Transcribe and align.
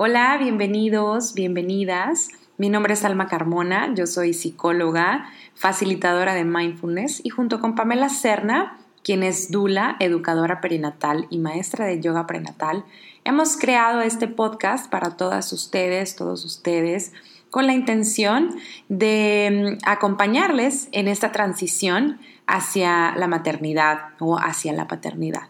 Hola, 0.00 0.36
bienvenidos, 0.38 1.34
bienvenidas. 1.34 2.28
Mi 2.56 2.68
nombre 2.68 2.94
es 2.94 3.04
Alma 3.04 3.26
Carmona, 3.26 3.92
yo 3.96 4.06
soy 4.06 4.32
psicóloga, 4.32 5.28
facilitadora 5.56 6.34
de 6.34 6.44
mindfulness 6.44 7.20
y 7.24 7.30
junto 7.30 7.60
con 7.60 7.74
Pamela 7.74 8.08
Serna, 8.08 8.78
quien 9.02 9.24
es 9.24 9.50
Dula, 9.50 9.96
educadora 9.98 10.60
perinatal 10.60 11.26
y 11.30 11.38
maestra 11.38 11.86
de 11.86 12.00
yoga 12.00 12.28
prenatal, 12.28 12.84
hemos 13.24 13.56
creado 13.56 14.00
este 14.00 14.28
podcast 14.28 14.88
para 14.88 15.16
todas 15.16 15.52
ustedes, 15.52 16.14
todos 16.14 16.44
ustedes, 16.44 17.12
con 17.50 17.66
la 17.66 17.72
intención 17.72 18.54
de 18.88 19.78
mm, 19.80 19.84
acompañarles 19.84 20.90
en 20.92 21.08
esta 21.08 21.32
transición 21.32 22.20
hacia 22.46 23.16
la 23.16 23.26
maternidad 23.26 24.10
o 24.20 24.38
hacia 24.38 24.72
la 24.74 24.86
paternidad. 24.86 25.48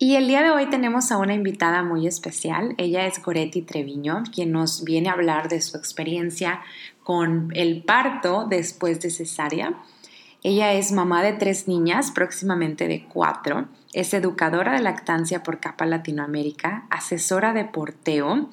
Y 0.00 0.14
el 0.14 0.28
día 0.28 0.44
de 0.44 0.50
hoy 0.50 0.66
tenemos 0.66 1.10
a 1.10 1.16
una 1.16 1.34
invitada 1.34 1.82
muy 1.82 2.06
especial. 2.06 2.72
Ella 2.78 3.06
es 3.06 3.20
Goretti 3.20 3.62
Treviño, 3.62 4.22
quien 4.32 4.52
nos 4.52 4.84
viene 4.84 5.08
a 5.08 5.14
hablar 5.14 5.48
de 5.48 5.60
su 5.60 5.76
experiencia 5.76 6.60
con 7.02 7.50
el 7.56 7.82
parto 7.82 8.46
después 8.48 9.00
de 9.00 9.10
cesárea. 9.10 9.74
Ella 10.44 10.72
es 10.72 10.92
mamá 10.92 11.24
de 11.24 11.32
tres 11.32 11.66
niñas, 11.66 12.12
próximamente 12.12 12.86
de 12.86 13.06
cuatro. 13.06 13.66
Es 13.92 14.14
educadora 14.14 14.74
de 14.74 14.82
lactancia 14.82 15.42
por 15.42 15.58
Capa 15.58 15.84
Latinoamérica, 15.84 16.86
asesora 16.90 17.52
de 17.52 17.64
porteo. 17.64 18.50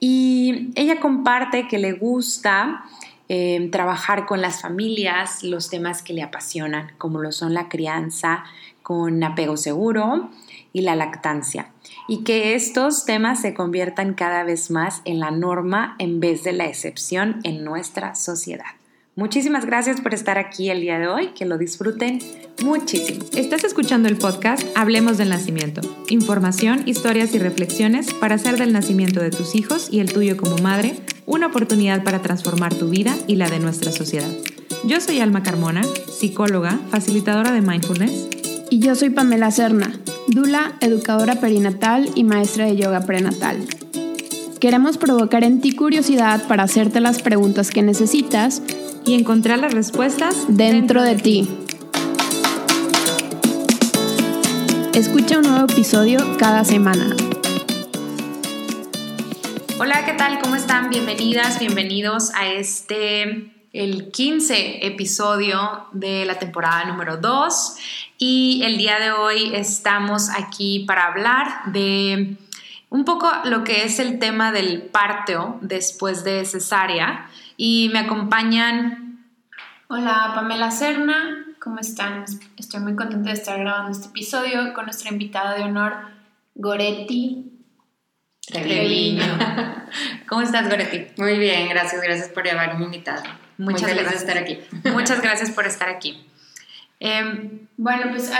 Y 0.00 0.70
ella 0.74 1.00
comparte 1.00 1.66
que 1.66 1.78
le 1.78 1.92
gusta 1.92 2.84
eh, 3.30 3.70
trabajar 3.72 4.26
con 4.26 4.42
las 4.42 4.60
familias, 4.60 5.44
los 5.44 5.70
temas 5.70 6.02
que 6.02 6.12
le 6.12 6.22
apasionan, 6.22 6.92
como 6.98 7.20
lo 7.20 7.32
son 7.32 7.54
la 7.54 7.70
crianza 7.70 8.44
con 8.82 9.24
apego 9.24 9.56
seguro, 9.56 10.28
y 10.74 10.82
la 10.82 10.96
lactancia, 10.96 11.68
y 12.06 12.24
que 12.24 12.54
estos 12.54 13.06
temas 13.06 13.40
se 13.40 13.54
conviertan 13.54 14.12
cada 14.12 14.42
vez 14.42 14.70
más 14.70 15.00
en 15.06 15.20
la 15.20 15.30
norma 15.30 15.96
en 15.98 16.20
vez 16.20 16.42
de 16.42 16.52
la 16.52 16.66
excepción 16.66 17.40
en 17.44 17.64
nuestra 17.64 18.14
sociedad. 18.14 18.66
Muchísimas 19.16 19.64
gracias 19.64 20.00
por 20.00 20.12
estar 20.12 20.38
aquí 20.38 20.70
el 20.70 20.80
día 20.80 20.98
de 20.98 21.06
hoy, 21.06 21.28
que 21.28 21.44
lo 21.44 21.56
disfruten 21.56 22.18
muchísimo. 22.64 23.24
Estás 23.36 23.62
escuchando 23.62 24.08
el 24.08 24.16
podcast 24.16 24.66
Hablemos 24.74 25.18
del 25.18 25.28
Nacimiento, 25.28 25.80
información, 26.08 26.82
historias 26.86 27.32
y 27.32 27.38
reflexiones 27.38 28.12
para 28.12 28.34
hacer 28.34 28.58
del 28.58 28.72
nacimiento 28.72 29.20
de 29.20 29.30
tus 29.30 29.54
hijos 29.54 29.88
y 29.92 30.00
el 30.00 30.12
tuyo 30.12 30.36
como 30.36 30.58
madre 30.58 30.96
una 31.26 31.46
oportunidad 31.46 32.02
para 32.02 32.22
transformar 32.22 32.74
tu 32.74 32.90
vida 32.90 33.14
y 33.28 33.36
la 33.36 33.48
de 33.48 33.60
nuestra 33.60 33.92
sociedad. 33.92 34.30
Yo 34.84 35.00
soy 35.00 35.20
Alma 35.20 35.44
Carmona, 35.44 35.82
psicóloga, 35.84 36.80
facilitadora 36.90 37.52
de 37.52 37.62
mindfulness. 37.62 38.43
Y 38.70 38.78
yo 38.78 38.94
soy 38.94 39.10
Pamela 39.10 39.50
Serna, 39.50 39.92
Dula, 40.28 40.72
educadora 40.80 41.36
perinatal 41.36 42.10
y 42.14 42.24
maestra 42.24 42.66
de 42.66 42.76
yoga 42.76 43.02
prenatal. 43.02 43.66
Queremos 44.58 44.96
provocar 44.96 45.44
en 45.44 45.60
ti 45.60 45.72
curiosidad 45.72 46.46
para 46.48 46.62
hacerte 46.62 47.00
las 47.00 47.22
preguntas 47.22 47.70
que 47.70 47.82
necesitas 47.82 48.62
y 49.04 49.14
encontrar 49.14 49.58
las 49.58 49.74
respuestas 49.74 50.34
dentro, 50.48 51.02
de, 51.02 51.16
ti. 51.16 51.48
Escucha 54.94 55.38
un 55.38 55.44
nuevo 55.44 55.66
episodio 55.70 56.20
cada 56.38 56.64
semana. 56.64 57.14
Hola, 59.78 60.06
¿qué 60.06 60.14
tal? 60.14 60.40
¿Cómo 60.40 60.56
están? 60.56 60.88
Bienvenidas, 60.88 61.58
bienvenidos 61.58 62.32
a 62.34 62.48
este, 62.48 63.52
el 63.72 64.10
15 64.10 64.86
episodio 64.86 65.88
de 65.92 66.24
la 66.24 66.38
temporada 66.38 66.84
número 66.84 67.18
2 67.18 67.76
y 68.26 68.62
el 68.62 68.78
día 68.78 68.98
de 68.98 69.12
hoy 69.12 69.54
estamos 69.54 70.30
aquí 70.30 70.86
para 70.86 71.08
hablar 71.08 71.46
de 71.66 72.38
un 72.88 73.04
poco 73.04 73.30
lo 73.44 73.64
que 73.64 73.84
es 73.84 73.98
el 73.98 74.18
tema 74.18 74.50
del 74.50 74.80
parto 74.80 75.58
después 75.60 76.24
de 76.24 76.46
cesárea 76.46 77.28
y 77.58 77.90
me 77.92 77.98
acompañan. 77.98 79.26
Hola 79.88 80.32
Pamela 80.34 80.70
Serna, 80.70 81.44
¿cómo 81.60 81.80
están? 81.80 82.24
Estoy 82.56 82.80
muy 82.80 82.96
contenta 82.96 83.28
de 83.28 83.34
estar 83.34 83.60
grabando 83.60 83.92
este 83.92 84.08
episodio 84.08 84.72
con 84.72 84.86
nuestra 84.86 85.10
invitada 85.10 85.54
de 85.54 85.64
honor, 85.64 85.92
Goretti 86.54 87.52
Treviño. 88.46 89.38
¿Cómo 90.26 90.40
estás, 90.40 90.70
Goretti? 90.70 91.08
Muy 91.20 91.38
bien, 91.38 91.68
gracias, 91.68 92.00
gracias 92.00 92.30
por 92.30 92.48
haberme 92.48 92.86
invitado. 92.86 93.22
Muchas 93.58 93.94
gracias 93.94 94.06
por 94.06 94.14
estar 94.14 94.38
aquí. 94.38 94.60
Muchas 94.90 95.20
gracias 95.20 95.50
por 95.50 95.66
estar 95.66 95.90
aquí. 95.90 96.26
Em, 97.06 97.68
bueno, 97.76 98.06
pues 98.12 98.30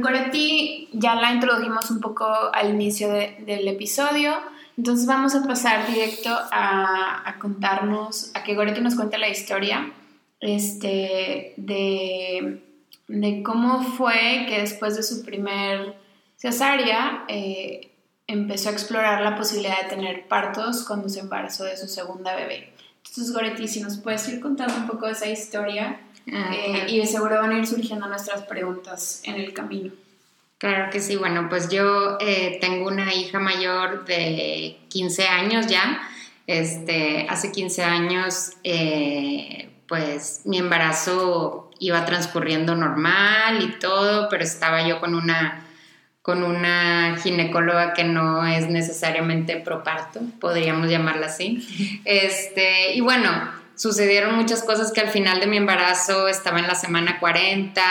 Goretti 0.00 0.88
ya 0.94 1.14
la 1.14 1.30
introdujimos 1.34 1.90
un 1.90 2.00
poco 2.00 2.24
al 2.26 2.70
inicio 2.70 3.10
del 3.10 3.68
episodio, 3.68 4.32
entonces 4.78 5.06
vamos 5.06 5.34
a 5.34 5.46
pasar 5.46 5.86
directo 5.86 6.30
a, 6.50 7.34
contarnos, 7.38 8.30
a 8.32 8.42
que 8.42 8.54
Goretti 8.54 8.80
nos 8.80 8.94
cuente 8.94 9.18
la 9.18 9.28
historia 9.28 9.92
este, 10.40 11.52
de, 11.58 12.62
de, 13.08 13.42
cómo 13.42 13.82
fue 13.82 14.46
que 14.48 14.58
después 14.58 14.96
de 14.96 15.02
su 15.02 15.22
primer 15.22 15.94
cesárea 16.36 17.26
eh, 17.28 17.90
empezó 18.26 18.70
a 18.70 18.72
explorar 18.72 19.20
la 19.20 19.36
posibilidad 19.36 19.82
de 19.82 19.90
tener 19.90 20.28
partos 20.28 20.82
cuando 20.86 21.10
se 21.10 21.20
embarazó 21.20 21.64
de 21.64 21.76
su 21.76 21.88
segunda 21.88 22.34
bebé. 22.34 22.72
Entonces, 23.06 23.34
Goretti, 23.34 23.68
si 23.68 23.80
nos 23.80 23.98
puedes 23.98 24.26
ir 24.30 24.40
contando 24.40 24.76
un 24.76 24.86
poco 24.86 25.08
esa 25.08 25.26
historia 25.26 26.00
eh, 26.26 26.86
y 26.88 26.98
de 26.98 27.06
seguro 27.06 27.36
van 27.36 27.52
a 27.52 27.58
ir 27.58 27.66
surgiendo 27.66 28.06
nuestras 28.06 28.42
preguntas 28.42 29.22
en 29.24 29.36
el 29.36 29.52
camino. 29.52 29.92
Claro 30.58 30.90
que 30.90 31.00
sí, 31.00 31.16
bueno, 31.16 31.48
pues 31.48 31.68
yo 31.68 32.16
eh, 32.20 32.58
tengo 32.60 32.88
una 32.88 33.12
hija 33.12 33.38
mayor 33.38 34.04
de 34.06 34.78
15 34.88 35.26
años 35.26 35.66
ya. 35.66 36.00
Este, 36.46 37.26
hace 37.28 37.52
15 37.52 37.82
años, 37.82 38.52
eh, 38.64 39.70
pues 39.88 40.42
mi 40.44 40.58
embarazo 40.58 41.70
iba 41.78 42.04
transcurriendo 42.06 42.76
normal 42.76 43.62
y 43.62 43.78
todo, 43.78 44.28
pero 44.28 44.44
estaba 44.44 44.86
yo 44.86 45.00
con 45.00 45.14
una 45.14 45.60
con 46.22 46.42
una 46.42 47.18
ginecóloga 47.22 47.92
que 47.92 48.04
no 48.04 48.46
es 48.46 48.70
necesariamente 48.70 49.56
proparto, 49.56 50.20
podríamos 50.40 50.88
llamarla 50.88 51.26
así. 51.26 52.00
Este, 52.06 52.94
y 52.94 53.00
bueno, 53.00 53.28
sucedieron 53.76 54.36
muchas 54.36 54.62
cosas 54.62 54.92
que 54.92 55.00
al 55.00 55.10
final 55.10 55.40
de 55.40 55.46
mi 55.46 55.56
embarazo 55.56 56.28
estaba 56.28 56.58
en 56.58 56.66
la 56.66 56.74
semana 56.74 57.18
40 57.18 57.82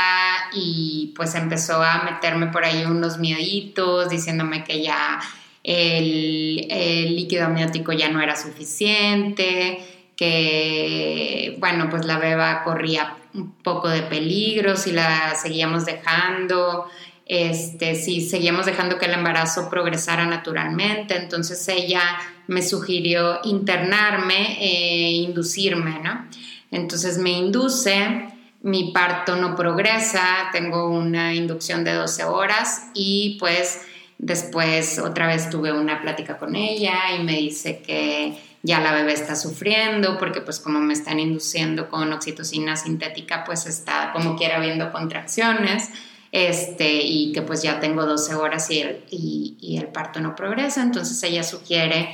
y 0.53 1.13
pues 1.15 1.35
empezó 1.35 1.81
a 1.81 2.03
meterme 2.03 2.47
por 2.47 2.63
ahí 2.63 2.85
unos 2.85 3.17
mieditos 3.17 4.09
diciéndome 4.09 4.63
que 4.63 4.81
ya 4.81 5.19
el, 5.63 7.15
líquido 7.15 7.45
amniótico 7.45 7.91
ya 7.93 8.09
no 8.09 8.21
era 8.21 8.35
suficiente, 8.35 9.79
que 10.15 11.55
bueno, 11.59 11.89
pues 11.89 12.05
la 12.05 12.17
beba 12.17 12.63
corría 12.63 13.17
un 13.33 13.51
poco 13.51 13.89
de 13.89 14.01
peligro 14.03 14.75
si 14.75 14.91
la 14.91 15.35
seguíamos 15.35 15.85
dejando. 15.85 16.87
Este, 17.25 17.95
si 17.95 18.27
seguíamos 18.27 18.65
dejando 18.65 18.97
que 18.97 19.05
el 19.05 19.13
embarazo 19.13 19.69
progresara 19.69 20.25
naturalmente, 20.25 21.15
entonces 21.15 21.65
ella 21.69 22.01
me 22.47 22.61
sugirió 22.61 23.39
internarme 23.45 24.57
e 24.59 25.11
inducirme, 25.11 25.99
¿no? 26.03 26.27
Entonces 26.69 27.17
me 27.17 27.31
induce, 27.31 28.27
mi 28.61 28.91
parto 28.91 29.35
no 29.37 29.55
progresa, 29.55 30.49
tengo 30.51 30.89
una 30.89 31.33
inducción 31.33 31.83
de 31.83 31.93
12 31.93 32.25
horas 32.25 32.89
y 32.93 33.37
pues 33.39 33.81
después 34.17 34.99
otra 34.99 35.27
vez 35.27 35.49
tuve 35.49 35.71
una 35.71 36.01
plática 36.01 36.37
con 36.37 36.55
ella 36.55 37.15
y 37.17 37.23
me 37.23 37.33
dice 37.33 37.81
que 37.81 38.37
ya 38.63 38.79
la 38.79 38.93
bebé 38.93 39.13
está 39.13 39.35
sufriendo 39.35 40.17
porque 40.17 40.41
pues 40.41 40.59
como 40.59 40.79
me 40.79 40.93
están 40.93 41.19
induciendo 41.19 41.89
con 41.89 42.11
oxitocina 42.11 42.75
sintética 42.75 43.43
pues 43.45 43.65
está 43.65 44.11
como 44.13 44.35
quiera 44.37 44.59
viendo 44.59 44.91
contracciones 44.91 45.89
este, 46.33 47.03
y 47.03 47.31
que 47.31 47.43
pues 47.43 47.61
ya 47.61 47.79
tengo 47.79 48.07
12 48.07 48.33
horas 48.33 48.69
y 48.71 48.79
el, 48.79 49.03
y, 49.11 49.77
el 49.77 49.87
parto 49.89 50.19
no 50.19 50.35
progresa, 50.35 50.81
entonces 50.81 51.21
ella 51.21 51.43
sugiere 51.43 52.09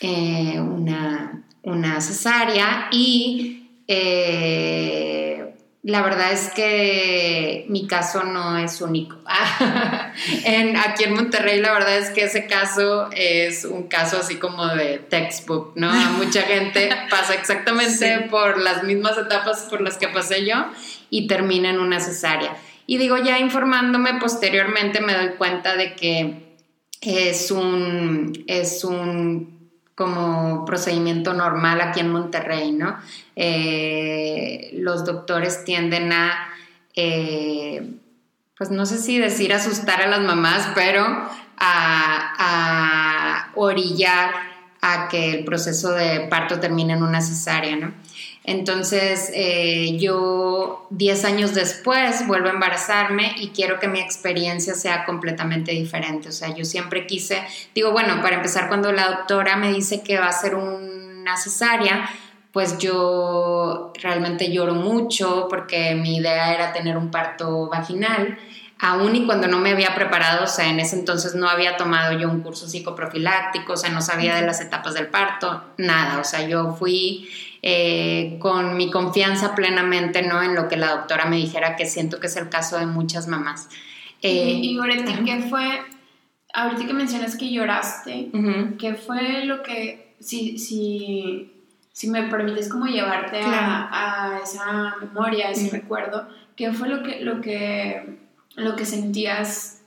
eh, 0.00 0.58
una, 0.58 1.44
una, 1.62 2.00
cesárea 2.00 2.88
y 2.90 3.82
eh, 3.86 5.54
la 5.82 6.00
verdad 6.00 6.32
es 6.32 6.48
que 6.54 7.66
mi 7.68 7.86
caso 7.86 8.24
no 8.24 8.56
es 8.56 8.80
único. 8.80 9.18
en, 10.44 10.78
aquí 10.78 11.04
en 11.04 11.12
Monterrey 11.12 11.60
la 11.60 11.72
verdad 11.72 11.98
es 11.98 12.08
que 12.08 12.24
ese 12.24 12.46
caso 12.46 13.10
es 13.12 13.66
un 13.66 13.82
caso 13.88 14.16
así 14.16 14.36
como 14.36 14.66
de 14.68 14.98
textbook, 14.98 15.72
¿no? 15.76 15.92
Mucha 16.12 16.40
gente 16.40 16.88
pasa 17.10 17.34
exactamente 17.34 18.28
por 18.30 18.58
las 18.58 18.82
mismas 18.82 19.18
etapas 19.18 19.66
por 19.68 19.82
las 19.82 19.98
que 19.98 20.08
pasé 20.08 20.46
yo 20.46 20.64
y 21.10 21.26
termina 21.26 21.68
en 21.68 21.80
una 21.80 22.00
cesárea. 22.00 22.56
Y 22.86 22.98
digo, 22.98 23.16
ya 23.16 23.38
informándome 23.38 24.14
posteriormente 24.14 25.00
me 25.00 25.14
doy 25.14 25.30
cuenta 25.38 25.76
de 25.76 25.94
que 25.94 26.52
es 27.00 27.50
un, 27.50 28.44
es 28.46 28.84
un 28.84 29.62
como 29.94 30.64
procedimiento 30.64 31.34
normal 31.34 31.80
aquí 31.80 32.00
en 32.00 32.10
Monterrey, 32.10 32.72
¿no? 32.72 32.96
Eh, 33.36 34.70
los 34.74 35.04
doctores 35.04 35.64
tienden 35.64 36.12
a, 36.12 36.48
eh, 36.94 37.90
pues 38.56 38.70
no 38.70 38.86
sé 38.86 38.98
si 38.98 39.18
decir 39.18 39.52
asustar 39.52 40.02
a 40.02 40.06
las 40.06 40.20
mamás, 40.20 40.70
pero 40.74 41.04
a, 41.04 41.28
a 41.58 43.52
orillar 43.54 44.30
a 44.80 45.08
que 45.08 45.34
el 45.34 45.44
proceso 45.44 45.92
de 45.92 46.20
parto 46.28 46.58
termine 46.58 46.94
en 46.94 47.02
una 47.02 47.20
cesárea, 47.20 47.76
¿no? 47.76 47.92
Entonces, 48.44 49.30
eh, 49.34 49.98
yo 49.98 50.86
10 50.90 51.24
años 51.24 51.54
después 51.54 52.26
vuelvo 52.26 52.48
a 52.48 52.52
embarazarme 52.52 53.34
y 53.38 53.48
quiero 53.48 53.78
que 53.78 53.86
mi 53.86 54.00
experiencia 54.00 54.74
sea 54.74 55.04
completamente 55.04 55.70
diferente. 55.72 56.28
O 56.28 56.32
sea, 56.32 56.54
yo 56.54 56.64
siempre 56.64 57.06
quise, 57.06 57.42
digo, 57.74 57.92
bueno, 57.92 58.20
para 58.20 58.36
empezar, 58.36 58.68
cuando 58.68 58.90
la 58.90 59.08
doctora 59.08 59.56
me 59.56 59.72
dice 59.72 60.02
que 60.02 60.18
va 60.18 60.26
a 60.26 60.32
ser 60.32 60.56
una 60.56 61.36
cesárea, 61.36 62.10
pues 62.52 62.78
yo 62.78 63.92
realmente 64.02 64.52
lloro 64.52 64.74
mucho 64.74 65.46
porque 65.48 65.94
mi 65.94 66.16
idea 66.16 66.52
era 66.52 66.72
tener 66.72 66.96
un 66.96 67.10
parto 67.10 67.68
vaginal. 67.68 68.38
Aún 68.78 69.14
y 69.14 69.24
cuando 69.24 69.46
no 69.46 69.58
me 69.58 69.70
había 69.70 69.94
preparado, 69.94 70.42
o 70.42 70.48
sea, 70.48 70.68
en 70.68 70.80
ese 70.80 70.98
entonces 70.98 71.36
no 71.36 71.48
había 71.48 71.76
tomado 71.76 72.18
yo 72.18 72.28
un 72.28 72.40
curso 72.40 72.68
psicoprofiláctico, 72.68 73.74
o 73.74 73.76
sea, 73.76 73.90
no 73.90 74.02
sabía 74.02 74.34
de 74.34 74.42
las 74.42 74.60
etapas 74.60 74.94
del 74.94 75.06
parto, 75.06 75.62
nada, 75.78 76.18
o 76.18 76.24
sea, 76.24 76.48
yo 76.48 76.74
fui 76.74 77.28
eh, 77.62 78.36
con 78.40 78.76
mi 78.76 78.90
confianza 78.90 79.54
plenamente, 79.54 80.22
¿no? 80.22 80.42
En 80.42 80.54
lo 80.54 80.68
que 80.68 80.76
la 80.76 80.90
doctora 80.90 81.26
me 81.26 81.36
dijera, 81.36 81.76
que 81.76 81.86
siento 81.86 82.20
que 82.20 82.26
es 82.26 82.36
el 82.36 82.48
caso 82.48 82.78
de 82.78 82.86
muchas 82.86 83.28
mamás. 83.28 83.68
Eh, 84.20 84.60
y 84.62 84.76
Goretti, 84.76 85.12
¿qué 85.24 85.42
fue, 85.42 85.80
ahorita 86.52 86.86
que 86.86 86.92
mencionas 86.92 87.36
que 87.36 87.50
lloraste, 87.50 88.30
qué 88.78 88.94
fue 88.94 89.44
lo 89.44 89.62
que, 89.62 90.14
si, 90.20 90.58
si, 90.58 91.52
si 91.92 92.08
me 92.08 92.24
permites 92.24 92.68
como 92.68 92.86
llevarte 92.86 93.40
a, 93.40 94.34
a, 94.34 94.38
esa 94.42 94.96
memoria, 95.00 95.48
a 95.48 95.50
ese 95.50 95.70
recuerdo, 95.70 96.28
qué 96.56 96.72
fue 96.72 96.88
lo 96.88 97.02
que, 97.02 97.20
lo 97.20 97.40
que 97.40 98.22
lo 98.56 98.76
que 98.76 98.84
sentías 98.84 99.81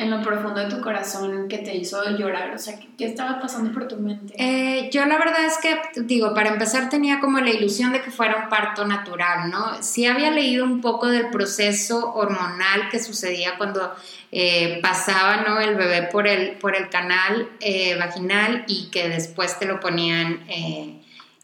en 0.00 0.10
lo 0.10 0.22
profundo 0.22 0.60
de 0.60 0.70
tu 0.70 0.80
corazón 0.80 1.46
que 1.46 1.58
te 1.58 1.76
hizo 1.76 2.02
llorar? 2.16 2.54
O 2.54 2.58
sea, 2.58 2.78
¿qué, 2.96 3.04
estaba 3.04 3.38
pasando 3.38 3.70
por 3.70 3.86
tu 3.86 3.98
mente? 3.98 4.32
Eh, 4.38 4.88
yo 4.90 5.04
la 5.04 5.18
verdad 5.18 5.44
es 5.44 5.58
que, 5.58 5.78
digo, 6.04 6.32
para 6.32 6.48
empezar 6.48 6.88
tenía 6.88 7.20
como 7.20 7.38
la 7.38 7.50
ilusión 7.50 7.92
de 7.92 8.00
que 8.00 8.10
fuera 8.10 8.44
un 8.44 8.48
parto 8.48 8.86
natural, 8.86 9.50
¿no? 9.50 9.82
Sí 9.82 10.06
había 10.06 10.30
leído 10.30 10.64
un 10.64 10.80
poco 10.80 11.08
del 11.08 11.28
proceso 11.28 12.14
hormonal 12.14 12.88
que 12.90 12.98
sucedía 12.98 13.58
cuando 13.58 13.94
eh, 14.32 14.80
pasaba, 14.82 15.42
¿no? 15.46 15.60
El 15.60 15.74
bebé 15.74 16.04
por 16.04 16.26
el, 16.26 16.52
por 16.52 16.74
el 16.74 16.88
canal 16.88 17.50
eh, 17.60 17.96
vaginal 17.98 18.64
y 18.66 18.88
que 18.90 19.06
después 19.10 19.58
te 19.58 19.66
lo 19.66 19.80
ponían 19.80 20.40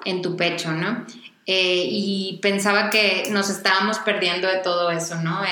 en 0.04 0.22
tu 0.22 0.36
pecho, 0.36 0.72
¿no? 0.72 1.04
y 1.48 2.40
pensaba 2.42 2.90
que 2.90 3.28
nos 3.30 3.50
estábamos 3.50 4.00
perdiendo 4.00 4.48
de 4.48 4.56
todo 4.56 4.90
eso, 4.90 5.14
¿no? 5.22 5.42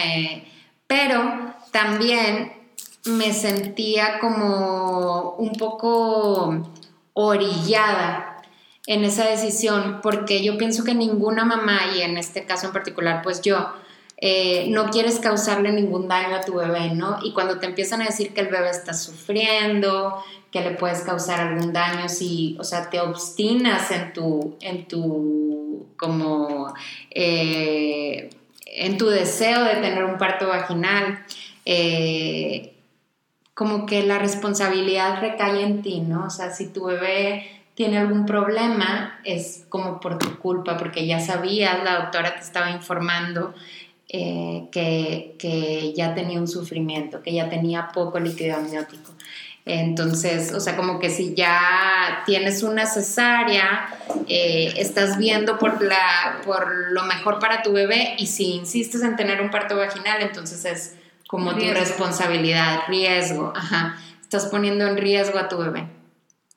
pero 0.89 1.55
también 1.71 2.64
me 3.07 3.33
sentía 3.33 4.19
como 4.19 5.35
un 5.39 5.53
poco 5.53 6.71
orillada 7.13 8.43
en 8.87 9.05
esa 9.05 9.27
decisión, 9.29 10.01
porque 10.03 10.43
yo 10.43 10.59
pienso 10.59 10.85
que 10.85 10.95
ninguna 10.95 11.45
mamá, 11.45 11.81
y 11.97 12.03
en 12.03 12.19
este 12.19 12.45
caso 12.45 12.67
en 12.67 12.73
particular, 12.73 13.23
pues 13.23 13.41
yo, 13.41 13.73
eh, 14.19 14.67
no 14.69 14.91
quieres 14.91 15.19
causarle 15.19 15.73
ningún 15.73 16.09
daño 16.09 16.37
a 16.37 16.41
tu 16.43 16.55
bebé, 16.55 16.95
¿no? 16.95 17.19
Y 17.23 17.33
cuando 17.33 17.59
te 17.59 17.67
empiezan 17.67 18.03
a 18.03 18.07
decir 18.07 18.33
que 18.33 18.43
el 18.43 18.49
bebé 18.49 18.71
está 18.71 18.95
sufriendo, 18.95 20.23
que 20.51 20.61
le 20.61 20.71
puedes 20.71 21.01
causar 21.01 21.41
algún 21.41 21.73
daño, 21.73 22.09
si, 22.09 22.57
o 22.61 22.65
sea, 22.65 22.89
te 22.91 23.01
obstinas 23.01 23.91
en 23.91 24.13
tu, 24.13 24.57
en 24.61 24.87
tu, 24.87 25.87
como, 25.97 26.73
eh, 27.11 28.31
en 28.67 28.99
tu 28.99 29.07
deseo 29.09 29.65
de 29.65 29.75
tener 29.77 30.05
un 30.05 30.17
parto 30.17 30.49
vaginal, 30.49 31.25
eh, 31.65 32.74
como 33.55 33.87
que 33.87 34.03
la 34.03 34.19
responsabilidad 34.19 35.21
recae 35.21 35.63
en 35.63 35.83
ti, 35.83 36.01
¿no? 36.01 36.27
O 36.27 36.31
sea, 36.31 36.51
si 36.51 36.67
tu 36.67 36.87
bebé 36.87 37.49
tiene 37.75 37.99
algún 37.99 38.27
problema, 38.27 39.21
es 39.25 39.65
como 39.69 40.01
por 40.01 40.19
tu 40.19 40.39
culpa, 40.39 40.77
porque 40.77 41.07
ya 41.07 41.21
sabías, 41.21 41.83
la 41.83 42.03
doctora 42.03 42.35
te 42.35 42.43
estaba 42.43 42.71
informando 42.71 43.55
eh, 44.09 44.69
que, 44.71 45.37
que, 45.39 45.93
ya 45.95 46.15
tenía 46.15 46.39
un 46.39 46.49
sufrimiento, 46.49 47.23
que 47.23 47.33
ya 47.33 47.49
tenía 47.49 47.89
poco 47.93 48.21
líquido 48.21 48.57
amniótico. 48.57 49.13
Entonces, 49.67 50.53
o 50.53 50.61
sea, 50.61 50.77
como 50.77 50.99
que 50.99 51.09
si 51.09 51.35
ya 51.35 52.23
tienes 52.27 52.63
una 52.63 52.87
cesárea, 52.87 53.89
eh, 54.29 54.75
estás 54.77 55.17
viendo 55.17 55.59
por, 55.59 55.83
la, 55.83 56.41
por 56.45 56.93
lo 56.93 57.05
mejor 57.05 57.39
para 57.39 57.63
tu 57.63 57.73
bebé 57.73 58.15
y 58.19 58.27
si 58.27 58.57
insistes 58.57 59.03
en 59.03 59.17
tener 59.17 59.41
un 59.41 59.51
parto 59.51 59.77
vaginal, 59.77 60.21
entonces 60.21 60.65
es 60.67 60.95
como 61.35 61.57
tu 61.57 61.65
responsabilidad, 61.65 62.83
riesgo, 62.87 63.53
ajá, 63.57 63.99
estás 64.23 64.47
poniendo 64.47 64.87
en 64.87 64.97
riesgo 64.97 65.37
a 65.37 65.49
tu 65.49 65.59
bebé. 65.59 65.89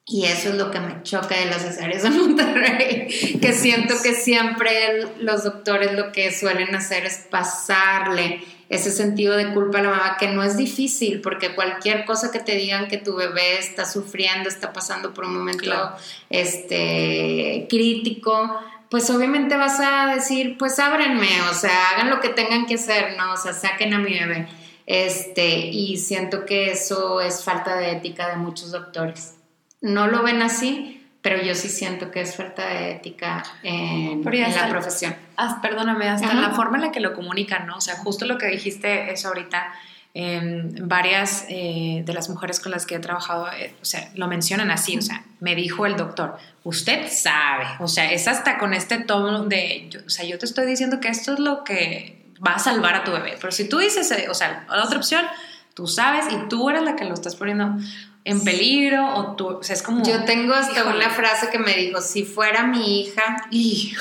Y 0.05 0.25
eso 0.25 0.49
es 0.49 0.55
lo 0.55 0.69
que 0.69 0.79
me 0.79 1.01
choca 1.01 1.35
de 1.35 1.45
las 1.45 1.63
cesáreas 1.63 2.05
en 2.05 2.15
Monterrey, 2.15 3.39
que 3.41 3.53
siento 3.53 3.95
que 4.03 4.13
siempre 4.13 5.07
los 5.19 5.43
doctores 5.43 5.93
lo 5.93 6.11
que 6.11 6.31
suelen 6.31 6.75
hacer 6.75 7.07
es 7.07 7.25
pasarle 7.31 8.43
ese 8.69 8.91
sentido 8.91 9.35
de 9.35 9.51
culpa 9.51 9.79
a 9.79 9.81
la 9.81 9.89
mamá, 9.89 10.17
que 10.19 10.27
no 10.27 10.43
es 10.43 10.57
difícil, 10.57 11.21
porque 11.21 11.55
cualquier 11.55 12.05
cosa 12.05 12.29
que 12.29 12.39
te 12.39 12.51
digan 12.51 12.87
que 12.87 12.99
tu 12.99 13.15
bebé 13.15 13.57
está 13.57 13.83
sufriendo, 13.83 14.47
está 14.47 14.73
pasando 14.73 15.11
por 15.11 15.25
un 15.25 15.39
momento 15.39 15.95
este, 16.29 17.65
crítico, 17.67 18.61
pues 18.91 19.09
obviamente 19.09 19.57
vas 19.57 19.79
a 19.79 20.13
decir, 20.13 20.55
pues 20.59 20.77
ábrenme, 20.77 21.41
o 21.49 21.53
sea, 21.55 21.89
hagan 21.89 22.11
lo 22.11 22.19
que 22.19 22.29
tengan 22.29 22.67
que 22.67 22.75
hacer, 22.75 23.17
¿no? 23.17 23.33
O 23.33 23.37
sea, 23.37 23.53
saquen 23.53 23.95
a 23.95 23.97
mi 23.97 24.13
bebé. 24.13 24.47
Este, 24.87 25.67
y 25.67 25.97
siento 25.97 26.45
que 26.45 26.71
eso 26.71 27.19
es 27.19 27.43
falta 27.43 27.75
de 27.75 27.91
ética 27.91 28.29
de 28.29 28.37
muchos 28.37 28.71
doctores. 28.71 29.35
No 29.81 30.07
lo 30.07 30.23
ven 30.23 30.41
así, 30.41 31.05
pero 31.21 31.43
yo 31.43 31.55
sí 31.55 31.67
siento 31.67 32.09
que 32.09 32.21
es 32.21 32.37
falta 32.37 32.65
de 32.65 32.91
ética 32.93 33.43
en, 33.63 34.23
la 34.23 34.69
profesión. 34.69 35.13
perdóname, 35.61 36.07
hasta 36.07 36.33
la 36.33 36.51
forma 36.51 36.77
en 36.77 36.83
la 36.83 36.91
que 36.91 37.01
lo 37.01 37.13
comunican, 37.13 37.67
¿no? 37.67 37.75
O 37.75 37.81
sea, 37.81 37.97
justo 37.97 38.25
lo 38.25 38.37
que 38.37 38.47
dijiste 38.47 39.11
es 39.11 39.25
ahorita, 39.25 39.73
em, 40.13 40.73
varias 40.87 41.45
eh, 41.49 42.03
de 42.05 42.13
las 42.13 42.29
mujeres 42.29 42.61
con 42.61 42.71
las 42.71 42.85
que 42.85 42.95
he 42.95 42.99
trabajado, 42.99 43.51
eh, 43.51 43.75
o 43.81 43.85
sea, 43.85 44.09
lo 44.15 44.27
mencionan 44.27 44.71
así, 44.71 44.97
o 44.97 45.01
sea, 45.01 45.25
me 45.41 45.53
dijo 45.53 45.85
el 45.85 45.97
doctor, 45.97 46.37
usted 46.63 47.09
sabe, 47.11 47.65
o 47.79 47.89
sea, 47.89 48.09
es 48.09 48.29
hasta 48.29 48.57
con 48.57 48.73
este 48.73 48.99
tono 48.99 49.43
de, 49.43 49.89
o 50.05 50.09
sea, 50.09 50.23
yo 50.23 50.39
te 50.39 50.45
estoy 50.45 50.65
diciendo 50.65 51.01
que 51.01 51.09
esto 51.09 51.33
es 51.33 51.39
lo 51.39 51.65
que 51.65 52.26
va 52.45 52.55
a 52.55 52.59
salvar 52.59 52.95
a 52.95 53.03
tu 53.03 53.11
bebé, 53.11 53.37
pero 53.39 53.51
si 53.51 53.67
tú 53.67 53.79
dices, 53.79 54.09
eh, 54.11 54.27
o 54.29 54.33
sea, 54.33 54.65
la 54.69 54.83
otra 54.83 54.97
opción, 54.97 55.25
tú 55.73 55.87
sabes 55.87 56.25
y 56.31 56.47
tú 56.47 56.69
eres 56.69 56.83
la 56.83 56.95
que 56.95 57.05
lo 57.05 57.13
estás 57.13 57.35
poniendo 57.35 57.77
en 58.23 58.43
peligro 58.43 59.15
o 59.15 59.35
tú, 59.35 59.47
o 59.47 59.63
sea, 59.63 59.75
es 59.75 59.81
como... 59.81 60.03
Yo 60.03 60.25
tengo 60.25 60.53
hasta 60.53 60.83
una 60.85 61.09
frase 61.09 61.49
que 61.49 61.59
me 61.59 61.73
dijo, 61.73 62.01
si 62.01 62.23
fuera 62.23 62.63
mi 62.63 63.01
hija... 63.01 63.47
Y, 63.51 63.93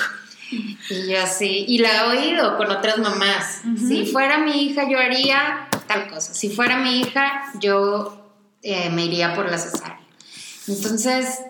yo 1.09 1.21
así, 1.21 1.65
y 1.67 1.79
la 1.79 1.89
he 1.89 2.01
oído 2.07 2.55
con 2.55 2.71
otras 2.71 2.99
mamás, 2.99 3.63
si 3.77 4.05
fuera 4.05 4.37
mi 4.37 4.63
hija 4.63 4.89
yo 4.89 4.97
haría 4.97 5.67
tal 5.87 6.07
cosa, 6.07 6.33
si 6.33 6.49
fuera 6.49 6.77
mi 6.77 7.01
hija 7.01 7.51
yo 7.59 8.31
eh, 8.61 8.89
me 8.89 9.03
iría 9.05 9.35
por 9.35 9.51
la 9.51 9.57
cesárea. 9.57 9.99
Entonces, 10.67 11.41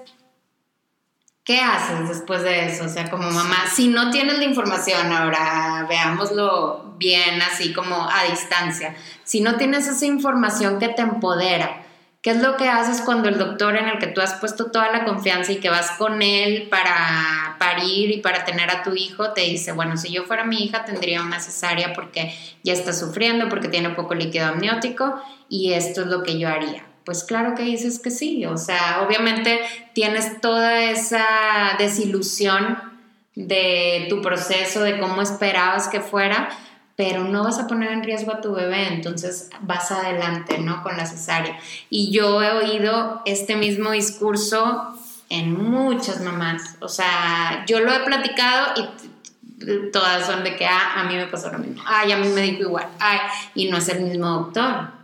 ¿qué 1.47 1.61
haces 1.61 2.09
después 2.09 2.43
de 2.43 2.65
eso? 2.65 2.83
O 2.83 2.89
sea, 2.89 3.09
como 3.09 3.31
mamá, 3.31 3.67
si 3.73 3.87
no 3.87 4.11
tienes 4.11 4.37
la 4.37 4.43
información, 4.43 5.13
ahora 5.13 5.85
veámoslo 5.87 6.93
bien, 6.97 7.41
así 7.41 7.71
como 7.71 7.95
a 7.95 8.25
distancia, 8.29 8.93
si 9.23 9.39
no 9.39 9.55
tienes 9.55 9.87
esa 9.87 10.05
información 10.05 10.77
que 10.77 10.89
te 10.89 11.01
empodera, 11.01 11.83
¿Qué 12.21 12.31
es 12.31 12.41
lo 12.41 12.57
que 12.57 12.67
haces 12.67 12.99
cuando 13.01 13.29
el 13.29 13.37
doctor 13.37 13.77
en 13.77 13.87
el 13.87 13.99
que 13.99 14.07
tú 14.07 14.19
has 14.19 14.33
puesto 14.33 14.65
toda 14.65 14.91
la 14.91 15.05
confianza 15.05 15.53
y 15.53 15.57
que 15.61 15.69
vas 15.69 15.91
con 15.91 16.21
él 16.21 16.67
para 16.69 17.55
parir 17.57 18.11
y 18.11 18.17
para 18.17 18.43
tener 18.43 18.69
a 18.69 18.83
tu 18.83 18.95
hijo 18.95 19.31
te 19.31 19.41
dice, 19.41 19.71
bueno, 19.71 19.95
si 19.95 20.11
yo 20.11 20.25
fuera 20.25 20.43
mi 20.43 20.61
hija 20.61 20.83
tendría 20.83 21.21
una 21.21 21.39
cesárea 21.39 21.93
porque 21.93 22.35
ya 22.63 22.73
está 22.73 22.91
sufriendo, 22.91 23.47
porque 23.47 23.69
tiene 23.69 23.91
poco 23.91 24.13
líquido 24.13 24.47
amniótico 24.47 25.21
y 25.47 25.71
esto 25.71 26.01
es 26.01 26.07
lo 26.07 26.23
que 26.23 26.37
yo 26.37 26.49
haría? 26.49 26.86
Pues 27.07 27.23
claro 27.23 27.55
que 27.55 27.63
dices 27.63 27.99
que 27.99 28.11
sí, 28.11 28.45
o 28.45 28.57
sea, 28.57 29.01
obviamente 29.07 29.61
tienes 29.93 30.41
toda 30.41 30.83
esa 30.83 31.25
desilusión 31.79 32.77
de 33.33 34.07
tu 34.09 34.21
proceso, 34.21 34.81
de 34.81 34.99
cómo 34.99 35.21
esperabas 35.21 35.87
que 35.87 36.01
fuera, 36.01 36.49
pero 36.97 37.23
no 37.23 37.45
vas 37.45 37.59
a 37.59 37.67
poner 37.67 37.93
en 37.93 38.03
riesgo 38.03 38.33
a 38.33 38.41
tu 38.41 38.51
bebé, 38.51 38.89
entonces 38.89 39.49
vas 39.61 39.89
adelante, 39.89 40.57
¿no? 40.57 40.83
Con 40.83 40.97
la 40.97 41.05
cesárea. 41.05 41.57
Y 41.89 42.11
yo 42.11 42.43
he 42.43 42.51
oído 42.51 43.21
este 43.23 43.55
mismo 43.55 43.91
discurso 43.91 44.93
en 45.29 45.53
muchas 45.53 46.19
mamás, 46.19 46.75
o 46.81 46.89
sea, 46.89 47.63
yo 47.67 47.79
lo 47.79 47.93
he 47.93 48.01
platicado 48.01 48.73
y 48.75 49.91
todas 49.93 50.25
son 50.25 50.43
de 50.43 50.57
que, 50.57 50.65
ah, 50.65 50.95
a 50.97 51.03
mí 51.05 51.15
me 51.15 51.27
pasó 51.27 51.49
lo 51.53 51.59
mismo, 51.59 51.81
ay, 51.85 52.11
a 52.11 52.17
mí 52.17 52.27
me 52.27 52.41
dijo 52.41 52.63
igual, 52.63 52.89
ay, 52.99 53.19
y 53.55 53.69
no 53.69 53.77
es 53.77 53.87
el 53.87 54.01
mismo 54.01 54.27
doctor. 54.27 54.96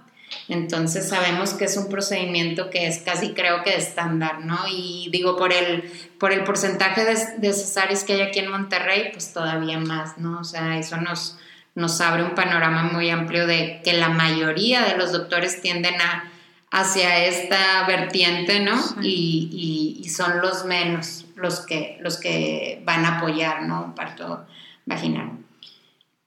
Entonces 0.49 1.07
sabemos 1.09 1.53
que 1.53 1.65
es 1.65 1.77
un 1.77 1.89
procedimiento 1.89 2.69
que 2.69 2.87
es 2.87 2.99
casi 2.99 3.33
creo 3.33 3.63
que 3.63 3.75
estándar, 3.75 4.45
¿no? 4.45 4.59
Y 4.69 5.09
digo, 5.11 5.37
por 5.37 5.53
el, 5.53 5.83
por 6.19 6.31
el 6.31 6.43
porcentaje 6.43 7.05
de, 7.05 7.15
de 7.37 7.53
cesáreas 7.53 8.03
que 8.03 8.13
hay 8.13 8.21
aquí 8.21 8.39
en 8.39 8.51
Monterrey, 8.51 9.09
pues 9.11 9.33
todavía 9.33 9.79
más, 9.79 10.17
¿no? 10.17 10.39
O 10.39 10.43
sea, 10.43 10.77
eso 10.77 10.97
nos, 10.97 11.37
nos 11.75 11.99
abre 12.01 12.23
un 12.23 12.35
panorama 12.35 12.83
muy 12.83 13.09
amplio 13.09 13.47
de 13.47 13.81
que 13.83 13.93
la 13.93 14.09
mayoría 14.09 14.83
de 14.83 14.97
los 14.97 15.11
doctores 15.11 15.61
tienden 15.61 15.95
a, 16.01 16.29
hacia 16.73 17.25
esta 17.25 17.85
vertiente, 17.87 18.59
¿no? 18.59 18.79
Y, 19.01 19.99
y, 20.01 20.09
son 20.09 20.41
los 20.41 20.65
menos 20.65 21.25
los 21.35 21.59
que, 21.61 21.97
los 22.01 22.19
que 22.19 22.81
van 22.85 23.05
a 23.05 23.17
apoyar, 23.17 23.63
¿no? 23.63 23.83
Un 23.83 23.95
parto 23.95 24.45
vaginal. 24.85 25.31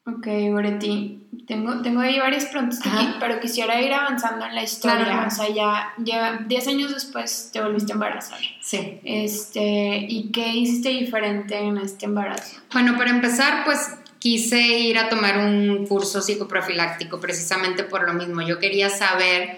Ok, 0.07 0.27
Goretti, 0.51 1.26
tengo, 1.47 1.81
tengo 1.81 2.01
ahí 2.01 2.19
varias 2.19 2.47
preguntas 2.47 2.81
aquí, 2.85 3.15
pero 3.21 3.39
quisiera 3.39 3.81
ir 3.81 3.93
avanzando 3.93 4.45
en 4.47 4.55
la 4.55 4.63
historia. 4.63 5.25
O 5.27 5.31
sea, 5.31 5.49
ya, 5.49 5.93
ya 5.99 6.41
10 6.47 6.69
años 6.69 6.93
después 6.93 7.51
te 7.53 7.61
volviste 7.61 7.93
a 7.93 7.95
embarazar. 7.95 8.41
Sí. 8.61 9.01
Este, 9.05 10.07
¿Y 10.09 10.31
qué 10.33 10.49
hiciste 10.49 10.89
diferente 10.89 11.57
en 11.57 11.79
este 11.79 12.07
embarazo? 12.07 12.57
Bueno, 12.73 12.97
para 12.97 13.11
empezar, 13.11 13.65
pues 13.65 13.79
quise 14.19 14.61
ir 14.61 14.99
a 14.99 15.09
tomar 15.09 15.39
un 15.39 15.87
curso 15.87 16.21
psicoprofiláctico 16.21 17.21
precisamente 17.21 17.85
por 17.85 18.05
lo 18.07 18.13
mismo. 18.13 18.43
Yo 18.43 18.59
quería 18.59 18.91
saber, 18.91 19.57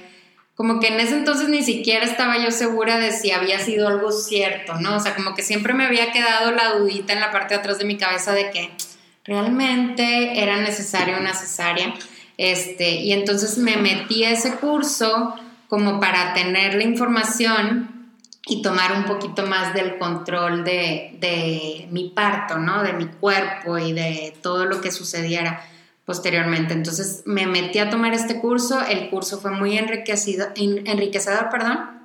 como 0.56 0.80
que 0.80 0.88
en 0.88 1.00
ese 1.00 1.16
entonces 1.16 1.48
ni 1.48 1.62
siquiera 1.62 2.04
estaba 2.04 2.36
yo 2.36 2.50
segura 2.50 2.98
de 2.98 3.12
si 3.12 3.30
había 3.30 3.60
sido 3.60 3.88
algo 3.88 4.12
cierto, 4.12 4.74
¿no? 4.74 4.96
O 4.96 5.00
sea, 5.00 5.14
como 5.14 5.34
que 5.34 5.42
siempre 5.42 5.72
me 5.72 5.86
había 5.86 6.12
quedado 6.12 6.50
la 6.50 6.74
dudita 6.74 7.14
en 7.14 7.20
la 7.20 7.30
parte 7.30 7.54
de 7.54 7.60
atrás 7.60 7.78
de 7.78 7.86
mi 7.86 7.96
cabeza 7.96 8.34
de 8.34 8.50
que 8.50 8.70
realmente 9.28 10.42
era 10.42 10.56
necesaria 10.56 11.18
una 11.18 11.34
cesárea. 11.34 11.94
Este, 12.38 13.02
y 13.02 13.12
entonces 13.12 13.58
me 13.58 13.76
metí 13.76 14.24
a 14.24 14.30
ese 14.30 14.56
curso 14.56 15.34
como 15.68 16.00
para 16.00 16.32
tener 16.32 16.74
la 16.74 16.84
información 16.84 17.98
y 18.46 18.62
tomar 18.62 18.92
un 18.92 19.04
poquito 19.04 19.46
más 19.46 19.74
del 19.74 19.98
control 19.98 20.64
de, 20.64 21.86
mi 21.90 22.08
parto, 22.08 22.58
¿no? 22.58 22.82
De 22.82 22.94
mi 22.94 23.06
cuerpo 23.06 23.76
y 23.76 23.92
de 23.92 24.34
todo 24.42 24.64
lo 24.64 24.80
que 24.80 24.90
sucediera 24.90 25.62
posteriormente. 26.06 26.72
Entonces 26.72 27.22
me 27.26 27.46
metí 27.46 27.78
a 27.80 27.90
tomar 27.90 28.14
este 28.14 28.40
curso, 28.40 28.80
el 28.80 29.10
curso 29.10 29.38
fue 29.40 29.50
muy 29.50 29.76
enriquecido, 29.76 30.46
enriquecedor, 30.56 31.50
perdón. 31.50 31.98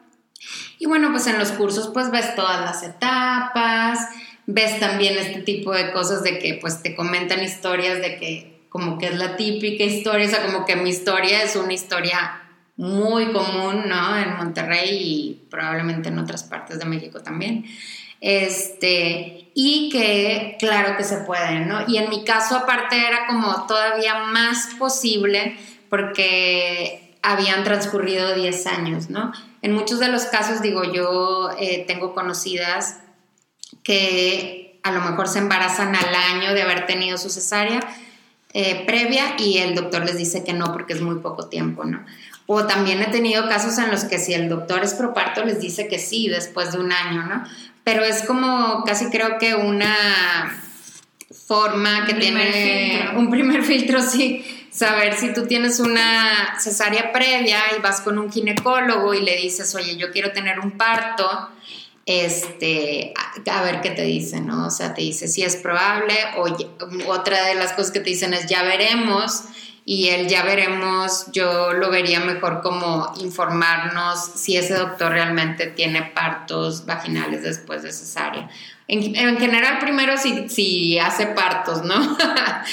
Y 0.78 0.88
bueno, 0.88 1.10
pues 1.12 1.26
en 1.28 1.40
los 1.40 1.54
cursos 1.54 1.90
pues 1.94 2.12
ves 2.12 2.36
todas 2.36 2.60
las 2.60 2.84
etapas, 2.84 4.00
ves 4.46 4.80
también 4.80 5.18
este 5.18 5.42
tipo 5.42 5.72
de 5.74 5.92
cosas 5.92 6.24
de 6.24 6.40
que 6.40 6.56
pues 6.56 6.82
te 6.82 6.96
comentan 6.96 7.44
historias 7.44 8.00
de 8.00 8.18
que 8.18 8.54
como 8.70 8.98
que 8.98 9.08
es 9.08 9.16
la 9.16 9.36
típica 9.36 9.84
historia, 9.84 10.26
o 10.26 10.30
sea, 10.30 10.46
como 10.46 10.66
que 10.66 10.76
mi 10.76 10.90
historia 10.90 11.44
es 11.44 11.56
una 11.56 11.74
historia 11.74 12.42
muy 12.76 13.32
común, 13.32 13.84
¿no? 13.88 14.18
En 14.18 14.36
Monterrey 14.36 14.90
y 14.92 15.48
probablemente 15.50 16.10
en 16.10 16.18
otras 16.18 16.44
partes 16.44 16.80
de 16.80 16.86
México 16.86 17.22
también. 17.22 17.66
Este, 18.20 19.52
y 19.54 19.90
que 19.92 20.56
claro 20.58 20.98
que 20.98 21.04
se 21.04 21.18
puede, 21.18 21.60
¿no? 21.60 21.84
Y 21.88 21.98
en 21.98 22.10
mi 22.10 22.24
caso 22.24 22.56
aparte 22.56 22.98
era 22.98 23.28
como 23.28 23.68
todavía 23.68 24.24
más 24.24 24.74
posible 24.80 25.56
porque 25.90 27.16
habían 27.22 27.64
transcurrido 27.64 28.34
10 28.34 28.68
años, 28.68 29.10
¿no? 29.10 29.34
En 29.62 29.74
muchos 29.74 30.00
de 30.00 30.08
los 30.08 30.24
casos, 30.24 30.62
digo, 30.62 30.84
yo 30.92 31.52
eh, 31.60 31.86
tengo 31.86 32.14
conocidas 32.14 33.03
que 33.84 34.80
a 34.84 34.92
lo 34.92 35.02
mejor 35.02 35.28
se 35.28 35.40
embarazan 35.40 35.96
al 35.96 36.16
año 36.16 36.54
de 36.54 36.62
haber 36.62 36.86
tenido 36.86 37.18
su 37.18 37.30
cesárea 37.30 37.80
eh, 38.54 38.84
previa 38.86 39.36
y 39.40 39.58
el 39.58 39.76
doctor 39.76 40.06
les 40.06 40.18
dice 40.18 40.44
que 40.44 40.54
no 40.54 40.72
porque 40.74 40.94
es 40.94 41.02
muy 41.02 41.16
poco 41.16 41.48
tiempo, 41.48 41.86
¿no? 41.86 42.06
O 42.46 42.66
también 42.66 43.02
he 43.02 43.08
tenido 43.08 43.48
casos 43.48 43.78
en 43.78 43.90
los 43.90 44.04
que 44.04 44.20
si 44.20 44.34
el 44.34 44.50
doctor 44.50 44.84
es 44.84 44.94
proparto 44.94 45.44
les 45.44 45.60
dice 45.60 45.88
que 45.88 45.98
sí 45.98 46.28
después 46.28 46.72
de 46.72 46.80
un 46.80 46.92
año, 46.92 47.24
¿no? 47.24 47.44
Pero 47.84 48.04
es 48.04 48.24
como 48.24 48.84
casi 48.84 49.10
creo 49.10 49.38
que 49.40 49.56
una 49.56 49.96
forma 51.48 52.06
que 52.06 52.14
tiene 52.14 53.10
un 53.16 53.30
primer 53.30 53.64
filtro, 53.64 54.02
sí, 54.02 54.46
saber 54.70 55.16
si 55.16 55.34
tú 55.34 55.46
tienes 55.48 55.80
una 55.80 56.60
cesárea 56.60 57.12
previa 57.12 57.60
y 57.78 57.82
vas 57.82 58.02
con 58.02 58.18
un 58.18 58.32
ginecólogo 58.32 59.14
y 59.14 59.22
le 59.22 59.36
dices, 59.38 59.74
oye, 59.76 59.98
yo 59.98 60.12
quiero 60.12 60.32
tener 60.32 60.60
un 60.60 60.72
parto 60.72 61.50
este, 62.06 63.14
a, 63.50 63.62
ver 63.64 63.82
qué 63.82 63.92
te 63.92 64.04
dice, 64.04 64.42
¿no? 64.42 64.68
O 64.68 64.70
sea, 64.70 64.94
te 64.94 65.02
dice 65.02 65.28
si 65.28 65.44
es 65.44 65.56
probable 65.56 66.16
o 66.38 66.48
otra 67.12 67.46
de 67.46 67.56
las 67.56 67.74
cosas 67.74 67.92
que 67.92 68.00
te 68.00 68.10
dicen 68.10 68.34
es 68.34 68.48
ya 68.48 68.64
veremos 68.64 69.44
y 69.86 70.10
el 70.10 70.28
ya 70.28 70.44
veremos 70.44 71.28
yo 71.32 71.74
lo 71.74 71.90
vería 71.90 72.20
mejor 72.22 72.62
como 72.62 73.12
informarnos 73.20 74.20
si 74.36 74.58
ese 74.58 74.76
doctor 74.76 75.12
realmente 75.12 75.68
tiene 75.68 76.04
partos 76.04 76.86
vaginales 76.86 77.44
después 77.44 77.84
de 77.84 77.92
cesárea. 77.92 78.50
En, 78.90 79.38
general 79.38 79.80
primero 79.80 80.18
si, 80.18 80.50
si 80.50 81.00
hace 81.00 81.28
partos, 81.28 81.84
¿no? 81.84 81.96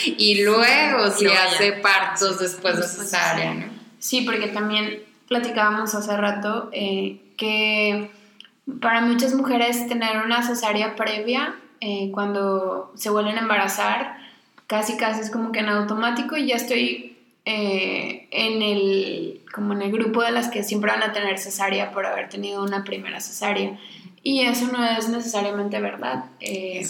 y 0.04 0.42
luego 0.42 1.10
si 1.12 1.26
hace 1.28 1.72
partos 1.74 2.40
después 2.40 2.76
de 2.76 2.82
cesárea, 2.82 3.54
¿no? 3.54 3.66
Sí, 4.00 4.22
porque 4.22 4.48
también 4.48 5.04
platicábamos 5.28 5.94
hace 5.94 6.16
rato 6.16 6.68
eh, 6.72 7.20
que 7.36 8.10
para 8.80 9.00
muchas 9.00 9.34
mujeres 9.34 9.86
tener 9.88 10.18
una 10.24 10.42
cesárea 10.42 10.96
previa 10.96 11.56
eh, 11.80 12.10
cuando 12.12 12.92
se 12.94 13.10
vuelven 13.10 13.38
a 13.38 13.40
embarazar, 13.40 14.18
casi 14.66 14.96
casi 14.96 15.20
es 15.20 15.30
como 15.30 15.52
que 15.52 15.60
en 15.60 15.68
automático 15.68 16.36
y 16.36 16.46
ya 16.46 16.56
estoy 16.56 17.16
eh, 17.44 18.28
en 18.30 18.62
el 18.62 19.40
como 19.52 19.72
en 19.72 19.82
el 19.82 19.90
grupo 19.90 20.22
de 20.22 20.30
las 20.30 20.48
que 20.48 20.62
siempre 20.62 20.92
van 20.92 21.02
a 21.02 21.12
tener 21.12 21.38
cesárea 21.38 21.90
por 21.90 22.06
haber 22.06 22.28
tenido 22.28 22.62
una 22.62 22.84
primera 22.84 23.20
cesárea 23.20 23.78
y 24.22 24.42
eso 24.42 24.66
no 24.70 24.84
es 24.84 25.08
necesariamente 25.08 25.80
verdad. 25.80 26.26
Eh, 26.40 26.86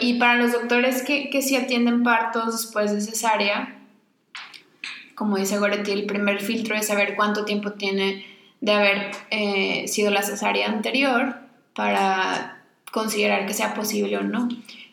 y 0.00 0.18
para 0.18 0.36
los 0.36 0.52
doctores 0.52 1.02
que, 1.02 1.30
que 1.30 1.42
sí 1.42 1.54
atienden 1.54 2.02
partos 2.02 2.62
después 2.62 2.92
de 2.92 3.00
cesárea, 3.00 3.76
como 5.14 5.36
dice 5.36 5.58
Goretti, 5.58 5.92
el 5.92 6.06
primer 6.06 6.40
filtro 6.40 6.74
es 6.74 6.86
saber 6.86 7.14
cuánto 7.14 7.44
tiempo 7.44 7.72
tiene 7.72 8.24
de 8.60 8.72
haber 8.72 9.10
eh, 9.30 9.88
sido 9.88 10.10
la 10.10 10.22
cesárea 10.22 10.68
anterior 10.68 11.36
para 11.74 12.64
considerar 12.90 13.46
que 13.46 13.54
sea 13.54 13.74
posible 13.74 14.16
o 14.18 14.22
no. 14.22 14.48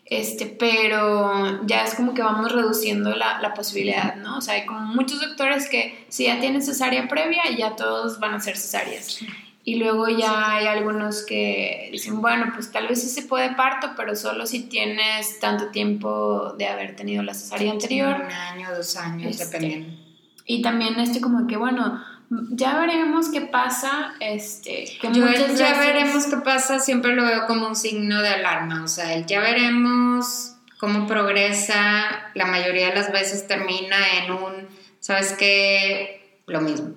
Este, 0.05 0.45
pero 0.45 1.65
ya 1.65 1.85
es 1.85 1.95
como 1.95 2.13
que 2.13 2.21
vamos 2.21 2.51
reduciendo 2.51 3.15
la, 3.15 3.39
la, 3.39 3.53
posibilidad, 3.53 4.15
¿no? 4.17 4.37
O 4.37 4.41
sea, 4.41 4.55
hay 4.55 4.65
como 4.65 4.81
muchos 4.81 5.21
doctores 5.21 5.69
que 5.69 6.05
si 6.09 6.25
ya 6.25 6.39
tienen 6.39 6.61
cesárea 6.61 7.07
previa, 7.07 7.41
ya 7.57 7.75
todos 7.75 8.19
van 8.19 8.33
a 8.33 8.39
ser 8.39 8.57
cesáreas. 8.57 9.21
Y 9.65 9.75
luego 9.75 10.09
ya 10.09 10.57
hay 10.57 10.67
algunos 10.67 11.25
que 11.25 11.87
dicen, 11.91 12.21
bueno, 12.21 12.51
pues 12.53 12.71
tal 12.71 12.87
vez 12.87 13.01
sí 13.01 13.07
se 13.07 13.21
puede 13.21 13.55
parto, 13.55 13.91
pero 13.95 14.13
solo 14.13 14.45
si 14.45 14.63
tienes 14.63 15.39
tanto 15.39 15.67
tiempo 15.67 16.53
de 16.57 16.67
haber 16.67 16.97
tenido 16.97 17.23
la 17.23 17.33
cesárea 17.33 17.71
anterior. 17.71 18.23
un 18.25 18.31
año, 18.31 18.75
dos 18.75 18.97
años, 18.97 19.31
este, 19.31 19.45
dependiendo. 19.45 19.97
Y 20.45 20.61
también 20.61 20.99
este 20.99 21.21
como 21.21 21.47
que, 21.47 21.55
bueno, 21.55 22.03
ya 22.49 22.77
veremos 22.79 23.29
qué 23.29 23.41
pasa. 23.41 24.13
Este, 24.19 24.85
que 25.01 25.11
Yo 25.13 25.25
ya 25.55 25.77
veremos 25.77 26.25
qué 26.25 26.37
pasa 26.37 26.79
siempre 26.79 27.15
lo 27.15 27.25
veo 27.25 27.45
como 27.47 27.67
un 27.67 27.75
signo 27.75 28.21
de 28.21 28.29
alarma. 28.29 28.83
O 28.83 28.87
sea, 28.87 29.13
el 29.13 29.25
ya 29.25 29.39
veremos 29.39 30.55
cómo 30.79 31.07
progresa, 31.07 32.31
la 32.33 32.45
mayoría 32.45 32.89
de 32.89 32.95
las 32.95 33.11
veces 33.11 33.47
termina 33.47 33.97
en 34.17 34.31
un, 34.31 34.67
¿sabes 34.99 35.33
qué? 35.33 36.39
Lo 36.45 36.61
mismo. 36.61 36.91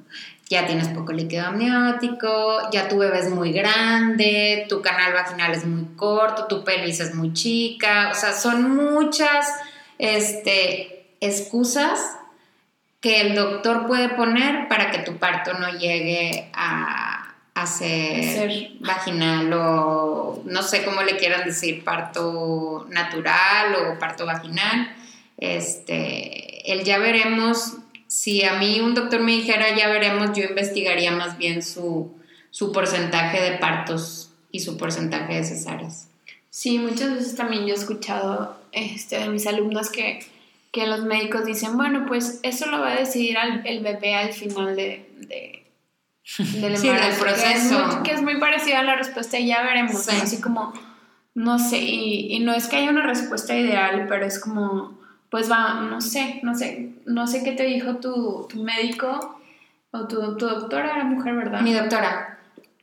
Ya 0.49 0.67
tienes 0.67 0.89
poco 0.89 1.13
líquido 1.13 1.47
amniótico, 1.47 2.71
ya 2.71 2.89
tu 2.89 2.99
bebé 2.99 3.19
es 3.19 3.31
muy 3.31 3.53
grande, 3.53 4.67
tu 4.69 4.81
canal 4.81 5.13
vaginal 5.13 5.53
es 5.53 5.65
muy 5.65 5.87
corto, 5.97 6.47
tu 6.47 6.63
pelvis 6.63 7.01
es 7.01 7.15
muy 7.15 7.33
chica. 7.33 8.11
O 8.13 8.15
sea, 8.15 8.33
son 8.33 8.77
muchas 8.77 9.47
este, 9.99 11.07
excusas 11.21 12.17
que 13.07 13.21
el 13.21 13.37
doctor 13.37 13.87
puede 13.87 14.09
poner 14.09 14.67
para 14.67 14.91
que 14.91 14.99
tu 14.99 15.17
parto 15.19 15.53
no 15.53 15.79
llegue 15.79 16.49
a, 16.55 17.23
ser, 17.65 18.73
vaginal 18.81 19.53
o 19.53 20.43
no 20.45 20.63
sé 20.65 20.85
cómo 20.85 21.03
le 21.03 21.17
quieran 21.17 21.45
decir, 21.45 21.85
parto 21.85 22.85
natural 22.91 23.77
o 23.77 23.99
parto 24.01 24.27
vaginal. 24.27 24.93
Este, 25.37 26.73
el 26.73 26.83
ya 26.83 26.99
veremos, 26.99 27.75
si 28.09 28.43
a 28.43 28.55
mí 28.55 28.81
un 28.81 28.97
doctor 28.97 29.21
me 29.21 29.37
dijera 29.37 29.77
ya 29.77 29.87
veremos, 29.87 30.37
yo 30.37 30.43
investigaría 30.43 31.13
más 31.13 31.39
bien 31.39 31.63
su, 31.63 32.13
su 32.51 32.73
porcentaje 32.73 33.41
de 33.41 33.53
partos 33.59 34.33
y 34.51 34.59
su 34.59 34.77
porcentaje 34.77 35.37
de 35.37 35.45
cesáreas. 35.45 36.09
Sí, 36.51 36.81
muchas 36.81 37.15
veces 37.15 37.37
también 37.37 37.67
yo 37.67 37.75
he 37.75 37.79
escuchado 37.79 38.61
este, 38.73 39.21
de 39.21 39.29
mis 39.29 39.47
alumnos 39.47 39.91
que 39.91 40.27
que 40.73 40.87
los 40.87 41.05
médicos 41.05 41.45
dicen, 41.45 41.77
bueno, 41.77 42.05
pues 42.07 42.41
eso 42.43 42.67
lo 42.71 42.81
va 42.81 42.93
a 42.93 42.97
decidir 42.97 43.37
el 43.65 43.83
bebé 43.83 44.15
al 44.15 44.33
final 44.33 44.77
de, 44.77 45.07
del 46.39 46.75
embarazo. 46.75 47.23
proceso. 47.23 48.03
Que 48.03 48.13
es, 48.13 48.23
muy, 48.23 48.39
parecida 48.39 48.81
a 48.81 48.83
la 48.83 48.97
respuesta 48.97 49.39
y 49.39 49.47
ya 49.47 49.63
veremos, 49.63 50.09
así 50.09 50.41
como, 50.41 50.73
no 51.35 51.59
sé, 51.59 51.79
y, 51.79 52.39
no 52.41 52.53
es 52.53 52.67
que 52.67 52.77
haya 52.77 52.91
una 52.91 53.07
respuesta 53.07 53.57
ideal, 53.57 54.07
pero 54.09 54.27
es 54.27 54.39
como, 54.39 54.99
pues 55.31 55.51
va, 55.51 55.81
no 55.83 56.01
sé, 56.01 56.41
no 56.43 56.55
sé, 56.55 56.95
no 57.07 57.27
sé 57.27 57.45
qué 57.45 57.53
te 57.53 57.65
dijo 57.65 57.97
tu, 57.97 58.47
tu 58.51 58.63
médico 58.63 59.41
o 59.93 60.09
tu, 60.09 60.37
tu 60.37 60.47
doctora, 60.47 60.95
era 60.97 61.05
mujer, 61.05 61.35
¿verdad? 61.35 61.61
Mi 61.61 61.73
doctora. 61.73 62.36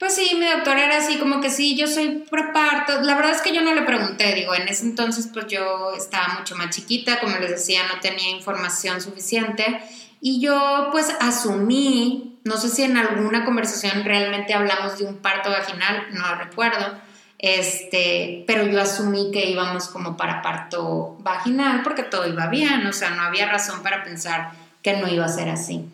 Pues 0.04 0.16
sí, 0.16 0.36
mi 0.36 0.46
doctora 0.46 0.84
era 0.84 0.98
así 0.98 1.18
como 1.18 1.40
que 1.40 1.50
sí, 1.50 1.78
yo 1.78 1.88
soy 1.88 2.26
preparto. 2.30 3.00
La 3.04 3.16
verdad 3.16 3.32
es 3.32 3.42
que 3.42 3.56
yo 3.56 3.62
no 3.62 3.74
le 3.74 3.84
pregunté, 3.84 4.36
digo, 4.36 4.54
en 4.54 4.68
ese 4.68 4.84
entonces 4.84 5.30
pues 5.32 5.48
yo 5.48 5.94
estaba 5.96 6.40
mucho 6.40 6.58
más 6.58 6.76
chiquita, 6.76 7.22
como 7.22 7.38
les 7.38 7.52
decía, 7.52 7.84
no 7.88 8.02
tenía 8.02 8.32
información 8.32 9.00
suficiente 9.00 9.80
y 10.20 10.42
yo 10.42 10.90
pues 10.92 11.08
asumí 11.22 12.38
no 12.44 12.58
sé 12.58 12.68
si 12.68 12.84
en 12.84 12.98
alguna 12.98 13.46
conversación 13.46 14.04
realmente 14.04 14.54
hablamos 14.54 14.98
de 14.98 15.06
un 15.06 15.20
parto 15.20 15.50
vaginal, 15.50 16.08
no 16.12 16.36
recuerdo, 16.36 16.98
este, 17.40 18.44
pero 18.46 18.66
yo 18.68 18.82
asumí 18.82 19.32
que 19.32 19.50
íbamos 19.50 19.88
como 19.88 20.18
para 20.18 20.42
parto 20.42 21.16
vaginal 21.20 21.82
porque 21.82 22.04
todo 22.04 22.28
iba 22.28 22.48
bien, 22.48 22.86
o 22.88 22.92
sea, 22.92 23.12
no 23.12 23.22
había 23.22 23.50
razón 23.50 23.82
para 23.82 24.04
pensar 24.04 24.52
que 24.82 24.98
no 24.98 25.08
iba 25.08 25.24
a 25.24 25.30
ser 25.30 25.48
así. 25.48 25.86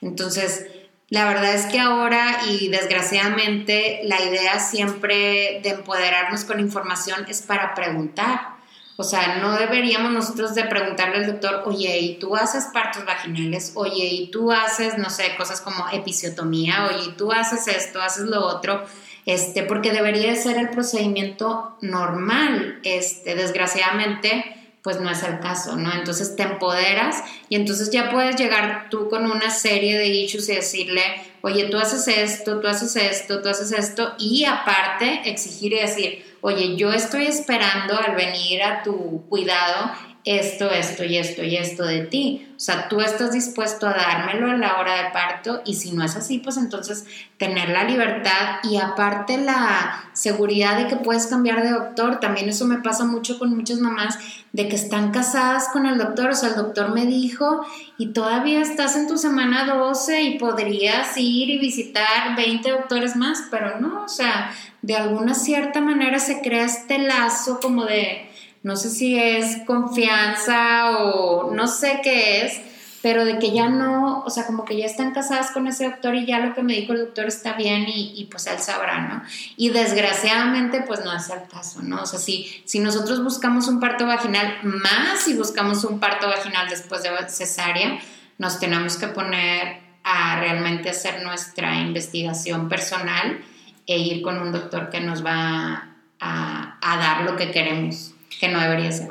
Entonces, 0.00 0.66
la 1.08 1.26
verdad 1.26 1.54
es 1.54 1.66
que 1.66 1.78
ahora 1.78 2.40
y 2.48 2.68
desgraciadamente 2.68 4.00
la 4.04 4.20
idea 4.22 4.58
siempre 4.58 5.60
de 5.62 5.70
empoderarnos 5.70 6.44
con 6.44 6.58
información 6.58 7.24
es 7.28 7.42
para 7.42 7.74
preguntar. 7.74 8.56
O 8.98 9.04
sea, 9.04 9.36
no 9.36 9.56
deberíamos 9.56 10.10
nosotros 10.10 10.54
de 10.54 10.64
preguntarle 10.64 11.18
al 11.18 11.26
doctor, 11.26 11.62
oye, 11.66 11.98
¿y 11.98 12.18
tú 12.18 12.34
haces 12.34 12.68
partos 12.72 13.04
vaginales? 13.04 13.72
Oye, 13.74 14.06
¿y 14.06 14.30
tú 14.30 14.50
haces, 14.50 14.96
no 14.96 15.10
sé, 15.10 15.36
cosas 15.36 15.60
como 15.60 15.86
episiotomía? 15.92 16.86
Oye, 16.86 17.10
¿y 17.10 17.12
tú 17.12 17.30
haces 17.30 17.68
esto, 17.68 18.00
haces 18.00 18.24
lo 18.24 18.44
otro? 18.44 18.82
Este, 19.26 19.64
porque 19.64 19.92
debería 19.92 20.34
ser 20.34 20.56
el 20.56 20.70
procedimiento 20.70 21.76
normal. 21.82 22.80
Este, 22.84 23.34
desgraciadamente, 23.34 24.55
pues 24.86 25.00
no 25.00 25.10
es 25.10 25.20
el 25.24 25.40
caso, 25.40 25.74
¿no? 25.74 25.92
Entonces 25.92 26.36
te 26.36 26.44
empoderas 26.44 27.24
y 27.48 27.56
entonces 27.56 27.90
ya 27.90 28.08
puedes 28.08 28.36
llegar 28.36 28.86
tú 28.88 29.08
con 29.08 29.28
una 29.28 29.50
serie 29.50 29.98
de 29.98 30.06
issues 30.06 30.48
y 30.48 30.54
decirle, 30.54 31.02
oye, 31.40 31.64
tú 31.64 31.76
haces 31.76 32.06
esto, 32.06 32.60
tú 32.60 32.68
haces 32.68 32.94
esto, 32.94 33.42
tú 33.42 33.48
haces 33.48 33.72
esto, 33.72 34.14
y 34.16 34.44
aparte 34.44 35.22
exigir 35.24 35.72
y 35.72 35.80
decir, 35.80 36.36
oye, 36.40 36.76
yo 36.76 36.92
estoy 36.92 37.26
esperando 37.26 37.98
al 37.98 38.14
venir 38.14 38.62
a 38.62 38.84
tu 38.84 39.24
cuidado 39.28 39.90
esto, 40.26 40.68
esto 40.72 41.04
y 41.04 41.18
esto 41.18 41.44
y 41.44 41.56
esto 41.56 41.84
de 41.84 42.00
ti. 42.00 42.48
O 42.56 42.58
sea, 42.58 42.88
tú 42.88 43.00
estás 43.00 43.30
dispuesto 43.30 43.86
a 43.86 43.92
dármelo 43.92 44.50
a 44.50 44.56
la 44.56 44.80
hora 44.80 45.02
del 45.02 45.12
parto 45.12 45.62
y 45.64 45.74
si 45.74 45.92
no 45.92 46.02
es 46.04 46.16
así, 46.16 46.38
pues 46.38 46.56
entonces 46.56 47.06
tener 47.38 47.68
la 47.68 47.84
libertad 47.84 48.58
y 48.64 48.76
aparte 48.76 49.38
la 49.38 50.10
seguridad 50.14 50.78
de 50.78 50.88
que 50.88 50.96
puedes 50.96 51.28
cambiar 51.28 51.62
de 51.62 51.70
doctor. 51.70 52.18
También 52.18 52.48
eso 52.48 52.66
me 52.66 52.78
pasa 52.78 53.04
mucho 53.04 53.38
con 53.38 53.54
muchas 53.54 53.78
mamás 53.78 54.18
de 54.52 54.68
que 54.68 54.74
están 54.74 55.12
casadas 55.12 55.68
con 55.72 55.86
el 55.86 55.96
doctor. 55.96 56.30
O 56.30 56.34
sea, 56.34 56.48
el 56.48 56.56
doctor 56.56 56.92
me 56.92 57.06
dijo 57.06 57.64
y 57.96 58.08
todavía 58.08 58.60
estás 58.60 58.96
en 58.96 59.06
tu 59.06 59.18
semana 59.18 59.64
12 59.64 60.22
y 60.22 60.38
podrías 60.40 61.16
ir 61.16 61.50
y 61.50 61.58
visitar 61.58 62.34
20 62.36 62.68
doctores 62.68 63.14
más, 63.14 63.44
pero 63.48 63.78
no, 63.78 64.02
o 64.02 64.08
sea, 64.08 64.50
de 64.82 64.96
alguna 64.96 65.34
cierta 65.34 65.80
manera 65.80 66.18
se 66.18 66.40
crea 66.40 66.64
este 66.64 66.98
lazo 66.98 67.60
como 67.60 67.84
de 67.84 68.28
no 68.66 68.74
sé 68.74 68.90
si 68.90 69.16
es 69.16 69.58
confianza 69.64 70.98
o 70.98 71.52
no 71.54 71.68
sé 71.68 72.00
qué 72.02 72.44
es, 72.44 72.60
pero 73.00 73.24
de 73.24 73.38
que 73.38 73.52
ya 73.52 73.68
no, 73.68 74.24
o 74.26 74.28
sea, 74.28 74.44
como 74.44 74.64
que 74.64 74.76
ya 74.76 74.86
están 74.86 75.12
casadas 75.12 75.52
con 75.52 75.68
ese 75.68 75.84
doctor 75.84 76.16
y 76.16 76.26
ya 76.26 76.40
lo 76.40 76.52
que 76.52 76.64
me 76.64 76.72
dijo 76.72 76.92
el 76.92 76.98
doctor 76.98 77.26
está 77.26 77.52
bien 77.52 77.84
y, 77.86 78.26
pues 78.28 78.48
él 78.48 78.58
sabrá, 78.58 79.02
¿no? 79.06 79.22
Y 79.56 79.68
desgraciadamente 79.68 80.82
pues 80.84 81.04
no 81.04 81.16
es 81.16 81.30
el 81.30 81.46
caso, 81.46 81.80
¿no? 81.82 82.02
O 82.02 82.06
sea, 82.06 82.18
si, 82.18 82.60
si 82.64 82.80
nosotros 82.80 83.22
buscamos 83.22 83.68
un 83.68 83.78
parto 83.78 84.04
vaginal, 84.04 84.58
más 84.64 85.20
si 85.20 85.34
buscamos 85.34 85.84
un 85.84 86.00
parto 86.00 86.26
vaginal 86.26 86.68
después 86.68 87.04
de 87.04 87.10
cesárea, 87.28 88.00
nos 88.38 88.58
tenemos 88.58 88.96
que 88.96 89.06
poner 89.06 89.78
a 90.02 90.40
realmente 90.40 90.90
hacer 90.90 91.22
nuestra 91.22 91.76
investigación 91.76 92.68
personal 92.68 93.44
e 93.86 93.96
ir 93.96 94.22
con 94.22 94.42
un 94.42 94.50
doctor 94.50 94.90
que 94.90 94.98
nos 94.98 95.24
va 95.24 95.90
a, 96.18 96.78
a 96.80 96.96
dar 96.96 97.22
lo 97.22 97.36
que 97.36 97.52
queremos 97.52 98.15
que 98.40 98.48
no 98.48 98.60
debería 98.60 98.92
ser. 98.92 99.08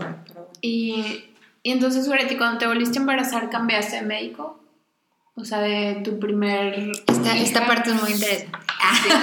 Y, 0.62 1.26
y 1.64 1.72
entonces, 1.72 2.08
Goretti, 2.08 2.38
cuando 2.38 2.60
te 2.60 2.68
volviste 2.68 3.00
a 3.00 3.02
embarazar, 3.02 3.50
¿cambiaste 3.50 3.98
de 3.98 4.02
médico? 4.04 4.60
O 5.36 5.44
sea, 5.44 5.60
de 5.60 6.02
tu 6.04 6.20
primer... 6.20 6.92
Esta, 7.08 7.38
esta 7.38 7.68
parte 7.68 7.90
es 7.90 8.02
muy 8.02 8.12
interesante. 8.12 8.58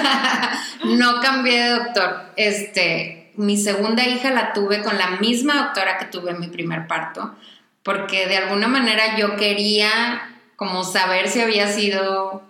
no 0.85 1.21
cambié 1.21 1.63
de 1.63 1.69
doctor. 1.69 2.31
Este, 2.35 3.31
mi 3.35 3.57
segunda 3.57 4.05
hija 4.07 4.31
la 4.31 4.53
tuve 4.53 4.83
con 4.83 4.97
la 4.97 5.11
misma 5.21 5.63
doctora 5.63 5.97
que 5.97 6.05
tuve 6.05 6.31
en 6.31 6.39
mi 6.39 6.47
primer 6.47 6.87
parto, 6.87 7.35
porque 7.81 8.27
de 8.27 8.37
alguna 8.37 8.67
manera 8.67 9.17
yo 9.17 9.35
quería 9.35 10.29
como 10.55 10.83
saber 10.83 11.29
si 11.29 11.41
había 11.41 11.67
sido 11.67 12.43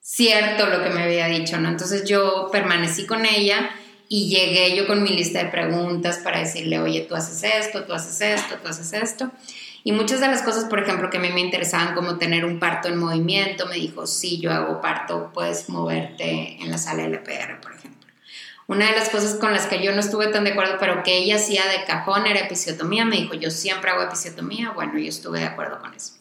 cierto 0.00 0.66
lo 0.66 0.82
que 0.82 0.90
me 0.90 1.02
había 1.02 1.26
dicho, 1.26 1.58
¿no? 1.58 1.68
Entonces 1.68 2.04
yo 2.04 2.48
permanecí 2.52 3.06
con 3.06 3.26
ella 3.26 3.70
y 4.14 4.28
llegué 4.28 4.76
yo 4.76 4.86
con 4.86 5.02
mi 5.02 5.08
lista 5.08 5.42
de 5.42 5.48
preguntas 5.48 6.18
para 6.18 6.40
decirle, 6.40 6.78
oye, 6.78 7.00
tú 7.08 7.14
haces 7.14 7.42
esto, 7.44 7.84
tú 7.84 7.94
haces 7.94 8.20
esto, 8.20 8.56
tú 8.62 8.68
haces 8.68 8.92
esto. 8.92 9.30
Y 9.84 9.92
muchas 9.92 10.20
de 10.20 10.26
las 10.26 10.42
cosas, 10.42 10.66
por 10.66 10.80
ejemplo, 10.80 11.08
que 11.08 11.16
a 11.16 11.20
mí 11.20 11.30
me 11.30 11.40
interesaban, 11.40 11.94
como 11.94 12.18
tener 12.18 12.44
un 12.44 12.58
parto 12.58 12.88
en 12.88 12.98
movimiento, 12.98 13.64
me 13.68 13.76
dijo, 13.76 14.06
sí, 14.06 14.38
yo 14.38 14.52
hago 14.52 14.82
parto, 14.82 15.30
puedes 15.32 15.70
moverte 15.70 16.58
en 16.60 16.70
la 16.70 16.76
sala 16.76 17.04
LPR, 17.04 17.58
por 17.62 17.72
ejemplo. 17.72 18.10
Una 18.66 18.84
de 18.90 18.98
las 18.98 19.08
cosas 19.08 19.36
con 19.36 19.54
las 19.54 19.64
que 19.64 19.82
yo 19.82 19.92
no 19.92 20.00
estuve 20.00 20.26
tan 20.26 20.44
de 20.44 20.50
acuerdo, 20.50 20.76
pero 20.78 21.02
que 21.02 21.16
ella 21.16 21.36
hacía 21.36 21.64
de 21.64 21.86
cajón, 21.86 22.26
era 22.26 22.40
episiotomía. 22.40 23.06
Me 23.06 23.16
dijo, 23.16 23.32
yo 23.32 23.50
siempre 23.50 23.92
hago 23.92 24.02
episiotomía. 24.02 24.72
Bueno, 24.72 24.98
yo 24.98 25.08
estuve 25.08 25.40
de 25.40 25.46
acuerdo 25.46 25.80
con 25.80 25.94
eso. 25.94 26.16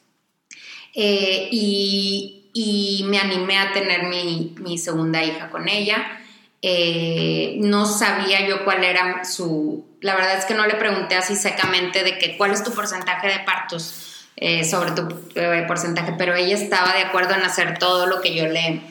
Eh, 0.96 1.50
y, 1.52 2.52
y, 2.54 3.04
me 3.10 3.20
animé 3.20 3.58
a 3.58 3.74
tener 3.74 4.04
mi, 4.04 4.56
mi 4.60 4.78
segunda 4.78 5.22
hija 5.22 5.50
con 5.50 5.68
ella 5.68 6.20
eh, 6.62 7.58
no 7.60 7.86
sabía 7.86 8.48
yo 8.48 8.64
cuál 8.64 8.84
era 8.84 9.24
su... 9.26 9.86
La 10.02 10.16
verdad 10.16 10.38
es 10.38 10.46
que 10.46 10.54
no 10.54 10.66
le 10.66 10.76
pregunté 10.76 11.16
así 11.16 11.36
secamente 11.36 12.04
de 12.04 12.18
que 12.18 12.38
cuál 12.38 12.52
es 12.52 12.64
tu 12.64 12.72
porcentaje 12.72 13.28
de 13.28 13.40
partos 13.40 14.28
eh, 14.36 14.64
sobre 14.64 14.92
tu 14.92 15.08
eh, 15.36 15.66
porcentaje, 15.68 16.14
pero 16.18 16.36
ella 16.36 16.56
estaba 16.56 16.94
de 16.94 17.04
acuerdo 17.04 17.34
en 17.34 17.42
hacer 17.42 17.78
todo 17.78 18.08
lo 18.08 18.22
que 18.22 18.36
yo 18.36 18.48
le 18.48 18.82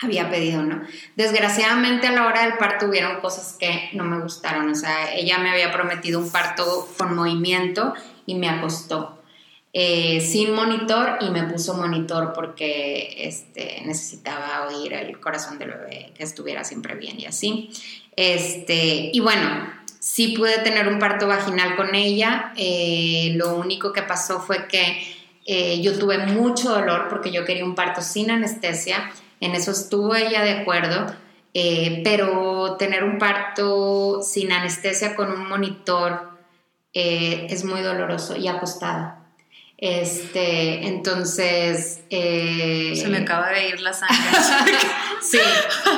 había 0.00 0.30
pedido, 0.30 0.62
¿no? 0.62 0.82
Desgraciadamente 1.16 2.08
a 2.08 2.12
la 2.12 2.26
hora 2.26 2.42
del 2.42 2.56
parto 2.58 2.86
hubieron 2.86 3.20
cosas 3.20 3.56
que 3.58 3.90
no 3.92 4.04
me 4.04 4.20
gustaron, 4.20 4.68
o 4.70 4.74
sea, 4.74 5.12
ella 5.14 5.38
me 5.38 5.50
había 5.50 5.72
prometido 5.72 6.18
un 6.18 6.30
parto 6.30 6.88
con 6.98 7.14
movimiento 7.14 7.94
y 8.26 8.34
me 8.34 8.48
acostó. 8.48 9.21
Eh, 9.74 10.20
sin 10.20 10.52
monitor 10.52 11.16
y 11.22 11.30
me 11.30 11.44
puso 11.44 11.72
monitor 11.72 12.34
porque 12.34 13.14
este, 13.26 13.80
necesitaba 13.86 14.68
oír 14.68 14.92
el 14.92 15.18
corazón 15.18 15.58
del 15.58 15.70
bebé, 15.70 16.12
que 16.14 16.24
estuviera 16.24 16.62
siempre 16.62 16.94
bien 16.94 17.18
y 17.18 17.24
así. 17.24 17.70
Este, 18.14 19.10
y 19.14 19.20
bueno, 19.20 19.72
sí 19.98 20.34
pude 20.36 20.58
tener 20.58 20.88
un 20.88 20.98
parto 20.98 21.26
vaginal 21.26 21.74
con 21.76 21.94
ella. 21.94 22.52
Eh, 22.56 23.32
lo 23.36 23.56
único 23.56 23.94
que 23.94 24.02
pasó 24.02 24.40
fue 24.40 24.68
que 24.68 25.02
eh, 25.46 25.80
yo 25.80 25.98
tuve 25.98 26.18
mucho 26.18 26.68
dolor 26.68 27.08
porque 27.08 27.32
yo 27.32 27.46
quería 27.46 27.64
un 27.64 27.74
parto 27.74 28.02
sin 28.02 28.30
anestesia. 28.30 29.10
En 29.40 29.54
eso 29.54 29.70
estuvo 29.70 30.14
ella 30.14 30.42
de 30.42 30.50
acuerdo. 30.50 31.06
pero 32.04 32.76
tener 32.78 33.04
un 33.04 33.18
parto 33.18 34.20
sin 34.22 34.52
anestesia 34.52 35.14
con 35.16 35.30
un 35.32 35.48
monitor 35.48 36.30
es 36.92 37.64
muy 37.64 37.80
doloroso 37.80 38.36
y 38.36 38.48
acostada. 38.48 39.21
Este, 39.82 40.86
entonces. 40.86 42.02
Eh, 42.08 42.92
Se 42.94 43.08
me 43.08 43.18
acaba 43.18 43.48
de 43.48 43.70
ir 43.70 43.80
la 43.80 43.92
sangre. 43.92 44.16
sí, 45.20 45.40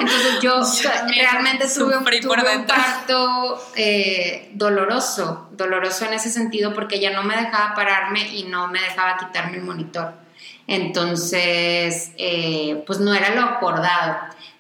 entonces 0.00 0.40
yo 0.40 0.62
realmente 1.14 1.66
tuve, 1.68 1.98
un 1.98 2.66
parto 2.66 3.62
eh, 3.76 4.48
doloroso, 4.54 5.50
doloroso 5.52 6.06
en 6.06 6.14
ese 6.14 6.30
sentido, 6.30 6.72
porque 6.72 6.96
ella 6.96 7.10
no 7.10 7.24
me 7.24 7.36
dejaba 7.36 7.74
pararme 7.74 8.26
y 8.34 8.44
no 8.44 8.68
me 8.68 8.80
dejaba 8.80 9.18
quitarme 9.18 9.58
el 9.58 9.64
monitor. 9.64 10.14
Entonces, 10.66 12.12
eh, 12.16 12.82
pues 12.86 13.00
no 13.00 13.12
era 13.12 13.34
lo 13.34 13.42
acordado. 13.42 14.16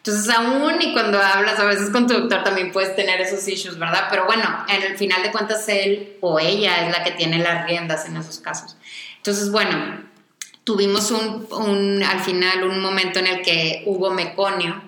Entonces, 0.06 0.28
aún 0.36 0.82
y 0.82 0.92
cuando 0.92 1.18
hablas 1.18 1.58
a 1.58 1.64
veces 1.64 1.88
con 1.88 2.06
tu 2.06 2.12
doctor 2.12 2.44
también 2.44 2.72
puedes 2.72 2.94
tener 2.94 3.22
esos 3.22 3.48
issues, 3.48 3.78
¿verdad? 3.78 4.08
Pero 4.10 4.26
bueno, 4.26 4.66
en 4.68 4.82
el 4.82 4.98
final 4.98 5.22
de 5.22 5.32
cuentas 5.32 5.66
él 5.70 6.18
o 6.20 6.38
ella 6.38 6.84
es 6.86 6.92
la 6.94 7.02
que 7.02 7.12
tiene 7.12 7.38
las 7.38 7.64
riendas 7.64 8.04
en 8.04 8.18
esos 8.18 8.38
casos. 8.38 8.76
Entonces, 9.24 9.50
bueno, 9.50 10.02
tuvimos 10.64 11.10
un, 11.10 12.02
al 12.02 12.20
final 12.20 12.64
un 12.64 12.78
momento 12.82 13.20
en 13.20 13.26
el 13.26 13.40
que 13.40 13.82
hubo 13.86 14.10
meconio, 14.10 14.82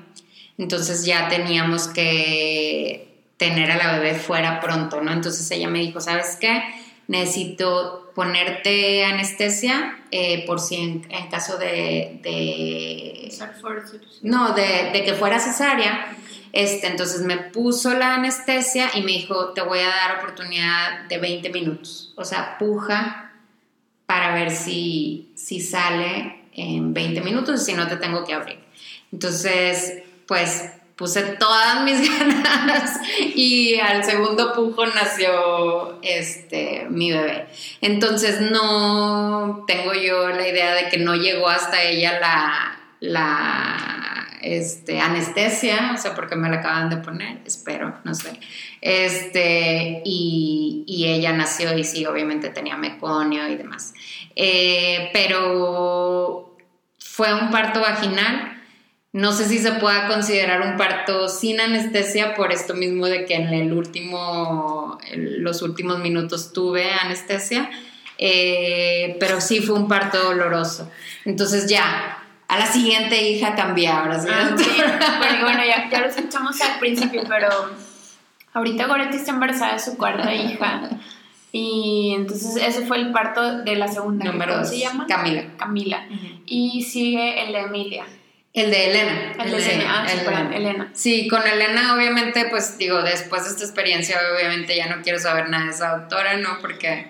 entonces 0.59 1.07
ya 1.07 1.29
teníamos 1.29 1.89
que 1.89 3.23
tener 3.39 3.71
a 3.71 3.79
la 3.79 3.93
bebé 3.99 4.15
fuera 4.15 4.61
pronto, 4.61 5.01
¿no? 5.01 5.11
Entonces 5.11 5.51
ella 5.53 5.69
me 5.69 5.79
dijo, 5.79 6.03
¿sabes 6.03 6.37
qué? 6.39 6.63
Necesito 7.09 8.13
ponerte 8.15 9.07
anestesia 9.07 10.01
eh, 10.11 10.45
por 10.45 10.61
si 10.61 10.77
en, 10.77 11.01
caso 11.31 11.57
de... 11.57 12.21
de 12.23 13.33
no, 14.21 14.53
de, 14.53 14.91
de, 14.93 15.03
que 15.03 15.15
fuera 15.15 15.41
cesárea. 15.41 16.15
Este, 16.53 16.89
entonces 16.89 17.23
me 17.23 17.39
puso 17.39 17.95
la 17.95 18.17
anestesia 18.17 18.91
y 18.93 19.01
me 19.01 19.13
dijo, 19.13 19.55
te 19.55 19.63
voy 19.63 19.79
a 19.79 19.89
dar 19.89 20.19
oportunidad 20.19 21.07
de 21.09 21.17
20 21.17 21.49
minutos. 21.49 22.13
O 22.17 22.25
sea, 22.27 22.59
puja 22.59 23.26
para 24.07 24.35
ver 24.35 24.51
si, 24.51 25.31
si 25.35 25.61
sale 25.61 26.45
en 26.53 26.95
20 26.95 27.21
minutos 27.21 27.63
y 27.63 27.65
si 27.65 27.73
no 27.75 27.87
te 27.89 27.97
tengo 27.97 28.25
que 28.25 28.35
abrir. 28.35 28.59
Entonces, 29.13 30.03
pues 30.27 30.71
puse 30.97 31.23
todas 31.23 31.85
mis 31.85 32.01
ganas 32.43 32.99
y 33.35 33.79
al 33.79 34.03
segundo 34.03 34.55
pujo 34.55 34.87
nació 34.87 36.01
este 36.03 36.87
mi 36.89 37.13
bebé. 37.13 37.47
Entonces 37.83 38.41
no 38.41 39.65
tengo 39.67 39.93
yo 39.93 40.29
la 40.31 40.49
idea 40.49 40.75
de 40.75 40.89
que 40.89 40.97
no 40.97 41.15
llegó 41.15 41.49
hasta 41.49 41.83
ella 41.83 42.19
la, 42.19 42.81
la 43.01 44.27
este, 44.43 45.01
anestesia, 45.01 45.93
o 45.95 45.99
sea, 45.99 46.15
porque 46.15 46.37
me 46.37 46.49
la 46.49 46.57
acaban 46.57 46.89
de 46.89 46.99
poner, 46.99 47.41
espero, 47.45 47.99
no 48.05 48.15
sé. 48.15 48.39
Este, 48.81 50.03
y, 50.05 50.85
y 50.87 51.07
ella 51.09 51.33
nació 51.33 51.77
y 51.77 51.85
sí, 51.85 52.07
obviamente 52.07 52.51
tenía 52.51 52.77
meconio 52.77 53.49
y 53.49 53.57
demás. 53.57 53.93
Eh, 54.35 55.11
pero 55.13 56.57
fue 56.99 57.33
un 57.35 57.51
parto 57.51 57.81
vaginal. 57.81 58.53
No 59.13 59.33
sé 59.33 59.47
si 59.47 59.59
se 59.59 59.73
pueda 59.73 60.07
considerar 60.09 60.61
un 60.61 60.77
parto 60.77 61.29
sin 61.29 61.59
anestesia 61.59 62.35
por 62.35 62.53
esto 62.53 62.75
mismo 62.75 63.07
de 63.07 63.25
que 63.25 63.35
en 63.35 63.49
el 63.55 63.73
último, 63.73 64.99
los 65.17 65.63
últimos 65.63 66.01
minutos 66.01 66.53
tuve 66.53 66.93
anestesia, 66.93 67.71
eh, 68.19 69.17
pero 69.19 69.41
sí 69.41 69.61
fue 69.61 69.75
un 69.75 69.89
parto 69.89 70.23
doloroso. 70.23 70.91
Entonces 71.25 71.67
ya, 71.67 72.26
a 72.49 72.59
la 72.59 72.67
siguiente 72.67 73.21
hija 73.29 73.55
cambié 73.55 73.89
ahora. 73.89 74.19
¿sí? 74.19 74.29
Ah, 74.31 74.55
bueno, 75.19 75.39
bueno, 75.43 75.65
ya, 75.65 75.89
ya 75.91 76.01
los 76.01 76.17
echamos 76.17 76.61
al 76.61 76.79
principio, 76.79 77.23
pero 77.29 77.49
ahorita 78.53 78.87
Goretti 78.87 79.17
está 79.17 79.33
embarazada 79.33 79.75
de 79.75 79.79
su 79.79 79.97
cuarta 79.97 80.33
hija. 80.33 80.89
Y 81.53 82.13
entonces 82.15 82.57
ese 82.57 82.87
fue 82.87 82.99
el 82.99 83.13
parto 83.13 83.63
de 83.63 83.77
la 83.77 83.89
segunda. 83.89 84.27
Número 84.27 84.53
¿Cómo 84.53 84.65
dos, 84.65 84.71
se 84.71 84.79
llama? 84.79 85.07
Camila. 85.07 85.45
Camila. 85.57 86.07
Y 86.45 86.83
sigue 86.83 87.43
el 87.43 87.53
de 87.53 87.61
Emilia. 87.61 88.05
El 88.53 88.71
de 88.71 88.91
Elena. 88.91 89.33
El 89.39 89.51
de 89.51 89.57
Elena. 89.57 89.85
Ah, 89.89 90.09
sí, 90.09 90.19
perdón, 90.25 90.53
Elena. 90.53 90.91
Sí, 90.93 91.29
con 91.29 91.47
Elena 91.47 91.95
obviamente, 91.95 92.47
pues 92.49 92.79
digo, 92.79 93.03
después 93.03 93.45
de 93.45 93.51
esta 93.51 93.65
experiencia, 93.65 94.19
obviamente 94.35 94.77
ya 94.77 94.95
no 94.95 95.03
quiero 95.03 95.19
saber 95.19 95.51
nada 95.51 95.65
de 95.65 95.71
esa 95.71 95.97
doctora, 95.97 96.37
¿no? 96.39 96.59
Porque 96.61 97.07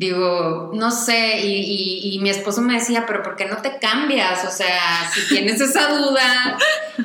digo, 0.00 0.70
no 0.72 0.90
sé, 0.90 1.40
y, 1.46 2.14
y- 2.14 2.18
mi 2.20 2.30
esposo 2.30 2.62
me 2.62 2.72
decía, 2.72 3.04
pero 3.06 3.22
¿por 3.22 3.36
qué 3.36 3.44
no 3.44 3.58
te 3.58 3.76
cambias? 3.78 4.46
O 4.46 4.50
sea, 4.50 5.10
si 5.12 5.28
tienes 5.28 5.60
esa 5.60 5.88
duda, 5.92 6.56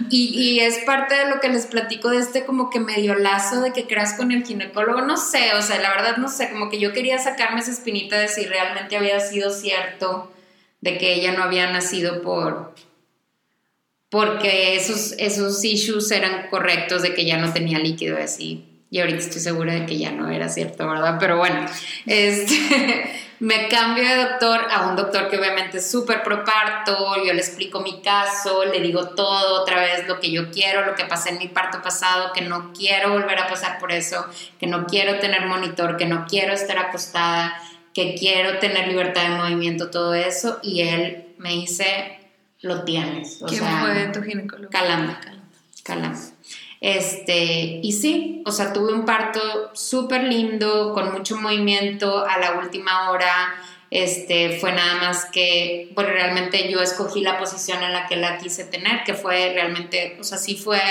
y, 0.09 0.29
y 0.33 0.59
es 0.61 0.77
parte 0.85 1.13
de 1.13 1.29
lo 1.29 1.41
que 1.41 1.49
les 1.49 1.65
platico 1.65 2.09
de 2.09 2.19
este 2.19 2.45
como 2.45 2.69
que 2.69 2.79
medio 2.79 3.15
lazo 3.15 3.59
de 3.61 3.73
que 3.73 3.85
creas 3.85 4.13
con 4.13 4.31
el 4.31 4.45
ginecólogo, 4.45 5.01
no 5.01 5.17
sé, 5.17 5.53
o 5.55 5.61
sea, 5.61 5.81
la 5.81 5.89
verdad 5.89 6.15
no 6.15 6.29
sé, 6.29 6.49
como 6.49 6.69
que 6.69 6.79
yo 6.79 6.93
quería 6.93 7.19
sacarme 7.19 7.59
esa 7.59 7.71
espinita 7.71 8.17
de 8.17 8.29
si 8.29 8.45
realmente 8.45 8.95
había 8.95 9.19
sido 9.19 9.51
cierto 9.51 10.31
de 10.79 10.97
que 10.97 11.15
ella 11.15 11.33
no 11.33 11.43
había 11.43 11.69
nacido 11.71 12.21
por 12.21 12.73
porque 14.09 14.75
esos, 14.77 15.13
esos 15.17 15.61
issues 15.65 16.09
eran 16.11 16.47
correctos 16.49 17.01
de 17.01 17.13
que 17.13 17.25
ya 17.25 17.37
no 17.37 17.51
tenía 17.51 17.79
líquido 17.79 18.17
así. 18.17 18.63
Y 18.89 18.99
ahorita 18.99 19.19
estoy 19.19 19.41
segura 19.41 19.73
de 19.73 19.85
que 19.85 19.97
ya 19.97 20.11
no 20.11 20.29
era 20.29 20.47
cierto, 20.47 20.87
¿verdad? 20.87 21.17
Pero 21.19 21.37
bueno, 21.37 21.65
este, 22.05 23.11
me 23.39 23.67
cambio 23.67 24.07
de 24.07 24.15
doctor 24.15 24.61
a 24.71 24.87
un 24.87 24.95
doctor 24.95 25.27
que 25.27 25.37
obviamente 25.37 25.79
es 25.79 25.89
súper 25.89 26.23
pro 26.23 26.45
parto, 26.45 27.15
yo 27.25 27.33
le 27.33 27.39
explico 27.39 27.81
mi 27.81 28.01
caso, 28.01 28.63
le 28.65 28.79
digo 28.79 29.09
todo 29.09 29.61
otra 29.61 29.81
vez 29.81 30.07
lo 30.07 30.19
que 30.19 30.31
yo 30.31 30.51
quiero, 30.51 30.85
lo 30.85 30.95
que 30.95 31.05
pasé 31.05 31.29
en 31.29 31.39
mi 31.39 31.47
parto 31.47 31.81
pasado, 31.81 32.31
que 32.31 32.41
no 32.41 32.71
quiero 32.73 33.11
volver 33.11 33.39
a 33.39 33.47
pasar 33.47 33.79
por 33.79 33.91
eso, 33.91 34.25
que 34.59 34.67
no 34.67 34.85
quiero 34.85 35.19
tener 35.19 35.45
monitor, 35.45 35.97
que 35.97 36.05
no 36.05 36.25
quiero 36.29 36.53
estar 36.53 36.77
acostada, 36.77 37.59
que 37.95 38.13
quiero 38.15 38.59
tener 38.59 38.87
libertad 38.89 39.23
de 39.23 39.29
movimiento, 39.29 39.89
todo 39.89 40.13
eso. 40.13 40.59
Y 40.61 40.81
él 40.81 41.33
me 41.37 41.51
dice, 41.51 42.19
lo 42.61 42.83
tienes. 42.83 43.41
O 43.41 43.47
¿Quién 43.47 43.61
sea, 43.61 43.81
fue 43.81 44.05
tu 44.07 44.21
ginecólogo? 44.21 44.69
Calanda. 44.69 45.19
Calanda. 45.83 46.19
Este, 46.81 47.79
y 47.81 47.91
sí, 47.93 48.43
o 48.45 48.51
sea, 48.51 48.73
tuve 48.73 48.93
un 48.93 49.05
parto 49.05 49.39
súper 49.73 50.23
lindo, 50.23 50.93
con 50.93 51.11
mucho 51.13 51.37
movimiento 51.37 52.25
a 52.25 52.37
la 52.37 52.59
última 52.59 53.09
hora. 53.09 53.55
Este, 53.91 54.57
fue 54.59 54.73
nada 54.73 54.95
más 54.95 55.25
que, 55.25 55.91
bueno, 55.95 56.09
realmente 56.09 56.69
yo 56.69 56.81
escogí 56.81 57.21
la 57.21 57.37
posición 57.37 57.81
en 57.83 57.93
la 57.93 58.07
que 58.07 58.17
la 58.17 58.37
quise 58.37 58.65
tener, 58.65 59.03
que 59.03 59.13
fue 59.13 59.53
realmente, 59.53 60.17
o 60.19 60.23
sea, 60.23 60.37
sí 60.37 60.55
fue 60.55 60.81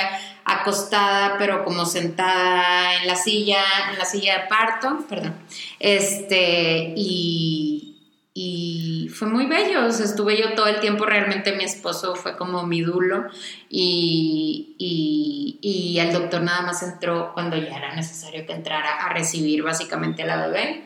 acostada, 0.44 1.36
pero 1.38 1.64
como 1.64 1.84
sentada 1.86 2.94
en 2.96 3.06
la 3.06 3.16
silla, 3.16 3.62
en 3.92 3.98
la 3.98 4.04
silla 4.04 4.38
de 4.38 4.48
parto, 4.48 5.04
perdón. 5.08 5.34
Este, 5.80 6.94
y, 6.96 7.93
y 8.36 9.08
fue 9.14 9.28
muy 9.28 9.46
bello, 9.46 9.86
o 9.86 9.92
sea, 9.92 10.06
estuve 10.06 10.36
yo 10.36 10.54
todo 10.54 10.66
el 10.66 10.80
tiempo, 10.80 11.06
realmente 11.06 11.54
mi 11.54 11.62
esposo 11.62 12.16
fue 12.16 12.36
como 12.36 12.66
mi 12.66 12.80
dulo 12.80 13.26
y, 13.68 14.74
y, 14.76 15.60
y 15.62 16.00
el 16.00 16.12
doctor 16.12 16.42
nada 16.42 16.62
más 16.62 16.82
entró 16.82 17.32
cuando 17.32 17.56
ya 17.56 17.76
era 17.76 17.94
necesario 17.94 18.44
que 18.44 18.52
entrara 18.52 18.96
a 18.96 19.12
recibir 19.12 19.62
básicamente 19.62 20.24
a 20.24 20.26
la 20.26 20.48
bebé 20.48 20.82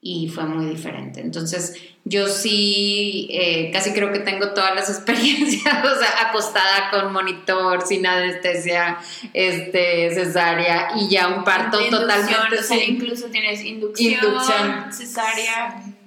y 0.00 0.28
fue 0.28 0.44
muy 0.44 0.64
diferente. 0.64 1.20
Entonces, 1.20 1.76
yo 2.06 2.26
sí, 2.26 3.28
eh, 3.30 3.70
casi 3.70 3.92
creo 3.92 4.10
que 4.10 4.20
tengo 4.20 4.54
todas 4.54 4.74
las 4.74 4.88
experiencias, 4.96 5.84
o 5.84 5.98
sea, 5.98 6.28
acostada 6.28 6.90
con 6.90 7.12
monitor, 7.12 7.86
sin 7.86 8.06
anestesia, 8.06 8.96
este, 9.34 10.14
cesárea 10.14 10.92
y 10.96 11.10
ya 11.10 11.28
un 11.28 11.44
parto 11.44 11.78
totalmente 11.90 12.58
o 12.58 12.62
sea, 12.62 12.82
incluso 12.82 13.26
tienes 13.26 13.62
inducción, 13.62 14.14
Inducción. 14.14 14.90
cesárea. 14.90 15.82
Sí, 15.84 15.99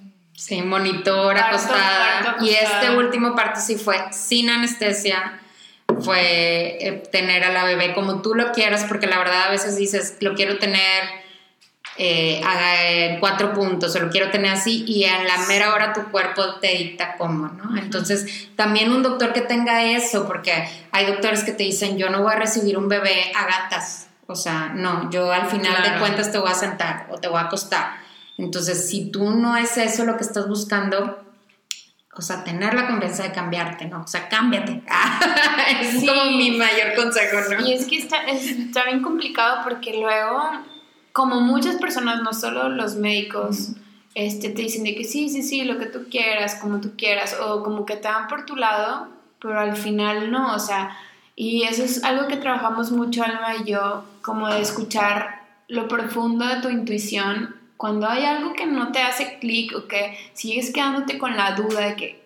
monitor, 0.66 1.36
Parto, 1.36 1.56
acostada. 1.56 2.22
parto, 2.24 2.46
Y 2.46 2.56
acostada. 2.56 2.82
este 2.84 2.98
último 2.98 3.36
parto 3.36 3.60
sí 3.60 3.76
fue 3.78 3.98
sin 4.12 4.50
anestesia. 4.50 5.40
Fue 6.02 6.78
eh, 6.82 7.04
tener 7.12 7.44
a 7.44 7.52
la 7.52 7.64
bebé 7.66 7.94
como 7.94 8.22
tú 8.22 8.34
lo 8.34 8.52
quieras, 8.52 8.86
porque 8.88 9.06
la 9.08 9.18
verdad 9.20 9.44
a 9.44 9.50
veces 9.52 9.76
dices, 9.78 10.18
lo 10.22 10.34
quiero 10.34 10.58
tener 10.58 11.04
eh, 11.98 12.42
a- 12.44 12.82
en 12.90 13.20
cuatro 13.20 13.54
puntos, 13.54 13.96
o 13.96 14.00
lo 14.00 14.10
quiero 14.10 14.32
tener 14.32 14.52
así, 14.52 14.84
y 14.88 15.06
a 15.06 15.24
la 15.24 15.38
mera 15.48 15.72
hora 15.76 15.94
tu 15.94 16.02
cuerpo 16.10 16.56
te 16.56 16.70
dicta 16.70 17.16
cómo, 17.18 17.50
¿no? 17.50 17.78
Entonces, 17.78 18.48
también 18.56 18.92
un 18.92 19.04
doctor 19.04 19.32
que 19.32 19.42
tenga 19.42 19.84
eso, 19.84 20.26
porque 20.26 20.68
hay 20.92 21.06
doctores 21.06 21.44
que 21.44 21.52
te 21.52 21.62
dicen, 21.64 21.98
yo 22.00 22.10
no 22.10 22.24
voy 22.24 22.34
a 22.34 22.38
recibir 22.38 22.78
un 22.80 22.90
bebé 22.90 23.32
a 23.36 23.46
gatas. 23.46 24.08
O 24.26 24.36
sea, 24.36 24.72
no, 24.74 25.12
yo 25.12 25.32
al 25.32 25.48
final 25.48 25.84
de 25.84 26.00
cuentas 26.00 26.32
te 26.32 26.40
voy 26.40 26.50
a 26.50 26.56
sentar 26.56 27.06
o 27.12 27.20
te 27.20 27.28
voy 27.28 27.38
a 27.38 27.42
acostar. 27.44 27.98
Entonces, 28.38 28.90
si 28.90 29.12
tú 29.12 29.32
no 29.32 29.56
es 29.58 29.78
eso 29.78 30.06
lo 30.06 30.18
que 30.18 30.24
estás 30.24 30.48
buscando, 30.48 31.20
o 32.16 32.22
sea, 32.22 32.44
tener 32.44 32.74
la 32.74 32.88
confianza 32.88 33.24
de 33.24 33.32
cambiarte, 33.32 33.86
¿no? 33.86 34.02
O 34.04 34.08
sea, 34.08 34.28
cámbiate. 34.30 34.84
es 35.82 36.00
Sí. 36.00 36.08
como 36.08 36.26
mi 36.26 36.52
mayor 36.52 36.96
consejo, 36.96 37.38
¿no? 37.52 37.66
Y 37.68 37.74
es 37.74 37.86
que 37.86 37.98
está, 37.98 38.18
es- 38.24 38.50
está 38.52 38.86
bien 38.86 39.02
complicado 39.02 39.62
porque 39.64 39.98
luego, 40.00 40.42
como 41.12 41.42
muchas 41.42 41.76
personas, 41.78 42.22
no 42.22 42.34
solo 42.34 42.70
los 42.70 42.96
médicos, 42.96 43.70
este, 44.16 44.50
te 44.50 44.62
dicen 44.64 44.84
de 44.84 44.96
que 44.96 45.04
sí, 45.06 45.30
sí, 45.30 45.42
sí, 45.44 45.64
lo 45.64 45.78
que 45.80 45.88
tú 45.88 46.06
quieras, 46.10 46.56
como 46.56 46.80
tú 46.82 46.94
quieras, 46.98 47.36
o 47.40 47.64
como 47.64 47.86
que 47.86 47.96
te 47.96 48.08
van 48.08 48.28
por 48.28 48.46
tu 48.46 48.56
lado, 48.56 49.08
pero 49.42 49.60
al 49.60 49.76
final 49.76 50.32
no, 50.32 50.54
o 50.56 50.60
sea, 50.60 50.96
y 51.36 51.64
eso 51.64 51.84
es 51.84 52.04
algo 52.04 52.28
que 52.28 52.38
trabajamos 52.38 52.92
mucho 52.92 53.24
Alma 53.24 53.56
y 53.64 53.72
yo, 53.72 54.06
como 54.22 54.48
de 54.50 54.62
escuchar 54.62 55.42
lo 55.68 55.88
profundo 55.88 56.46
de 56.46 56.62
tu 56.62 56.70
intuición 56.70 57.56
cuando 57.78 58.08
hay 58.08 58.26
algo 58.26 58.54
que 58.54 58.66
no 58.66 58.92
te 58.92 59.00
hace 59.02 59.40
clic 59.40 59.76
o 59.76 59.88
que 59.88 60.18
sigues 60.34 60.72
quedándote 60.72 61.18
con 61.18 61.36
la 61.36 61.56
duda 61.56 61.82
de 61.82 61.96
que 61.96 62.24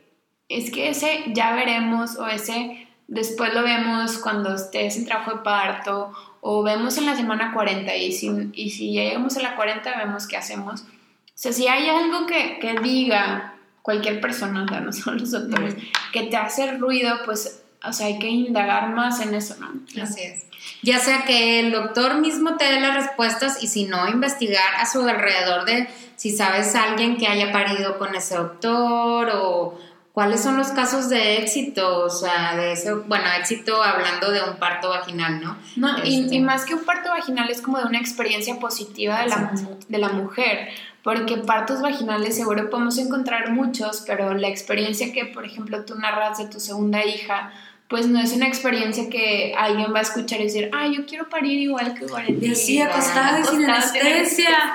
es 0.49 0.71
que 0.71 0.89
ese 0.89 1.25
ya 1.33 1.53
veremos 1.55 2.17
o 2.17 2.27
ese 2.27 2.87
después 3.07 3.53
lo 3.53 3.63
vemos 3.63 4.17
cuando 4.17 4.55
estés 4.55 4.97
en 4.97 5.05
trabajo 5.05 5.31
de 5.31 5.43
parto 5.43 6.11
o 6.41 6.63
vemos 6.63 6.97
en 6.97 7.05
la 7.05 7.15
semana 7.15 7.53
40 7.53 7.95
y 7.95 8.11
si, 8.11 8.31
y 8.53 8.69
si 8.69 8.93
ya 8.93 9.03
llegamos 9.03 9.37
a 9.37 9.41
la 9.41 9.55
40 9.55 9.97
vemos 9.97 10.27
qué 10.27 10.37
hacemos. 10.37 10.81
O 10.81 11.39
sea, 11.39 11.51
si 11.51 11.67
hay 11.67 11.89
algo 11.89 12.25
que, 12.25 12.59
que 12.59 12.79
diga 12.79 13.55
cualquier 13.81 14.19
persona, 14.19 14.63
o 14.63 14.67
sea, 14.67 14.81
no 14.81 14.91
solo 14.91 15.19
los 15.19 15.31
doctores, 15.31 15.75
que 16.11 16.23
te 16.23 16.37
hace 16.37 16.77
ruido, 16.77 17.19
pues, 17.25 17.63
o 17.83 17.93
sea, 17.93 18.07
hay 18.07 18.19
que 18.19 18.27
indagar 18.27 18.89
más 18.89 19.19
en 19.21 19.33
eso, 19.33 19.55
¿no? 19.59 19.69
Así 20.01 20.21
es. 20.21 20.45
Ya 20.81 20.99
sea 20.99 21.23
que 21.25 21.59
el 21.59 21.71
doctor 21.71 22.19
mismo 22.19 22.57
te 22.57 22.65
dé 22.65 22.79
las 22.79 22.95
respuestas 22.95 23.63
y 23.63 23.67
si 23.67 23.85
no, 23.85 24.07
investigar 24.07 24.75
a 24.79 24.85
su 24.85 25.07
alrededor 25.07 25.65
de 25.65 25.87
si 26.15 26.35
sabes 26.35 26.75
a 26.75 26.83
alguien 26.83 27.17
que 27.17 27.27
haya 27.27 27.51
parido 27.51 27.97
con 27.97 28.15
ese 28.15 28.35
doctor 28.35 29.29
o 29.33 29.79
cuáles 30.17 30.41
son 30.41 30.57
los 30.57 30.69
casos 30.69 31.09
de 31.09 31.37
éxito, 31.37 32.05
o 32.05 32.09
sea, 32.09 32.55
de 32.55 32.71
ese, 32.71 32.91
bueno, 32.91 33.25
éxito 33.39 33.83
hablando 33.83 34.31
de 34.31 34.41
un 34.41 34.57
parto 34.57 34.89
vaginal, 34.89 35.39
¿no? 35.39 35.57
No, 35.75 36.03
y, 36.03 36.23
Este. 36.23 36.35
y 36.35 36.39
más 36.39 36.65
que 36.65 36.73
un 36.73 36.83
parto 36.85 37.09
vaginal 37.09 37.51
es 37.51 37.61
como 37.61 37.77
de 37.77 37.85
una 37.85 37.99
experiencia 37.99 38.59
positiva 38.59 39.19
de 39.21 39.27
la, 39.27 39.51
de 39.87 39.97
la 39.99 40.09
mujer, 40.09 40.69
porque 41.03 41.37
partos 41.37 41.83
vaginales 41.83 42.35
seguro 42.35 42.67
podemos 42.71 42.97
encontrar 42.97 43.51
muchos, 43.51 44.03
pero 44.07 44.33
la 44.33 44.47
experiencia 44.47 45.13
que, 45.13 45.25
por 45.25 45.45
ejemplo, 45.45 45.85
tú 45.85 45.93
narras 45.93 46.39
de 46.39 46.47
tu 46.47 46.59
segunda 46.59 47.05
hija, 47.05 47.53
pues 47.89 48.07
no 48.07 48.19
es 48.19 48.33
una 48.33 48.47
experiencia 48.47 49.09
que 49.09 49.53
alguien 49.57 49.93
va 49.93 49.99
a 49.99 50.01
escuchar 50.01 50.41
y 50.41 50.45
decir, 50.45 50.69
ah, 50.73 50.87
yo 50.87 51.05
quiero 51.05 51.29
parir 51.29 51.57
igual 51.59 51.93
que 51.93 52.05
Valentina. 52.05 52.47
Y 52.47 52.51
así, 52.51 52.81
acostada 52.81 53.45
sin 53.45 53.63
anestesia. 53.63 54.73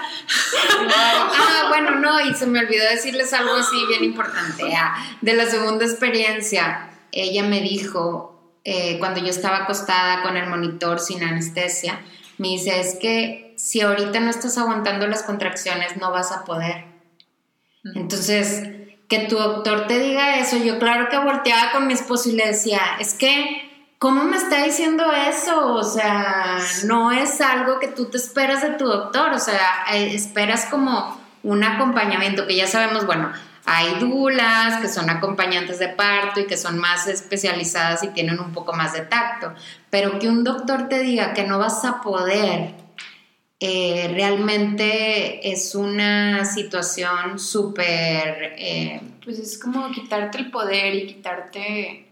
Ah, 0.89 1.67
bueno, 1.69 2.01
no, 2.01 2.21
y 2.21 2.35
se 2.35 2.47
me 2.47 2.61
olvidó 2.61 2.85
decirles 2.89 3.33
algo 3.35 3.55
así 3.55 3.77
bien 3.87 4.05
importante. 4.05 4.65
ah, 4.75 4.95
de 5.21 5.35
la 5.35 5.45
segunda 5.45 5.85
experiencia, 5.85 6.89
ella 7.13 7.43
me 7.43 7.61
dijo, 7.61 8.57
eh, 8.65 8.99
cuando 8.99 9.21
yo 9.21 9.29
estaba 9.29 9.59
acostada 9.59 10.23
con 10.23 10.39
el 10.39 10.49
monitor 10.49 10.99
sin 10.99 11.23
anestesia, 11.23 12.01
me 12.39 12.49
dice, 12.49 12.81
es 12.81 12.97
que 12.99 13.53
si 13.59 13.83
ahorita 13.83 14.21
no 14.21 14.31
estás 14.31 14.57
aguantando 14.57 15.07
las 15.07 15.23
contracciones, 15.23 15.99
no 15.99 16.11
vas 16.11 16.33
a 16.33 16.45
poder. 16.45 16.87
Entonces, 17.95 18.63
que 19.13 19.27
tu 19.27 19.37
doctor 19.37 19.87
te 19.87 19.99
diga 19.99 20.39
eso, 20.39 20.57
yo 20.57 20.79
claro 20.79 21.11
que 21.11 21.19
volteaba 21.19 21.71
con 21.73 21.87
mi 21.87 21.93
esposo 21.93 22.31
y 22.31 22.33
le 22.33 22.47
decía, 22.47 22.81
es 22.99 23.13
que, 23.13 23.87
¿cómo 23.99 24.25
me 24.25 24.39
está 24.39 24.63
diciendo 24.63 25.05
eso? 25.13 25.75
O 25.75 25.83
sea, 25.83 26.57
no 26.87 27.13
es 27.13 27.43
algo 27.43 27.79
que 27.79 27.89
tú 27.89 28.07
te 28.07 28.17
esperas 28.17 28.63
de 28.63 28.71
tu 28.71 28.87
doctor, 28.87 29.35
o 29.35 29.39
sea, 29.39 29.85
eh, 29.93 30.15
esperas 30.15 30.65
como 30.65 31.21
un 31.43 31.63
acompañamiento, 31.63 32.47
que 32.47 32.57
ya 32.57 32.67
sabemos, 32.67 33.05
bueno, 33.05 33.31
hay 33.67 33.97
dulas 34.01 34.81
que 34.81 34.89
son 34.89 35.11
acompañantes 35.11 35.79
de 35.79 35.89
parto 35.89 36.41
y 36.41 36.47
que 36.47 36.57
son 36.57 36.79
más 36.79 37.07
especializadas 37.07 38.03
y 38.05 38.09
tienen 38.09 38.41
un 38.41 38.55
poco 38.55 38.73
más 38.73 38.95
de 38.95 39.03
tacto, 39.03 39.53
pero 39.91 40.19
que 40.19 40.29
un 40.29 40.43
doctor 40.43 40.89
te 40.89 41.01
diga 41.01 41.35
que 41.35 41.45
no 41.45 41.59
vas 41.59 41.85
a 41.85 42.01
poder, 42.01 42.73
eh, 43.65 44.11
realmente 44.13 45.53
es 45.53 45.77
una 45.77 46.45
situación 46.45 47.39
súper... 47.39 48.55
Eh, 48.59 49.01
pues 49.25 49.39
es 49.39 49.57
como 49.57 49.89
quitarte 49.93 50.39
el 50.39 50.51
poder 50.51 50.97
y 50.97 51.07
quitarte 51.07 52.09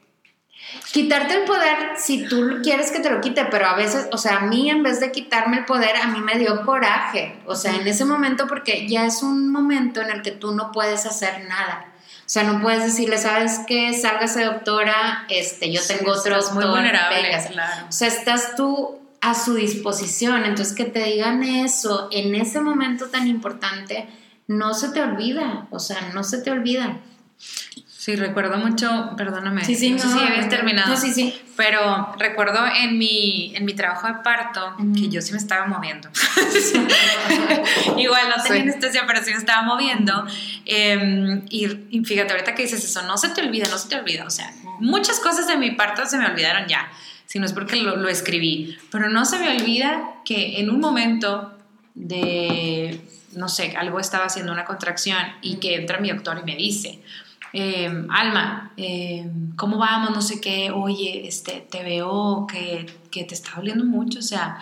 Quitarte 0.93 1.35
el 1.35 1.45
poder 1.45 1.97
si 1.97 2.29
tú 2.29 2.61
quieres 2.63 2.93
que 2.93 3.01
te 3.01 3.11
lo 3.11 3.21
quite, 3.21 3.47
pero 3.47 3.67
a 3.67 3.75
veces, 3.75 4.07
o 4.13 4.19
sea, 4.19 4.37
a 4.37 4.41
mí 4.43 4.71
en 4.71 4.85
vez 4.85 5.01
de 5.01 5.11
quitarme 5.11 5.59
el 5.59 5.65
poder, 5.65 5.97
a 5.97 6.07
mí 6.07 6.21
me 6.21 6.39
dio 6.39 6.65
coraje. 6.65 7.35
O 7.47 7.57
sea, 7.57 7.75
en 7.75 7.87
ese 7.89 8.05
momento, 8.05 8.47
porque 8.47 8.87
ya 8.89 9.05
es 9.05 9.25
un 9.25 9.51
momento 9.51 10.01
en 10.01 10.11
el 10.11 10.23
que 10.23 10.31
tú 10.31 10.55
no 10.55 10.71
puedes 10.71 11.07
hacer 11.07 11.49
nada. 11.49 11.87
O 12.21 12.33
sea, 12.33 12.45
no 12.45 12.63
puedes 12.63 12.85
decirle, 12.85 13.19
¿sabes 13.19 13.61
qué? 13.67 13.93
Sálgase, 13.93 14.45
doctora, 14.45 15.27
este, 15.29 15.73
yo 15.73 15.81
tengo 15.85 16.13
otro 16.13 16.37
estás 16.37 16.55
muy 16.55 16.65
vulnerable, 16.65 17.37
claro. 17.51 17.87
O 17.89 17.93
sea, 17.93 18.07
estás 18.07 18.55
tú 18.55 19.00
a 19.21 19.35
su 19.35 19.55
disposición. 19.55 20.45
Entonces, 20.45 20.75
que 20.75 20.85
te 20.85 21.05
digan 21.05 21.43
eso 21.43 22.09
en 22.11 22.35
ese 22.35 22.61
momento 22.61 23.07
tan 23.07 23.27
importante, 23.27 24.09
no 24.47 24.75
se 24.75 24.91
te 24.91 25.03
olvida. 25.03 25.67
O 25.71 25.79
sea, 25.79 26.11
no 26.15 26.25
se 26.25 26.43
te 26.43 26.51
olvida. 26.51 27.01
Sí, 28.01 28.17
recuerdo 28.17 28.57
mucho, 28.57 29.11
perdóname. 29.19 29.63
Sí, 29.63 29.75
sí, 29.75 29.91
no, 29.91 29.99
sé 29.99 30.09
si 30.09 30.19
habías 30.19 30.49
terminado. 30.49 30.89
No, 30.89 30.97
sí, 30.97 31.13
sí. 31.13 31.39
Pero 31.55 32.15
recuerdo 32.19 32.61
en 32.67 32.97
mi, 32.97 33.53
en 33.55 33.67
mi 33.67 33.75
trabajo 33.75 34.07
de 34.07 34.15
parto 34.25 34.75
que 34.97 35.11
yo 35.11 35.21
sí 35.21 35.33
me 35.33 35.39
estaba 35.39 35.67
moviendo. 35.67 36.09
Igual 37.99 38.31
no 38.35 38.43
tenía 38.43 38.63
anestesia, 38.63 39.05
pero 39.07 39.23
sí 39.23 39.33
me 39.33 39.37
estaba 39.37 39.61
moviendo. 39.61 40.27
Em, 40.65 41.45
y, 41.51 41.69
fíjate, 42.03 42.33
ahorita 42.33 42.55
que 42.55 42.63
dices 42.63 42.83
eso, 42.83 43.03
no 43.03 43.19
se 43.19 43.29
te 43.29 43.43
olvida, 43.43 43.69
no 43.69 43.77
se 43.77 43.91
te 43.91 43.97
olvida. 43.97 44.25
O 44.25 44.31
sea, 44.31 44.51
muchas 44.79 45.21
cosas 45.21 45.47
de 45.47 45.59
mi 45.59 45.73
parto 45.73 46.07
se 46.07 46.17
me 46.17 46.25
olvidaron 46.25 46.67
ya, 46.69 46.91
si 47.31 47.39
no 47.39 47.47
es 47.47 47.53
porque 47.53 47.77
lo, 47.77 47.95
lo 47.95 48.09
escribí. 48.09 48.77
Pero 48.91 49.09
no 49.09 49.25
se 49.25 49.39
me 49.39 49.57
olvida 49.57 50.17
que 50.25 50.59
en 50.59 50.69
un 50.69 50.81
momento 50.81 51.53
de, 51.95 53.01
no 53.37 53.49
sé, 53.49 53.77
algo 53.77 54.01
estaba 54.01 54.25
haciendo 54.25 54.53
una 54.53 54.65
contracción 54.65 55.23
y 55.41 55.59
que 55.59 55.77
entra 55.77 56.01
mi 56.01 56.11
doctor 56.11 56.41
y 56.43 56.45
me 56.45 56.57
dice 56.57 57.01
Em, 57.53 58.09
Alma, 58.11 58.73
em, 58.77 59.57
¿cómo 59.57 59.79
vamos? 59.79 60.11
No 60.13 60.23
sé 60.23 60.41
qué, 60.41 60.71
oye, 60.71 61.27
este, 61.27 61.67
te 61.69 61.83
veo 61.83 62.47
que, 62.47 62.87
que, 63.11 63.25
te 63.25 63.35
está 63.35 63.51
doliendo 63.57 63.85
mucho, 63.85 64.21
o 64.21 64.23
sea, 64.23 64.59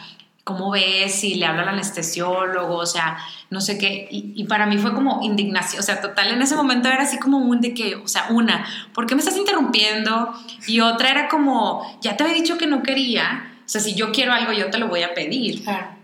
¿cómo 0.48 0.70
ves? 0.70 1.24
Y 1.24 1.34
le 1.34 1.44
habla 1.44 1.60
al 1.60 1.68
anestesiólogo, 1.68 2.76
o 2.76 2.86
sea, 2.86 3.18
no 3.50 3.60
sé 3.60 3.76
qué. 3.76 4.08
Y, 4.10 4.44
para 4.44 4.64
mí 4.64 4.78
fue 4.78 4.94
como 4.94 5.20
indignación, 5.22 5.78
o 5.78 5.82
sea, 5.82 6.00
total, 6.00 6.28
en 6.32 6.40
ese 6.40 6.56
momento 6.56 6.88
era 6.88 7.02
así 7.02 7.18
como 7.18 7.36
un 7.36 7.60
de 7.60 7.74
que, 7.74 7.96
o 7.96 8.08
sea, 8.08 8.28
una, 8.30 8.64
¿por 8.94 9.06
qué 9.06 9.14
me 9.14 9.20
estás 9.20 9.36
interrumpiendo? 9.36 10.32
Y 10.66 10.80
otra 10.80 11.10
era 11.10 11.28
como, 11.28 12.00
ya 12.00 12.16
te 12.16 12.24
había 12.24 12.34
dicho 12.34 12.56
que 12.56 12.66
no 12.66 12.82
quería, 12.82 13.52
o 13.58 13.68
sea, 13.68 13.82
si 13.82 13.94
yo 13.94 14.10
quiero 14.10 14.32
algo, 14.32 14.52
yo 14.52 14.70
te 14.70 14.78
lo 14.78 14.88
voy 14.88 15.02
a 15.02 15.12
pedir. 15.12 15.62
Claro. 15.64 15.98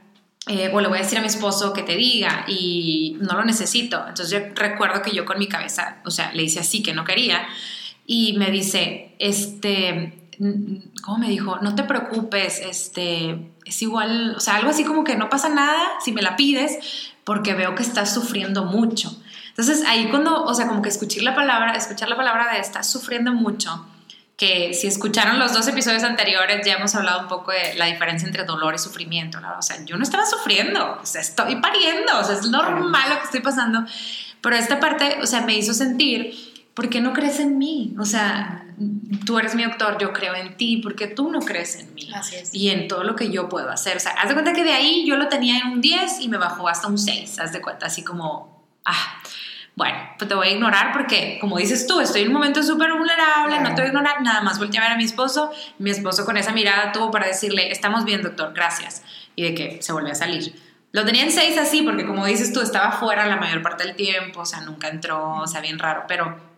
Eh, 0.46 0.70
o 0.74 0.80
le 0.82 0.88
voy 0.88 0.98
a 0.98 1.00
decir 1.00 1.16
a 1.16 1.22
mi 1.22 1.28
esposo 1.28 1.72
que 1.72 1.82
te 1.82 1.96
diga 1.96 2.44
y 2.46 3.16
no 3.20 3.32
lo 3.32 3.46
necesito. 3.46 4.06
Entonces 4.06 4.30
yo 4.30 4.54
recuerdo 4.54 5.00
que 5.00 5.12
yo 5.12 5.24
con 5.24 5.38
mi 5.38 5.48
cabeza, 5.48 6.02
o 6.04 6.10
sea, 6.10 6.32
le 6.32 6.42
hice 6.42 6.60
así 6.60 6.82
que 6.82 6.92
no 6.92 7.04
quería 7.04 7.46
y 8.06 8.34
me 8.34 8.50
dice, 8.50 9.14
este, 9.18 10.23
¿cómo 11.02 11.18
me 11.18 11.28
dijo? 11.28 11.58
No 11.62 11.74
te 11.74 11.82
preocupes, 11.82 12.60
este, 12.60 13.52
es 13.64 13.82
igual, 13.82 14.34
o 14.36 14.40
sea, 14.40 14.56
algo 14.56 14.70
así 14.70 14.84
como 14.84 15.04
que 15.04 15.16
no 15.16 15.28
pasa 15.28 15.48
nada 15.48 15.78
si 16.04 16.12
me 16.12 16.22
la 16.22 16.36
pides 16.36 17.12
porque 17.24 17.54
veo 17.54 17.74
que 17.74 17.82
estás 17.82 18.12
sufriendo 18.12 18.64
mucho. 18.64 19.16
Entonces 19.48 19.84
ahí 19.86 20.08
cuando, 20.10 20.44
o 20.44 20.54
sea, 20.54 20.66
como 20.66 20.82
que 20.82 20.88
escuchar 20.88 21.22
la 21.22 21.34
palabra, 21.34 21.72
escuchar 21.74 22.08
la 22.08 22.16
palabra 22.16 22.52
de 22.52 22.58
estás 22.58 22.90
sufriendo 22.90 23.32
mucho, 23.32 23.86
que 24.36 24.74
si 24.74 24.88
escucharon 24.88 25.38
los 25.38 25.52
dos 25.52 25.68
episodios 25.68 26.02
anteriores 26.02 26.66
ya 26.66 26.74
hemos 26.74 26.94
hablado 26.94 27.20
un 27.20 27.28
poco 27.28 27.52
de 27.52 27.74
la 27.76 27.86
diferencia 27.86 28.26
entre 28.26 28.44
dolor 28.44 28.74
y 28.74 28.78
sufrimiento. 28.78 29.38
O 29.56 29.62
sea, 29.62 29.84
yo 29.84 29.96
no 29.96 30.02
estaba 30.02 30.26
sufriendo, 30.26 30.98
o 31.00 31.06
sea, 31.06 31.20
estoy 31.20 31.56
pariendo, 31.56 32.18
o 32.18 32.24
sea, 32.24 32.34
es 32.34 32.48
normal 32.48 33.10
lo 33.10 33.18
que 33.18 33.24
estoy 33.24 33.40
pasando. 33.40 33.84
Pero 34.40 34.56
esta 34.56 34.80
parte, 34.80 35.18
o 35.22 35.26
sea, 35.26 35.42
me 35.42 35.56
hizo 35.56 35.72
sentir, 35.72 36.34
¿por 36.74 36.88
qué 36.88 37.00
no 37.00 37.12
crees 37.12 37.38
en 37.38 37.56
mí? 37.58 37.94
O 37.98 38.04
sea, 38.04 38.63
tú 39.26 39.38
eres 39.38 39.54
mi 39.54 39.64
doctor, 39.64 39.98
yo 39.98 40.12
creo 40.12 40.34
en 40.34 40.56
ti, 40.56 40.78
porque 40.78 41.06
tú 41.06 41.30
no 41.30 41.40
crees 41.40 41.76
en 41.76 41.94
mí 41.94 42.10
Así 42.14 42.36
es. 42.36 42.54
y 42.54 42.70
en 42.70 42.88
todo 42.88 43.04
lo 43.04 43.16
que 43.16 43.30
yo 43.30 43.48
puedo 43.48 43.70
hacer. 43.70 43.96
O 43.96 44.00
sea, 44.00 44.12
haz 44.12 44.28
de 44.28 44.34
cuenta 44.34 44.52
que 44.52 44.64
de 44.64 44.72
ahí 44.72 45.04
yo 45.06 45.16
lo 45.16 45.28
tenía 45.28 45.58
en 45.58 45.66
un 45.68 45.80
10 45.80 46.20
y 46.20 46.28
me 46.28 46.36
bajó 46.36 46.68
hasta 46.68 46.88
un 46.88 46.98
6, 46.98 47.38
haz 47.38 47.52
de 47.52 47.60
cuenta, 47.60 47.86
así 47.86 48.02
como, 48.02 48.66
ah, 48.84 49.20
bueno, 49.76 49.98
pues 50.18 50.28
te 50.28 50.34
voy 50.34 50.48
a 50.48 50.50
ignorar 50.52 50.92
porque, 50.92 51.38
como 51.40 51.58
dices 51.58 51.86
tú, 51.86 52.00
estoy 52.00 52.22
en 52.22 52.28
un 52.28 52.34
momento 52.34 52.62
súper 52.62 52.92
vulnerable, 52.92 53.58
no 53.60 53.70
te 53.70 53.82
voy 53.82 53.84
a 53.84 53.88
ignorar, 53.88 54.22
nada 54.22 54.40
más 54.40 54.58
volteé 54.58 54.78
a 54.78 54.84
ver 54.84 54.92
a 54.92 54.96
mi 54.96 55.04
esposo, 55.04 55.50
mi 55.78 55.90
esposo 55.90 56.24
con 56.24 56.36
esa 56.36 56.52
mirada 56.52 56.92
tuvo 56.92 57.10
para 57.10 57.26
decirle, 57.26 57.72
estamos 57.72 58.04
bien, 58.04 58.22
doctor, 58.22 58.52
gracias, 58.54 59.02
y 59.34 59.42
de 59.42 59.54
que 59.54 59.82
se 59.82 59.92
volvió 59.92 60.12
a 60.12 60.14
salir. 60.14 60.54
Lo 60.92 61.04
tenía 61.04 61.24
en 61.24 61.32
seis 61.32 61.58
así, 61.58 61.82
porque 61.82 62.06
como 62.06 62.24
dices 62.24 62.52
tú, 62.52 62.60
estaba 62.60 62.92
fuera 62.92 63.26
la 63.26 63.36
mayor 63.36 63.62
parte 63.62 63.82
del 63.82 63.96
tiempo, 63.96 64.42
o 64.42 64.46
sea, 64.46 64.60
nunca 64.60 64.86
entró, 64.86 65.38
o 65.38 65.46
sea, 65.48 65.60
bien 65.60 65.80
raro, 65.80 66.04
pero 66.06 66.53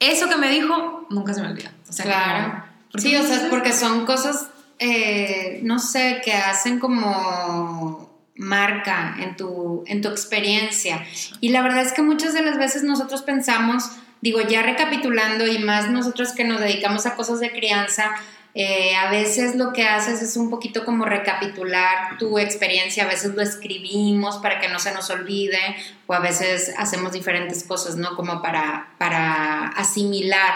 eso 0.00 0.28
que 0.28 0.36
me 0.36 0.50
dijo, 0.50 1.06
nunca 1.10 1.34
se 1.34 1.42
me 1.42 1.48
olvida. 1.48 1.72
O 1.88 1.92
sea, 1.92 2.04
claro. 2.04 2.64
sí, 2.96 3.14
o 3.16 3.22
sea, 3.22 3.36
es 3.36 3.42
porque 3.44 3.72
son 3.72 4.06
cosas, 4.06 4.48
eh, 4.78 5.60
no 5.62 5.78
sé, 5.78 6.20
que 6.24 6.32
hacen 6.32 6.78
como 6.78 8.08
marca 8.36 9.16
en 9.18 9.36
tu, 9.36 9.84
en 9.86 10.00
tu 10.00 10.08
experiencia. 10.08 11.04
Y 11.40 11.50
la 11.50 11.62
verdad 11.62 11.82
es 11.82 11.92
que 11.92 12.02
muchas 12.02 12.32
de 12.32 12.42
las 12.42 12.56
veces 12.56 12.84
nosotros 12.84 13.22
pensamos, 13.22 13.90
digo, 14.20 14.40
ya 14.40 14.62
recapitulando 14.62 15.46
y 15.46 15.58
más 15.58 15.90
nosotros 15.90 16.32
que 16.32 16.44
nos 16.44 16.60
dedicamos 16.60 17.04
a 17.06 17.16
cosas 17.16 17.40
de 17.40 17.50
crianza, 17.50 18.12
eh, 18.54 18.96
a 18.96 19.10
veces 19.10 19.54
lo 19.54 19.72
que 19.72 19.84
haces 19.84 20.22
es 20.22 20.36
un 20.36 20.50
poquito 20.50 20.84
como 20.84 21.04
recapitular 21.04 22.18
tu 22.18 22.38
experiencia, 22.38 23.04
a 23.04 23.06
veces 23.08 23.34
lo 23.34 23.42
escribimos 23.42 24.38
para 24.38 24.58
que 24.58 24.68
no 24.68 24.78
se 24.78 24.92
nos 24.92 25.10
olvide 25.10 25.76
o 26.06 26.14
a 26.14 26.20
veces 26.20 26.74
hacemos 26.76 27.12
diferentes 27.12 27.62
cosas, 27.64 27.96
¿no? 27.96 28.16
Como 28.16 28.42
para, 28.42 28.88
para 28.98 29.68
asimilar 29.68 30.52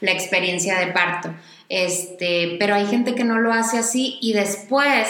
la 0.00 0.10
experiencia 0.10 0.78
de 0.78 0.88
parto. 0.88 1.32
Este, 1.68 2.56
pero 2.58 2.74
hay 2.74 2.86
gente 2.86 3.14
que 3.14 3.24
no 3.24 3.38
lo 3.38 3.52
hace 3.52 3.78
así 3.78 4.18
y 4.20 4.32
después 4.34 5.08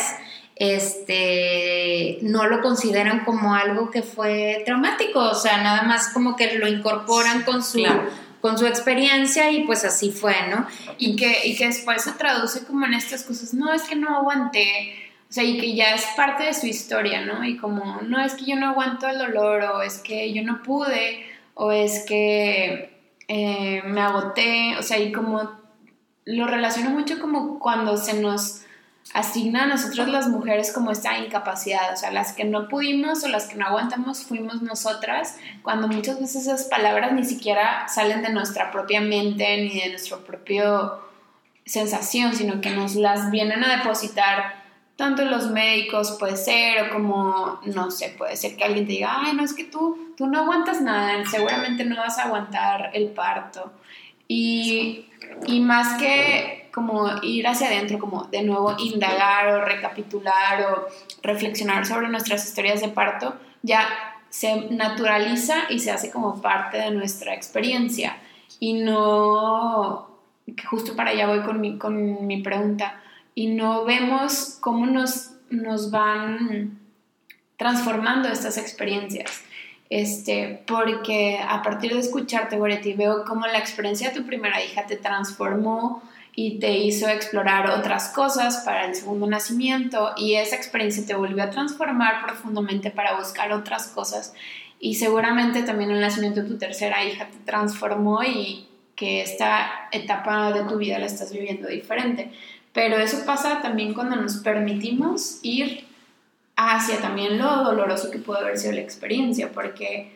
este, 0.57 2.19
no 2.23 2.47
lo 2.47 2.63
consideran 2.63 3.25
como 3.25 3.55
algo 3.55 3.91
que 3.91 4.03
fue 4.03 4.63
traumático, 4.65 5.21
o 5.21 5.35
sea, 5.35 5.59
nada 5.63 5.83
más 5.83 6.09
como 6.09 6.35
que 6.35 6.55
lo 6.55 6.67
incorporan 6.67 7.43
con 7.43 7.63
su, 7.63 7.85
con 8.47 8.59
su 8.59 8.67
experiencia 8.69 9.51
y 9.51 9.65
pues 9.65 9.85
así 9.85 10.13
fue, 10.13 10.37
¿no? 10.49 10.69
Y 10.99 11.17
que, 11.17 11.49
y 11.49 11.57
que 11.57 11.67
después 11.67 12.03
se 12.03 12.13
traduce 12.13 12.65
como 12.65 12.87
en 12.87 12.95
estas 12.95 13.25
cosas, 13.25 13.53
no, 13.55 13.75
es 13.75 13.83
que 13.83 13.97
no 13.97 14.17
aguanté, 14.17 14.95
o 15.29 15.33
sea, 15.33 15.43
y 15.43 15.59
que 15.59 15.75
ya 15.75 15.97
es 15.97 16.05
parte 16.17 16.45
de 16.45 16.55
su 16.55 16.69
historia, 16.69 17.23
¿no? 17.23 17.45
Y 17.45 17.57
como, 17.57 18.03
no, 18.03 18.25
es 18.25 18.35
que 18.35 18.45
yo 18.45 18.55
no 18.55 18.69
aguanto 18.69 19.09
el 19.09 19.19
dolor, 19.19 19.65
o 19.65 19.83
es 19.83 19.99
que 19.99 20.33
yo 20.33 20.45
no 20.45 20.63
pude, 20.63 21.27
o 21.55 21.73
es 21.73 22.05
que 22.07 23.17
eh, 23.27 23.83
me 23.85 24.01
agoté, 24.01 24.77
o 24.79 24.83
sea, 24.85 25.01
y 25.01 25.11
como 25.11 25.51
lo 26.25 26.47
relaciono 26.47 26.91
mucho 26.91 27.19
como 27.19 27.59
cuando 27.59 27.97
se 27.97 28.15
nos 28.15 28.63
asigna 29.15 29.65
a 29.65 29.67
nosotros 29.67 30.09
las 30.09 30.29
mujeres 30.29 30.73
como 30.73 30.91
esta 30.91 31.19
incapacidad, 31.19 31.93
o 31.93 31.97
sea, 31.97 32.11
las 32.11 32.33
que 32.33 32.45
no 32.45 32.69
pudimos 32.69 33.25
o 33.25 33.29
las 33.29 33.47
que 33.47 33.57
no 33.57 33.67
aguantamos 33.67 34.25
fuimos 34.25 34.63
nosotras, 34.63 35.37
cuando 35.63 35.89
muchas 35.89 36.21
veces 36.21 36.43
esas 36.47 36.65
palabras 36.65 37.13
ni 37.13 37.25
siquiera 37.25 37.89
salen 37.89 38.23
de 38.23 38.31
nuestra 38.31 38.71
propia 38.71 39.01
mente 39.01 39.57
ni 39.59 39.81
de 39.81 39.91
nuestra 39.91 40.19
propia 40.19 40.91
sensación, 41.65 42.35
sino 42.35 42.61
que 42.61 42.71
nos 42.71 42.95
las 42.95 43.31
vienen 43.31 43.65
a 43.65 43.77
depositar 43.77 44.67
tanto 44.97 45.27
los 45.27 45.51
médicos 45.51 46.17
puede 46.19 46.37
ser, 46.37 46.85
o 46.85 46.91
como, 46.91 47.61
no 47.67 47.91
sé, 47.91 48.15
puede 48.17 48.35
ser 48.37 48.57
que 48.57 48.65
alguien 48.65 48.87
te 48.87 48.93
diga, 48.93 49.15
ay, 49.21 49.35
no, 49.35 49.45
es 49.45 49.53
que 49.53 49.65
tú, 49.65 50.15
tú 50.17 50.27
no 50.27 50.41
aguantas 50.41 50.81
nada, 50.81 51.23
seguramente 51.31 51.85
no 51.85 51.97
vas 51.97 52.19
a 52.19 52.25
aguantar 52.25 52.91
el 52.95 53.09
parto. 53.09 53.73
Y, 54.27 55.07
y 55.47 55.61
más 55.61 56.01
que 56.01 56.66
como 56.77 57.09
ir 57.23 57.49
hacia 57.49 57.69
adentro, 57.69 57.99
como 57.99 58.25
de 58.25 58.43
nuevo 58.43 58.77
indagar 58.79 59.49
o 59.49 59.65
recapitular 59.65 60.61
o 60.61 60.87
reflexionar 61.23 61.87
sobre 61.87 62.09
nuestras 62.09 62.45
historias 62.45 62.83
de 62.83 62.89
parto, 62.89 63.35
ya 63.63 63.89
se 64.29 64.69
naturaliza 64.69 65.71
y 65.71 65.79
se 65.79 65.91
hace 65.91 66.11
como 66.11 66.43
parte 66.43 66.77
de 66.77 66.91
nuestra 66.91 67.33
experiencia. 67.33 68.19
Y 68.61 68.75
no, 68.75 70.19
justo 70.69 70.95
para 70.95 71.13
allá 71.13 71.27
voy 71.29 71.41
con 71.41 71.63
mi, 71.63 71.79
con 71.79 72.27
mi 72.27 72.43
pregunta, 72.43 73.01
y 73.35 73.47
no 73.47 73.87
vemos 73.87 74.59
cómo 74.61 74.85
nos, 74.85 75.31
nos 75.49 75.91
van 75.91 76.79
transformando 77.57 78.29
estas 78.29 78.59
experiencias. 78.59 79.45
este, 79.89 80.63
porque 80.67 81.39
a 81.39 81.63
partir 81.63 81.95
de 81.95 82.01
escucharte, 82.01 82.59
Goretti, 82.59 82.93
veo 82.93 83.25
cómo 83.25 83.47
la 83.47 83.57
experiencia 83.57 84.11
de 84.11 84.17
tu 84.17 84.27
primera 84.27 84.63
hija 84.63 84.85
te 84.85 84.97
transformó 84.97 86.03
y 86.39 86.59
te 86.59 86.77
hizo 86.77 87.09
explorar 87.09 87.71
otras 87.71 88.11
cosas 88.11 88.59
para 88.59 88.85
el 88.85 88.95
segundo 88.95 89.27
nacimiento 89.27 90.13
y 90.19 90.35
esa 90.35 90.55
experiencia 90.55 91.05
te 91.07 91.15
volvió 91.15 91.43
a 91.43 91.51
transformar 91.51 92.23
profundamente 92.25 92.91
para 92.91 93.17
buscar 93.17 93.53
otras 93.53 93.89
cosas 93.89 94.35
y 94.79 94.97
seguramente 94.97 95.63
también 95.63 95.91
el 95.91 96.01
nacimiento 96.01 96.43
de 96.43 96.49
tu 96.49 96.59
tercera 96.59 97.03
hija 97.05 97.27
te 97.29 97.39
transformó 97.39 98.23
y 98.23 98.69
que 98.95 99.23
esta 99.23 99.89
etapa 99.93 100.53
de 100.53 100.65
tu 100.65 100.77
vida 100.77 100.99
la 100.99 101.07
estás 101.07 101.33
viviendo 101.33 101.69
diferente. 101.69 102.31
Pero 102.73 102.97
eso 102.99 103.25
pasa 103.25 103.63
también 103.63 103.95
cuando 103.95 104.17
nos 104.17 104.37
permitimos 104.37 105.39
ir 105.43 105.87
hacia 106.57 107.01
también 107.01 107.39
lo 107.39 107.65
doloroso 107.65 108.11
que 108.11 108.19
puede 108.19 108.41
haber 108.41 108.59
sido 108.59 108.73
la 108.73 108.81
experiencia, 108.81 109.53
porque 109.53 110.16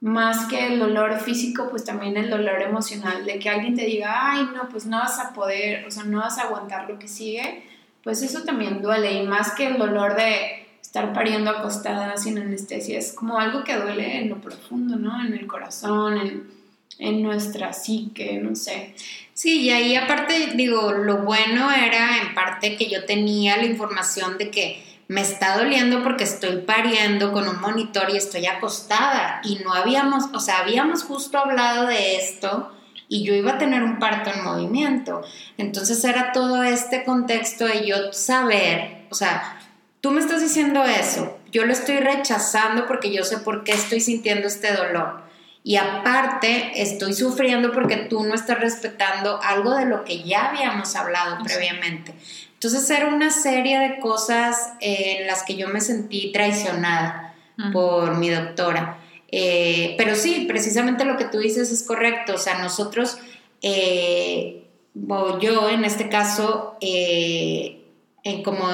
más 0.00 0.46
que 0.46 0.66
el 0.66 0.78
dolor 0.78 1.18
físico, 1.20 1.68
pues 1.70 1.84
también 1.84 2.16
el 2.16 2.30
dolor 2.30 2.62
emocional 2.62 3.24
de 3.24 3.38
que 3.38 3.50
alguien 3.50 3.74
te 3.74 3.84
diga, 3.84 4.32
ay, 4.32 4.48
no, 4.54 4.68
pues 4.68 4.86
no 4.86 4.98
vas 4.98 5.18
a 5.18 5.32
poder, 5.32 5.84
o 5.86 5.90
sea, 5.90 6.04
no 6.04 6.18
vas 6.18 6.38
a 6.38 6.42
aguantar 6.42 6.88
lo 6.88 6.98
que 6.98 7.08
sigue, 7.08 7.64
pues 8.04 8.22
eso 8.22 8.44
también 8.44 8.80
duele. 8.80 9.14
Y 9.14 9.26
más 9.26 9.52
que 9.52 9.66
el 9.66 9.78
dolor 9.78 10.14
de 10.14 10.66
estar 10.80 11.12
pariendo 11.12 11.50
acostada 11.50 12.16
sin 12.16 12.38
anestesia, 12.38 12.98
es 12.98 13.12
como 13.12 13.38
algo 13.38 13.64
que 13.64 13.76
duele 13.76 14.18
en 14.18 14.28
lo 14.28 14.40
profundo, 14.40 14.96
¿no? 14.96 15.20
En 15.24 15.34
el 15.34 15.46
corazón, 15.46 16.16
en, 16.16 16.50
en 16.98 17.22
nuestra 17.22 17.72
psique, 17.72 18.38
no 18.38 18.54
sé. 18.54 18.94
Sí, 19.34 19.62
y 19.62 19.70
ahí 19.70 19.96
aparte, 19.96 20.52
digo, 20.54 20.92
lo 20.92 21.18
bueno 21.18 21.70
era 21.70 22.22
en 22.22 22.34
parte 22.34 22.76
que 22.76 22.88
yo 22.88 23.04
tenía 23.04 23.56
la 23.56 23.66
información 23.66 24.38
de 24.38 24.50
que 24.50 24.87
me 25.08 25.22
está 25.22 25.56
doliendo 25.56 26.02
porque 26.02 26.24
estoy 26.24 26.58
pariendo 26.58 27.32
con 27.32 27.48
un 27.48 27.60
monitor 27.60 28.10
y 28.10 28.18
estoy 28.18 28.46
acostada 28.46 29.40
y 29.42 29.56
no 29.64 29.72
habíamos, 29.72 30.26
o 30.34 30.38
sea, 30.40 30.58
habíamos 30.58 31.02
justo 31.02 31.38
hablado 31.38 31.86
de 31.86 32.16
esto 32.16 32.70
y 33.08 33.24
yo 33.24 33.32
iba 33.32 33.52
a 33.52 33.58
tener 33.58 33.82
un 33.82 33.98
parto 33.98 34.30
en 34.30 34.44
movimiento. 34.44 35.22
Entonces 35.56 36.04
era 36.04 36.32
todo 36.32 36.62
este 36.62 37.04
contexto 37.04 37.64
de 37.64 37.86
yo 37.86 38.12
saber, 38.12 39.06
o 39.08 39.14
sea, 39.14 39.58
tú 40.02 40.10
me 40.10 40.20
estás 40.20 40.42
diciendo 40.42 40.84
eso, 40.84 41.38
yo 41.50 41.64
lo 41.64 41.72
estoy 41.72 42.00
rechazando 42.00 42.86
porque 42.86 43.10
yo 43.10 43.24
sé 43.24 43.38
por 43.38 43.64
qué 43.64 43.72
estoy 43.72 44.00
sintiendo 44.00 44.46
este 44.46 44.74
dolor. 44.74 45.26
Y 45.64 45.76
aparte, 45.76 46.80
estoy 46.80 47.12
sufriendo 47.12 47.72
porque 47.72 47.96
tú 47.96 48.22
no 48.24 48.34
estás 48.34 48.58
respetando 48.60 49.40
algo 49.42 49.74
de 49.74 49.86
lo 49.86 50.04
que 50.04 50.22
ya 50.22 50.50
habíamos 50.50 50.94
hablado 50.96 51.42
previamente. 51.44 52.14
Entonces 52.58 52.90
era 52.90 53.06
una 53.06 53.30
serie 53.30 53.78
de 53.78 54.00
cosas 54.00 54.72
en 54.80 55.28
las 55.28 55.44
que 55.44 55.54
yo 55.54 55.68
me 55.68 55.80
sentí 55.80 56.32
traicionada 56.32 57.36
por 57.72 58.16
mi 58.16 58.30
doctora. 58.30 58.98
Eh, 59.30 59.94
pero 59.96 60.16
sí, 60.16 60.44
precisamente 60.48 61.04
lo 61.04 61.16
que 61.16 61.26
tú 61.26 61.38
dices 61.38 61.70
es 61.70 61.84
correcto. 61.84 62.34
O 62.34 62.38
sea, 62.38 62.58
nosotros, 62.58 63.18
eh, 63.62 64.64
o 65.08 65.38
yo 65.38 65.70
en 65.70 65.84
este 65.84 66.08
caso, 66.08 66.76
eh, 66.80 67.84
en 68.24 68.42
como 68.42 68.66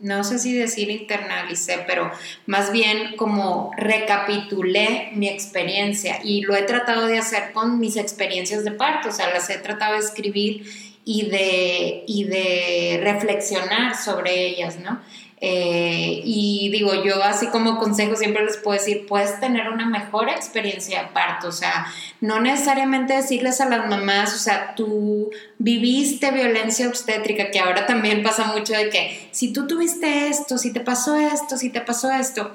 no 0.00 0.22
sé 0.22 0.38
si 0.38 0.52
decir 0.52 0.90
internalicé, 0.90 1.84
pero 1.86 2.10
más 2.44 2.72
bien 2.72 3.16
como 3.16 3.70
recapitulé 3.76 5.12
mi 5.14 5.28
experiencia 5.28 6.20
y 6.22 6.42
lo 6.42 6.54
he 6.54 6.62
tratado 6.62 7.06
de 7.06 7.18
hacer 7.18 7.52
con 7.52 7.78
mis 7.80 7.96
experiencias 7.96 8.64
de 8.64 8.72
parto, 8.72 9.08
o 9.08 9.12
sea, 9.12 9.32
las 9.32 9.48
he 9.48 9.56
tratado 9.58 9.94
de 9.94 10.00
escribir 10.00 10.66
y 11.08 11.30
de, 11.30 12.02
y 12.08 12.24
de 12.24 13.00
reflexionar 13.00 13.96
sobre 13.96 14.48
ellas, 14.48 14.80
¿no? 14.80 15.00
Eh, 15.40 16.22
y 16.24 16.68
digo, 16.72 17.04
yo 17.04 17.22
así 17.22 17.46
como 17.48 17.78
consejo 17.78 18.16
siempre 18.16 18.44
les 18.44 18.56
puedo 18.56 18.76
decir, 18.76 19.06
puedes 19.06 19.38
tener 19.38 19.68
una 19.68 19.86
mejor 19.86 20.28
experiencia 20.30 21.02
de 21.02 21.08
parto, 21.10 21.48
o 21.48 21.52
sea, 21.52 21.86
no 22.20 22.40
necesariamente 22.40 23.14
decirles 23.14 23.60
a 23.60 23.68
las 23.68 23.88
mamás, 23.88 24.34
o 24.34 24.38
sea, 24.38 24.74
tú 24.74 25.30
viviste 25.58 26.32
violencia 26.32 26.88
obstétrica, 26.88 27.52
que 27.52 27.60
ahora 27.60 27.86
también 27.86 28.24
pasa 28.24 28.46
mucho 28.46 28.72
de 28.72 28.88
que 28.88 29.28
si 29.30 29.52
tú 29.52 29.68
tuviste 29.68 30.26
esto, 30.28 30.58
si 30.58 30.72
te 30.72 30.80
pasó 30.80 31.14
esto, 31.16 31.56
si 31.56 31.70
te 31.70 31.80
pasó 31.80 32.10
esto, 32.10 32.52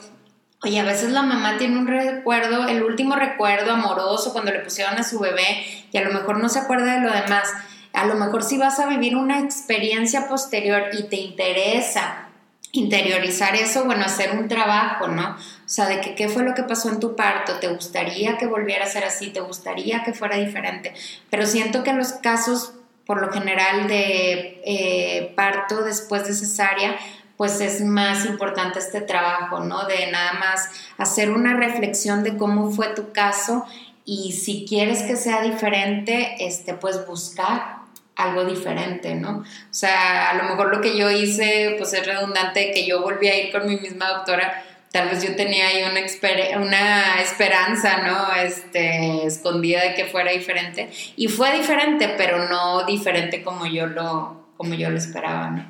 Oye, 0.64 0.80
a 0.80 0.84
veces 0.84 1.10
la 1.10 1.24
mamá 1.24 1.58
tiene 1.58 1.80
un 1.80 1.88
recuerdo, 1.88 2.68
el 2.68 2.84
último 2.84 3.16
recuerdo 3.16 3.72
amoroso 3.72 4.32
cuando 4.32 4.52
le 4.52 4.60
pusieron 4.60 4.96
a 5.00 5.04
su 5.04 5.18
bebé 5.18 5.66
y 5.92 5.98
a 5.98 6.04
lo 6.04 6.14
mejor 6.14 6.40
no 6.40 6.50
se 6.50 6.60
acuerda 6.60 6.94
de 6.94 7.02
lo 7.02 7.12
demás. 7.12 7.50
A 7.94 8.06
lo 8.06 8.16
mejor 8.16 8.44
si 8.44 8.58
vas 8.58 8.80
a 8.80 8.88
vivir 8.88 9.16
una 9.16 9.40
experiencia 9.40 10.28
posterior 10.28 10.84
y 10.94 11.04
te 11.04 11.18
interesa 11.18 12.28
interiorizar 12.72 13.56
eso, 13.56 13.86
bueno, 13.86 14.06
hacer 14.06 14.32
un 14.38 14.48
trabajo, 14.48 15.08
¿no? 15.08 15.32
O 15.32 15.70
sea, 15.74 15.88
de 15.88 16.00
que 16.00 16.16
qué 16.16 16.30
fue 16.30 16.44
lo 16.44 16.54
que 16.54 16.64
pasó 16.64 16.90
en 16.90 17.00
tu 17.00 17.16
parto, 17.16 17.60
te 17.60 17.68
gustaría 17.68 18.38
que 18.38 18.48
volviera 18.48 18.86
a 18.86 18.90
ser 18.90 19.04
así, 19.04 19.30
te 19.30 19.42
gustaría 19.42 20.04
que 20.04 20.14
fuera 20.14 20.38
diferente, 20.38 20.94
pero 21.30 21.46
siento 21.46 21.84
que 21.84 21.90
en 21.90 21.98
los 21.98 22.14
casos, 22.14 22.74
por 23.06 23.22
lo 23.22 23.32
general, 23.32 23.88
de 23.88 24.62
eh, 24.66 25.34
parto 25.36 25.84
después 25.84 26.26
de 26.28 26.34
cesárea, 26.34 26.98
pues 27.36 27.60
es 27.60 27.82
más 27.82 28.26
importante 28.26 28.80
este 28.80 29.02
trabajo, 29.02 29.62
¿no? 29.62 29.86
De 29.88 30.10
nada 30.12 30.34
más 30.34 30.70
hacer 30.98 31.32
una 31.32 31.56
reflexión 31.56 32.24
de 32.24 32.38
cómo 32.38 32.72
fue 32.72 32.90
tu 32.90 33.12
caso 33.12 33.66
y 34.06 34.34
si 34.34 34.66
quieres 34.68 35.02
que 35.04 35.16
sea 35.16 35.42
diferente, 35.42 36.36
este, 36.40 36.74
pues 36.74 37.06
buscar 37.08 37.81
algo 38.24 38.46
diferente, 38.46 39.16
¿no? 39.16 39.40
O 39.40 39.74
sea, 39.74 40.30
a 40.30 40.34
lo 40.36 40.44
mejor 40.44 40.76
lo 40.76 40.82
que 40.82 40.98
yo 40.98 41.10
hice, 41.10 41.76
pues 41.78 41.94
es 41.94 42.06
redundante, 42.06 42.72
que 42.72 42.86
yo 42.86 43.02
volví 43.02 43.28
a 43.28 43.38
ir 43.38 43.52
con 43.52 43.68
mi 43.68 43.78
misma 43.78 44.08
doctora, 44.10 44.64
tal 44.92 45.10
vez 45.10 45.24
yo 45.24 45.36
tenía 45.36 45.68
ahí 45.68 45.84
una, 45.84 47.22
esperanza, 47.22 47.98
¿no? 48.00 48.34
Este, 48.36 49.26
escondida 49.26 49.84
de 49.84 49.94
que 49.96 50.06
fuera 50.06 50.32
diferente. 50.32 50.90
Y 51.16 51.28
fue 51.28 51.58
diferente, 51.58 52.14
pero 52.18 52.50
no 52.50 52.86
diferente 52.86 53.44
como 53.44 53.66
yo 53.66 53.88
lo, 53.88 54.48
como 54.58 54.74
yo 54.74 54.90
lo 54.90 54.98
esperaba, 54.98 55.50
¿no? 55.50 55.66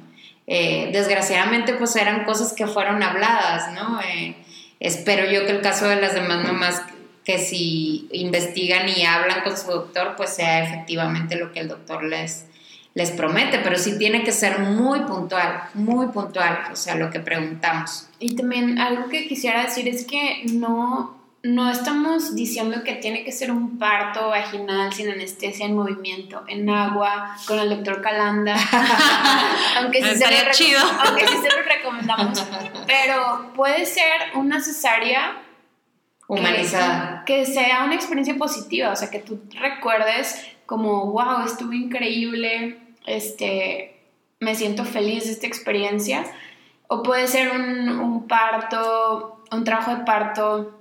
Eh, 0.48 0.90
desgraciadamente, 0.92 1.76
pues 1.76 1.96
eran 1.96 2.26
cosas 2.26 2.54
que 2.54 2.68
fueron 2.68 3.02
habladas, 3.04 3.72
¿no? 3.74 4.02
Eh, 4.02 4.36
espero 4.80 5.30
yo 5.32 5.46
que 5.46 5.52
el 5.52 5.62
caso 5.62 5.88
de 5.88 5.98
las 5.98 6.14
demás 6.14 6.44
mamás 6.44 6.82
que 7.32 7.39
si 7.39 8.10
investigan 8.12 8.89
y 8.89 9.06
hablan 9.06 9.41
con 9.44 9.58
su 9.58 9.67
doctor, 9.67 10.15
pues 10.17 10.36
sea 10.36 10.63
efectivamente 10.63 11.38
lo 11.38 11.54
que 11.54 11.62
el 11.62 11.70
doctor 11.70 12.04
les, 12.04 12.46
les 12.94 13.12
promete, 13.12 13.60
pero 13.60 13.78
sí 13.78 13.98
tiene 13.98 14.24
que 14.24 14.34
ser 14.34 14.60
muy 14.60 15.02
puntual, 15.02 15.63
muy 15.74 16.08
puntual, 16.08 16.60
o 16.72 16.76
sea, 16.76 16.96
lo 16.96 17.10
que 17.10 17.22
preguntamos. 17.22 18.10
Y 18.20 18.36
también 18.36 18.80
algo 18.80 19.08
que 19.08 19.28
quisiera 19.28 19.63
decir 19.63 19.88
es 19.88 20.06
que 20.06 20.44
no, 20.52 21.22
no 21.41 21.72
estamos 21.72 22.36
diciendo 22.36 22.84
que 22.84 22.96
tiene 22.96 23.24
que 23.24 23.32
ser 23.32 23.50
un 23.50 23.80
parto 23.80 24.28
vaginal 24.28 24.91
sin 24.91 25.10
anestesia 25.10 25.65
en 25.65 25.76
movimiento, 25.76 26.44
en 26.50 26.70
agua, 26.70 27.38
con 27.48 27.60
el 27.60 27.70
doctor 27.70 28.02
Calanda, 28.02 28.56
aunque, 29.78 30.04
sí 30.04 30.20
se 30.20 30.30
lo 30.30 30.80
aunque 31.06 31.28
sí 31.28 31.38
se 31.41 31.50
lo 31.50 31.63
recomendamos, 31.63 32.46
pero 32.88 33.54
puede 33.56 33.86
ser 33.86 34.36
una 34.36 34.60
cesárea 34.60 35.38
humanizada. 36.39 37.24
Que, 37.26 37.46
sea 37.46 37.84
una 37.84 37.96
experiencia 37.96 38.36
positiva, 38.36 38.91
o 38.91 38.96
sea, 38.96 39.10
que 39.10 39.20
tú 39.20 39.41
recuerdes 39.60 40.46
como, 40.65 41.12
wow, 41.12 41.46
estuvo 41.46 41.74
increíble, 41.74 42.78
este, 43.06 44.00
me 44.39 44.56
siento 44.56 44.86
feliz 44.86 45.26
de 45.26 45.32
esta 45.32 45.48
experiencia. 45.48 46.24
O 46.88 47.04
puede 47.04 47.28
ser 47.28 47.52
un, 47.52 47.89
un 47.89 48.28
parto, 48.28 49.44
un 49.52 49.63
trabajo 49.63 49.96
de 49.96 50.04
parto 50.04 50.78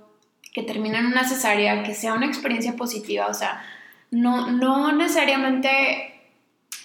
que 0.53 0.63
termina 0.63 0.99
en 0.99 1.07
una 1.07 1.27
cesárea, 1.27 1.83
que 1.83 1.93
sea 1.93 2.13
una 2.13 2.25
experiencia 2.25 2.75
positiva, 2.75 3.27
o 3.27 3.33
sea, 3.33 3.63
no, 4.09 4.51
no 4.51 4.91
necesariamente 4.91 6.10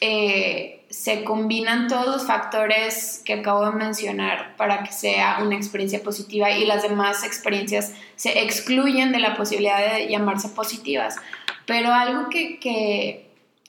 eh, 0.00 0.84
se 0.90 1.24
combinan 1.24 1.88
todos 1.88 2.06
los 2.06 2.26
factores 2.26 3.22
que 3.24 3.34
acabo 3.34 3.64
de 3.66 3.72
mencionar 3.72 4.56
para 4.56 4.82
que 4.82 4.92
sea 4.92 5.38
una 5.42 5.56
experiencia 5.56 6.02
positiva 6.02 6.50
y 6.50 6.64
las 6.64 6.82
demás 6.82 7.24
experiencias 7.24 7.92
se 8.14 8.42
excluyen 8.42 9.12
de 9.12 9.18
la 9.18 9.36
posibilidad 9.36 9.94
de 9.94 10.08
llamarse 10.08 10.48
positivas. 10.48 11.16
Pero 11.66 11.92
algo 11.92 12.28
que, 12.28 12.60
que, 12.60 13.26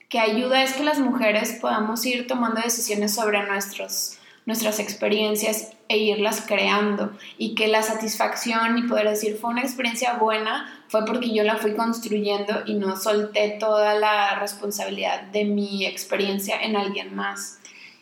que 0.10 0.20
ayuda 0.20 0.64
es 0.64 0.74
que 0.74 0.84
las 0.84 1.00
mujeres 1.00 1.58
podamos 1.60 2.06
ir 2.06 2.28
tomando 2.28 2.62
decisiones 2.62 3.16
sobre 3.16 3.44
nuestros, 3.46 4.17
nuestras 4.48 4.80
experiencias 4.80 5.74
e 5.90 5.98
irlas 5.98 6.42
creando 6.48 7.12
y 7.38 7.54
que 7.54 7.68
la 7.68 7.84
satisfacción 7.84 8.78
y 8.78 8.84
poder 8.84 9.10
decir 9.10 9.38
fue 9.40 9.52
una 9.52 9.62
experiencia 9.62 10.14
buena 10.14 10.86
fue 10.88 11.06
porque 11.06 11.34
yo 11.34 11.44
la 11.44 11.58
fui 11.58 11.74
construyendo 11.74 12.64
y 12.66 12.76
no 12.76 12.96
solté 12.96 13.58
toda 13.60 13.94
la 13.96 14.40
responsabilidad 14.40 15.24
de 15.24 15.44
mi 15.44 15.86
experiencia 15.86 16.62
en 16.62 16.78
alguien 16.78 17.14
más. 17.14 17.60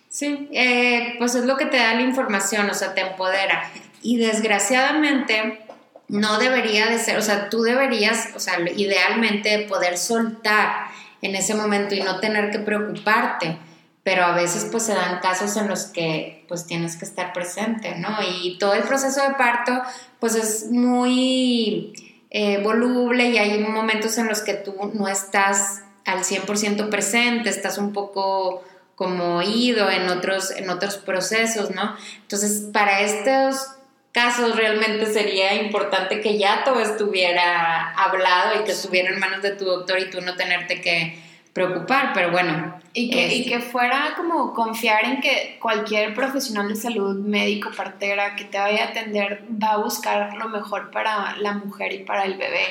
Sí, 0.08 0.48
eh, 0.52 1.16
pues 1.18 1.34
es 1.34 1.46
lo 1.46 1.58
que 1.58 1.66
te 1.66 1.78
da 1.78 1.96
la 1.96 2.02
información, 2.02 2.70
o 2.70 2.76
sea, 2.76 2.94
te 2.94 3.02
empodera. 3.02 3.72
Y 4.04 4.18
desgraciadamente 4.18 5.66
no 6.08 6.38
debería 6.38 6.86
de 6.86 7.00
ser, 7.00 7.18
o 7.18 7.24
sea, 7.24 7.50
tú 7.50 7.64
deberías, 7.64 8.30
o 8.36 8.40
sea, 8.40 8.60
idealmente 8.78 9.66
poder 9.68 9.98
soltar 9.98 10.90
en 11.24 11.36
ese 11.36 11.56
momento 11.56 11.96
y 11.96 12.02
no 12.02 12.20
tener 12.20 12.52
que 12.52 12.60
preocuparte 12.60 13.58
pero 14.06 14.24
a 14.24 14.36
veces 14.36 14.68
pues 14.72 14.84
se 14.84 14.94
dan 14.94 15.20
casos 15.20 15.58
en 15.58 15.68
los 15.68 15.86
que 15.86 16.46
pues 16.48 16.68
tienes 16.68 16.96
que 16.96 17.06
estar 17.06 17.34
presente, 17.34 17.96
¿no? 17.96 18.16
Y 18.22 18.60
todo 18.60 18.76
el 18.76 18.84
proceso 18.84 19.20
de 19.20 19.34
parto 19.34 19.82
pues 20.20 20.36
es 20.36 20.70
muy 20.70 21.92
eh, 22.30 22.62
voluble 22.62 23.30
y 23.30 23.40
hay 23.40 23.58
momentos 23.58 24.20
en 24.20 24.28
los 24.28 24.42
que 24.42 24.54
tú 24.54 24.76
no 24.94 25.08
estás 25.08 25.82
al 26.06 26.20
100% 26.20 26.90
presente, 26.92 27.50
estás 27.50 27.80
un 27.80 27.94
poco 27.94 28.64
como 28.94 29.42
ido 29.42 29.90
en 29.90 30.08
otros, 30.08 30.52
en 30.52 30.70
otros 30.70 30.98
procesos, 30.98 31.72
¿no? 31.72 31.98
Entonces, 32.22 32.70
para 32.72 33.02
estos 33.02 33.70
casos 34.12 34.56
realmente 34.56 35.12
sería 35.12 35.56
importante 35.56 36.22
que 36.22 36.38
ya 36.38 36.64
todo 36.64 36.80
estuviera 36.80 37.90
hablado 37.94 38.62
y 38.62 38.66
que 38.66 38.72
estuviera 38.74 39.10
en 39.10 39.20
manos 39.20 39.42
de 39.42 39.56
tu 39.56 39.66
doctor 39.66 39.98
y 39.98 40.12
tú 40.12 40.22
no 40.22 40.36
tenerte 40.36 40.80
que 40.80 41.25
preocupar, 41.56 42.12
pero 42.14 42.32
bueno. 42.32 42.76
Y 42.94 43.10
que, 43.10 43.34
y 43.34 43.46
que 43.46 43.62
fuera 43.62 44.14
como 44.18 44.54
confiar 44.54 45.06
en 45.06 45.22
que 45.22 45.58
cualquier 45.62 46.14
profesional 46.14 46.68
de 46.68 46.76
salud, 46.76 47.18
médico, 47.18 47.70
partera, 47.76 48.36
que 48.36 48.44
te 48.44 48.58
vaya 48.58 48.84
a 48.84 48.88
atender, 48.90 49.46
va 49.52 49.72
a 49.72 49.78
buscar 49.78 50.36
lo 50.36 50.50
mejor 50.50 50.92
para 50.92 51.38
la 51.38 51.54
mujer 51.54 51.94
y 51.94 52.00
para 52.00 52.26
el 52.26 52.34
bebé. 52.34 52.66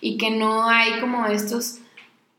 Y 0.00 0.16
que 0.16 0.30
no 0.30 0.66
hay 0.70 1.00
como 1.00 1.26
estos, 1.26 1.80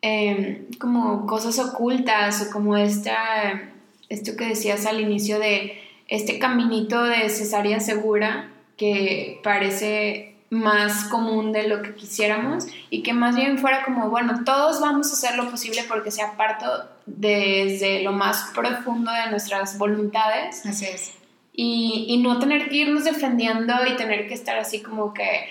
em, 0.02 0.66
como 0.80 1.28
cosas 1.28 1.60
ocultas 1.60 2.48
o 2.48 2.52
como 2.52 2.78
esta, 2.78 3.62
esto 4.10 4.36
que 4.36 4.48
decías 4.48 4.88
al 4.88 5.02
inicio 5.02 5.38
de 5.38 5.84
este 6.08 6.40
caminito 6.40 7.04
de 7.04 7.30
cesárea 7.30 7.80
segura 7.80 8.50
que 8.76 9.40
parece 9.44 10.31
más 10.52 11.06
común 11.06 11.54
de 11.54 11.70
lo 11.70 11.82
que 11.82 11.96
quisiéramos 11.96 12.66
y 12.90 13.04
que 13.04 13.14
más 13.14 13.38
bien 13.38 13.58
fuera 13.58 13.86
como, 13.86 14.10
bueno, 14.10 14.44
todos 14.44 14.82
vamos 14.82 15.10
a 15.10 15.14
hacer 15.14 15.38
lo 15.38 15.50
posible 15.50 15.86
porque 15.88 16.12
sea 16.12 16.34
parto 16.36 16.68
desde 17.06 18.04
lo 18.04 18.12
más 18.12 18.52
profundo 18.54 19.12
de 19.12 19.32
nuestras 19.32 19.78
voluntades. 19.78 20.66
Así 20.66 20.86
es. 20.86 21.14
Y, 21.54 22.06
y 22.10 22.18
no 22.18 22.38
tener 22.38 22.68
que 22.68 22.76
irnos 22.76 23.06
defendiendo 23.06 23.74
y 23.90 23.96
tener 23.96 24.28
que 24.28 24.34
estar 24.34 24.58
así 24.58 24.82
como 24.82 25.14
que 25.14 25.48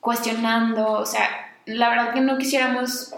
cuestionando, 0.00 0.92
o 0.92 1.06
sea, 1.06 1.28
la 1.66 1.90
verdad 1.90 2.14
que 2.14 2.22
no 2.22 2.38
quisiéramos 2.38 3.14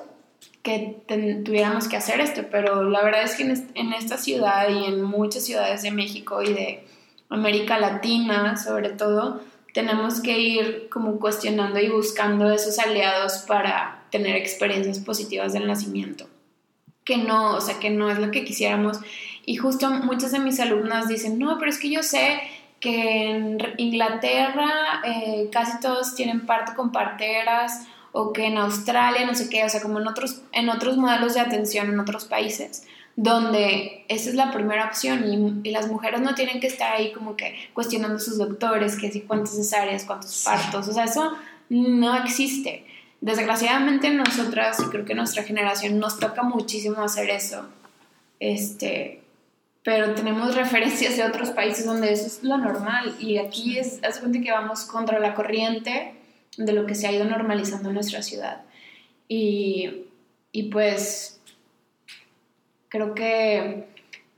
que 0.64 1.02
tuviéramos 1.44 1.86
que 1.86 1.96
hacer 1.96 2.20
esto, 2.20 2.42
pero 2.50 2.82
la 2.82 3.02
verdad 3.02 3.22
es 3.22 3.36
que 3.36 3.44
en, 3.44 3.68
en 3.74 3.92
esta 3.92 4.18
ciudad 4.18 4.68
y 4.68 4.86
en 4.86 5.02
muchas 5.02 5.44
ciudades 5.44 5.82
de 5.82 5.92
México 5.92 6.42
y 6.42 6.52
de 6.52 6.86
América 7.28 7.78
Latina 7.78 8.56
sobre 8.56 8.90
todo, 8.90 9.40
tenemos 9.72 10.20
que 10.20 10.38
ir 10.38 10.88
como 10.90 11.18
cuestionando 11.18 11.80
y 11.80 11.88
buscando 11.88 12.50
esos 12.50 12.78
aliados 12.78 13.38
para 13.46 14.04
tener 14.10 14.36
experiencias 14.36 14.98
positivas 14.98 15.52
del 15.52 15.66
nacimiento. 15.66 16.28
Que 17.04 17.16
no, 17.16 17.56
o 17.56 17.60
sea, 17.60 17.80
que 17.80 17.90
no 17.90 18.10
es 18.10 18.18
lo 18.18 18.30
que 18.30 18.44
quisiéramos. 18.44 18.98
Y 19.44 19.56
justo 19.56 19.90
muchas 19.90 20.32
de 20.32 20.38
mis 20.38 20.60
alumnas 20.60 21.08
dicen, 21.08 21.38
no, 21.38 21.58
pero 21.58 21.70
es 21.70 21.78
que 21.78 21.90
yo 21.90 22.02
sé 22.02 22.40
que 22.80 23.30
en 23.30 23.58
Inglaterra 23.78 25.02
eh, 25.04 25.48
casi 25.50 25.80
todos 25.80 26.14
tienen 26.14 26.46
parto 26.46 26.74
con 26.76 26.92
parteras 26.92 27.86
o 28.12 28.32
que 28.32 28.46
en 28.46 28.58
Australia, 28.58 29.24
no 29.24 29.34
sé 29.34 29.48
qué, 29.48 29.64
o 29.64 29.68
sea, 29.68 29.80
como 29.80 30.00
en 30.00 30.06
otros, 30.06 30.42
en 30.52 30.68
otros 30.68 30.96
modelos 30.96 31.34
de 31.34 31.40
atención 31.40 31.88
en 31.88 31.98
otros 31.98 32.26
países 32.26 32.86
donde 33.16 34.04
esa 34.08 34.30
es 34.30 34.34
la 34.34 34.52
primera 34.52 34.86
opción 34.86 35.62
y, 35.64 35.70
las 35.70 35.88
mujeres 35.88 36.20
no 36.20 36.34
tienen 36.34 36.60
que 36.60 36.66
estar 36.66 36.94
ahí 36.94 37.12
como 37.12 37.36
que 37.36 37.54
cuestionando 37.74 38.16
a 38.16 38.20
sus 38.20 38.38
doctores, 38.38 38.96
que 38.96 39.10
si 39.10 39.22
cuántas 39.22 39.56
cesáreas, 39.56 40.04
cuántos 40.04 40.42
partos, 40.44 40.88
o 40.88 40.92
sea, 40.92 41.04
eso 41.04 41.32
no 41.68 42.16
existe. 42.16 42.84
Desgraciadamente 43.20 44.10
nosotras, 44.10 44.80
y 44.80 44.90
creo 44.90 45.04
que 45.04 45.14
nuestra 45.14 45.44
generación 45.44 45.98
nos 45.98 46.18
toca 46.18 46.42
muchísimo 46.42 47.02
hacer 47.02 47.30
eso, 47.30 47.68
este, 48.40 49.22
pero 49.82 50.14
tenemos 50.14 50.54
referencias 50.56 51.16
de 51.16 51.24
otros 51.24 51.50
países 51.50 51.84
donde 51.84 52.12
eso 52.12 52.26
es 52.26 52.42
lo 52.42 52.56
normal 52.56 53.14
y 53.20 53.38
aquí 53.38 53.78
es, 53.78 54.00
hace 54.02 54.20
cuenta 54.20 54.40
que 54.40 54.50
vamos 54.50 54.84
contra 54.84 55.18
la 55.18 55.34
corriente 55.34 56.14
de 56.56 56.72
lo 56.72 56.86
que 56.86 56.94
se 56.94 57.06
ha 57.06 57.12
ido 57.12 57.24
normalizando 57.24 57.88
en 57.88 57.94
nuestra 57.94 58.22
ciudad. 58.22 58.62
Y, 59.28 60.06
y 60.50 60.64
pues 60.64 61.40
Creo 62.92 63.14
que 63.14 63.86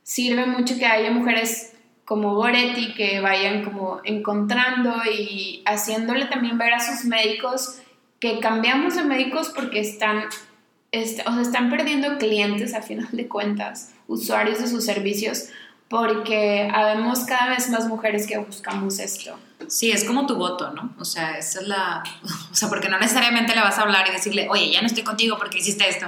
sirve 0.05 0.47
mucho 0.47 0.79
que 0.79 0.87
haya 0.87 1.11
mujeres 1.11 1.73
como 2.05 2.37
Goretti 2.37 2.95
que 2.95 3.19
vayan 3.19 3.65
como 3.65 4.01
encontrando 4.05 4.95
y 5.13 5.65
haciéndole 5.67 6.27
también 6.27 6.57
ver 6.57 6.73
a 6.73 6.79
sus 6.79 7.05
médicos 7.05 7.81
que 8.21 8.39
cambiamos 8.39 8.95
de 8.95 9.03
médicos 9.03 9.51
porque 9.53 9.81
están, 9.81 10.27
o 10.27 11.05
sea, 11.05 11.43
están 11.43 11.69
perdiendo 11.69 12.17
clientes 12.19 12.75
a 12.75 12.83
final 12.83 13.09
de 13.11 13.27
cuentas, 13.27 13.93
usuarios 14.07 14.61
de 14.61 14.69
sus 14.69 14.85
servicios, 14.85 15.49
porque 15.95 16.69
habemos 16.75 17.21
cada 17.21 17.51
vez 17.51 17.71
más 17.71 17.87
mujeres 17.87 18.27
que 18.27 18.37
buscamos 18.39 18.99
esto. 18.99 19.39
Sí, 19.69 19.91
es 19.93 20.05
como 20.05 20.27
tu 20.27 20.35
voto, 20.37 20.73
¿no? 20.73 20.95
O 20.99 21.05
sea, 21.05 21.39
esa 21.39 21.61
es 21.61 21.69
la... 21.69 22.03
O 22.51 22.55
sea, 22.55 22.69
porque 22.69 22.89
no 22.89 22.99
necesariamente 22.99 23.55
le 23.55 23.61
vas 23.61 23.79
a 23.79 23.83
hablar 23.83 24.07
y 24.09 24.13
decirle, 24.13 24.49
oye, 24.51 24.71
ya 24.71 24.81
no 24.81 24.87
estoy 24.87 25.03
contigo 25.03 25.37
porque 25.39 25.59
hiciste 25.59 25.89
esto, 25.89 26.07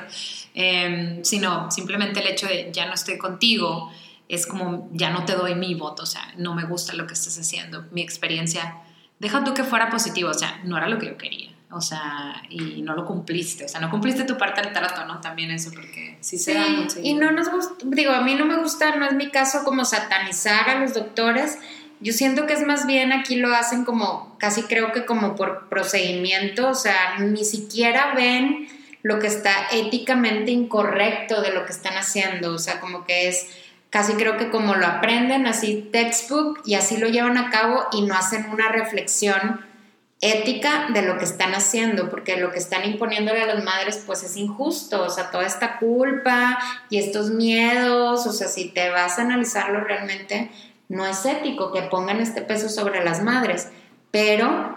Em, 0.58 1.22
sino 1.22 1.70
simplemente 1.70 2.20
el 2.20 2.28
hecho 2.28 2.46
de 2.46 2.70
ya 2.72 2.86
no 2.86 2.94
estoy 2.94 3.18
contigo 3.18 3.92
es 4.26 4.46
como 4.46 4.88
ya 4.90 5.10
no 5.10 5.26
te 5.26 5.34
doy 5.34 5.54
mi 5.54 5.74
voto, 5.74 6.04
o 6.04 6.06
sea, 6.06 6.32
no 6.38 6.54
me 6.54 6.64
gusta 6.64 6.94
lo 6.94 7.06
que 7.06 7.12
estás 7.12 7.38
haciendo, 7.38 7.84
mi 7.90 8.00
experiencia, 8.00 8.78
deja 9.18 9.44
tú 9.44 9.52
que 9.52 9.64
fuera 9.64 9.90
positivo, 9.90 10.30
o 10.30 10.34
sea, 10.34 10.62
no 10.64 10.78
era 10.78 10.88
lo 10.88 10.98
que 10.98 11.08
yo 11.08 11.18
quería, 11.18 11.50
o 11.70 11.80
sea, 11.80 12.42
y 12.48 12.82
no 12.82 12.94
lo 12.94 13.04
cumpliste, 13.04 13.64
o 13.64 13.68
sea, 13.68 13.80
no 13.80 13.90
cumpliste 13.90 14.24
tu 14.24 14.38
parte 14.38 14.62
del 14.62 14.72
trato, 14.72 15.04
¿no? 15.04 15.20
También 15.20 15.50
eso, 15.50 15.70
porque 15.74 16.16
sí 16.20 16.38
se 16.38 16.54
da 16.54 16.68
mucho. 16.68 17.00
Y 17.02 17.14
no 17.14 17.32
nos 17.32 17.50
gusta, 17.50 17.74
digo, 17.84 18.12
a 18.12 18.20
mí 18.20 18.34
no 18.34 18.46
me 18.46 18.56
gusta, 18.56 18.94
no 18.96 19.04
es 19.04 19.14
mi 19.14 19.30
caso 19.30 19.64
como 19.64 19.84
satanizar 19.84 20.70
a 20.70 20.78
los 20.78 20.94
doctores, 20.94 21.58
yo 22.00 22.12
siento 22.12 22.46
que 22.46 22.52
es 22.52 22.64
más 22.64 22.86
bien 22.86 23.12
aquí 23.12 23.36
lo 23.36 23.54
hacen 23.54 23.84
como, 23.84 24.36
casi 24.38 24.62
creo 24.62 24.92
que 24.92 25.06
como 25.06 25.34
por 25.34 25.68
procedimiento, 25.68 26.68
o 26.68 26.74
sea, 26.74 27.18
ni 27.18 27.44
siquiera 27.44 28.14
ven 28.14 28.68
lo 29.02 29.18
que 29.18 29.26
está 29.26 29.68
éticamente 29.72 30.50
incorrecto 30.50 31.40
de 31.40 31.52
lo 31.52 31.64
que 31.64 31.72
están 31.72 31.96
haciendo, 31.96 32.52
o 32.52 32.58
sea, 32.58 32.80
como 32.80 33.04
que 33.04 33.28
es 33.28 33.48
casi 33.90 34.12
creo 34.14 34.36
que 34.36 34.50
como 34.50 34.74
lo 34.74 34.86
aprenden 34.86 35.46
así 35.46 35.88
textbook 35.90 36.60
y 36.64 36.74
así 36.74 36.96
lo 36.98 37.08
llevan 37.08 37.38
a 37.38 37.50
cabo 37.50 37.86
y 37.92 38.02
no 38.02 38.14
hacen 38.14 38.46
una 38.50 38.68
reflexión 38.68 39.65
ética 40.20 40.88
de 40.94 41.02
lo 41.02 41.18
que 41.18 41.24
están 41.24 41.54
haciendo, 41.54 42.08
porque 42.08 42.36
lo 42.38 42.50
que 42.50 42.58
están 42.58 42.84
imponiéndole 42.84 43.42
a 43.42 43.54
las 43.54 43.62
madres 43.62 44.02
pues 44.06 44.22
es 44.22 44.36
injusto, 44.36 45.02
o 45.02 45.10
sea, 45.10 45.30
toda 45.30 45.46
esta 45.46 45.78
culpa 45.78 46.58
y 46.88 46.98
estos 46.98 47.30
miedos, 47.30 48.26
o 48.26 48.32
sea, 48.32 48.48
si 48.48 48.70
te 48.70 48.88
vas 48.90 49.18
a 49.18 49.22
analizarlo 49.22 49.80
realmente, 49.84 50.50
no 50.88 51.04
es 51.06 51.24
ético 51.26 51.72
que 51.72 51.82
pongan 51.82 52.20
este 52.20 52.42
peso 52.42 52.68
sobre 52.68 53.04
las 53.04 53.22
madres, 53.22 53.68
pero 54.10 54.76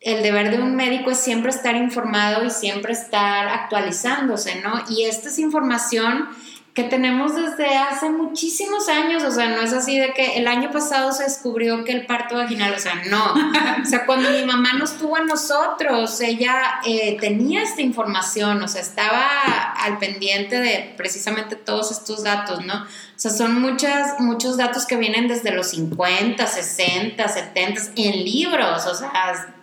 el 0.00 0.22
deber 0.22 0.50
de 0.50 0.62
un 0.62 0.76
médico 0.76 1.10
es 1.10 1.18
siempre 1.18 1.50
estar 1.50 1.76
informado 1.76 2.44
y 2.44 2.50
siempre 2.50 2.92
estar 2.92 3.48
actualizándose, 3.48 4.60
¿no? 4.60 4.84
Y 4.90 5.04
esta 5.04 5.28
es 5.28 5.38
información 5.38 6.28
que 6.74 6.82
tenemos 6.82 7.36
desde 7.36 7.76
hace 7.76 8.10
muchísimos 8.10 8.88
años, 8.88 9.22
o 9.22 9.30
sea, 9.30 9.48
no 9.48 9.62
es 9.62 9.72
así 9.72 9.96
de 9.96 10.12
que 10.12 10.38
el 10.38 10.48
año 10.48 10.72
pasado 10.72 11.12
se 11.12 11.22
descubrió 11.22 11.84
que 11.84 11.92
el 11.92 12.04
parto 12.04 12.34
vaginal, 12.34 12.74
o 12.74 12.78
sea, 12.80 12.96
no, 13.08 13.32
o 13.82 13.84
sea, 13.84 14.04
cuando 14.04 14.30
mi 14.30 14.44
mamá 14.44 14.72
nos 14.72 14.98
tuvo 14.98 15.14
a 15.14 15.22
nosotros, 15.22 16.20
ella 16.20 16.80
eh, 16.84 17.16
tenía 17.20 17.62
esta 17.62 17.80
información, 17.80 18.60
o 18.60 18.66
sea, 18.66 18.80
estaba 18.80 19.72
al 19.84 19.98
pendiente 19.98 20.60
de 20.60 20.92
precisamente 20.96 21.54
todos 21.54 21.92
estos 21.92 22.24
datos, 22.24 22.64
¿no? 22.66 22.74
O 22.82 23.18
sea, 23.18 23.30
son 23.30 23.60
muchas, 23.60 24.18
muchos 24.18 24.56
datos 24.56 24.84
que 24.84 24.96
vienen 24.96 25.28
desde 25.28 25.52
los 25.52 25.68
50, 25.68 26.44
60, 26.44 27.28
70, 27.28 27.82
en 27.94 28.24
libros, 28.24 28.84
o 28.86 28.94
sea, 28.96 29.54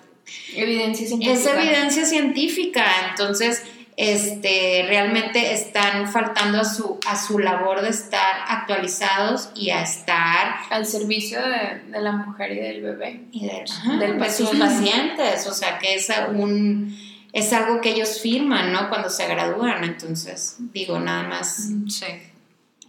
Evidencia 0.55 1.07
científica. 1.07 1.34
Es 1.34 1.45
evidencia 1.45 2.05
científica, 2.05 2.86
entonces 3.09 3.64
este, 4.02 4.84
realmente 4.88 5.54
están 5.54 6.12
faltando 6.12 6.62
a 6.62 6.66
su, 6.66 6.99
a 7.06 7.16
su 7.16 7.38
labor 7.38 7.84
de 7.84 7.89
estar 7.89 8.36
actualizados 8.47 9.52
y 9.54 9.70
a 9.70 9.84
estar 9.84 10.56
al 10.72 10.88
servicio 10.88 11.39
de, 11.39 11.99
la 11.99 12.12
mujer 12.12 12.52
y 12.52 12.56
del 12.56 12.82
bebé 12.82 13.26
y 13.32 13.45
de, 13.45 13.64
del, 13.99 14.18
pues, 14.18 14.38
sus 14.38 14.49
pacientes, 14.58 15.45
o 15.45 15.54
sea 15.54 15.78
que 15.78 15.93
es 15.93 16.12
un 16.34 16.97
es 17.32 17.54
algo 17.54 17.80
que 17.80 17.91
ellos 17.91 18.20
firman, 18.22 18.74
¿no? 18.74 18.89
Cuando 18.89 19.10
se 19.10 19.28
gradúan, 19.28 19.84
entonces 19.84 20.56
digo 20.74 20.99
nada 20.99 21.22
más 21.22 21.70
sí. 21.88 22.06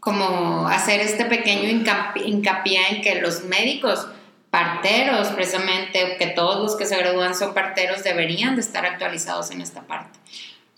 como 0.01 0.67
hacer 0.67 1.01
este 1.01 1.27
pequeño 1.27 1.69
hincapié 2.25 2.81
en 2.89 3.03
que 3.03 3.21
los 3.21 3.45
médicos 3.45 4.09
parteros, 4.49 5.29
precisamente, 5.29 6.17
que 6.19 6.29
todos 6.29 6.63
los 6.63 6.77
que 6.77 6.87
se 6.87 6.97
gradúan 6.97 7.35
son 7.35 7.53
parteros, 7.53 8.03
deberían 8.03 8.55
de 8.55 8.63
estar 8.63 8.87
actualizados 8.87 9.51
en 9.51 9.61
esta 9.61 9.83
parte. 9.83 10.19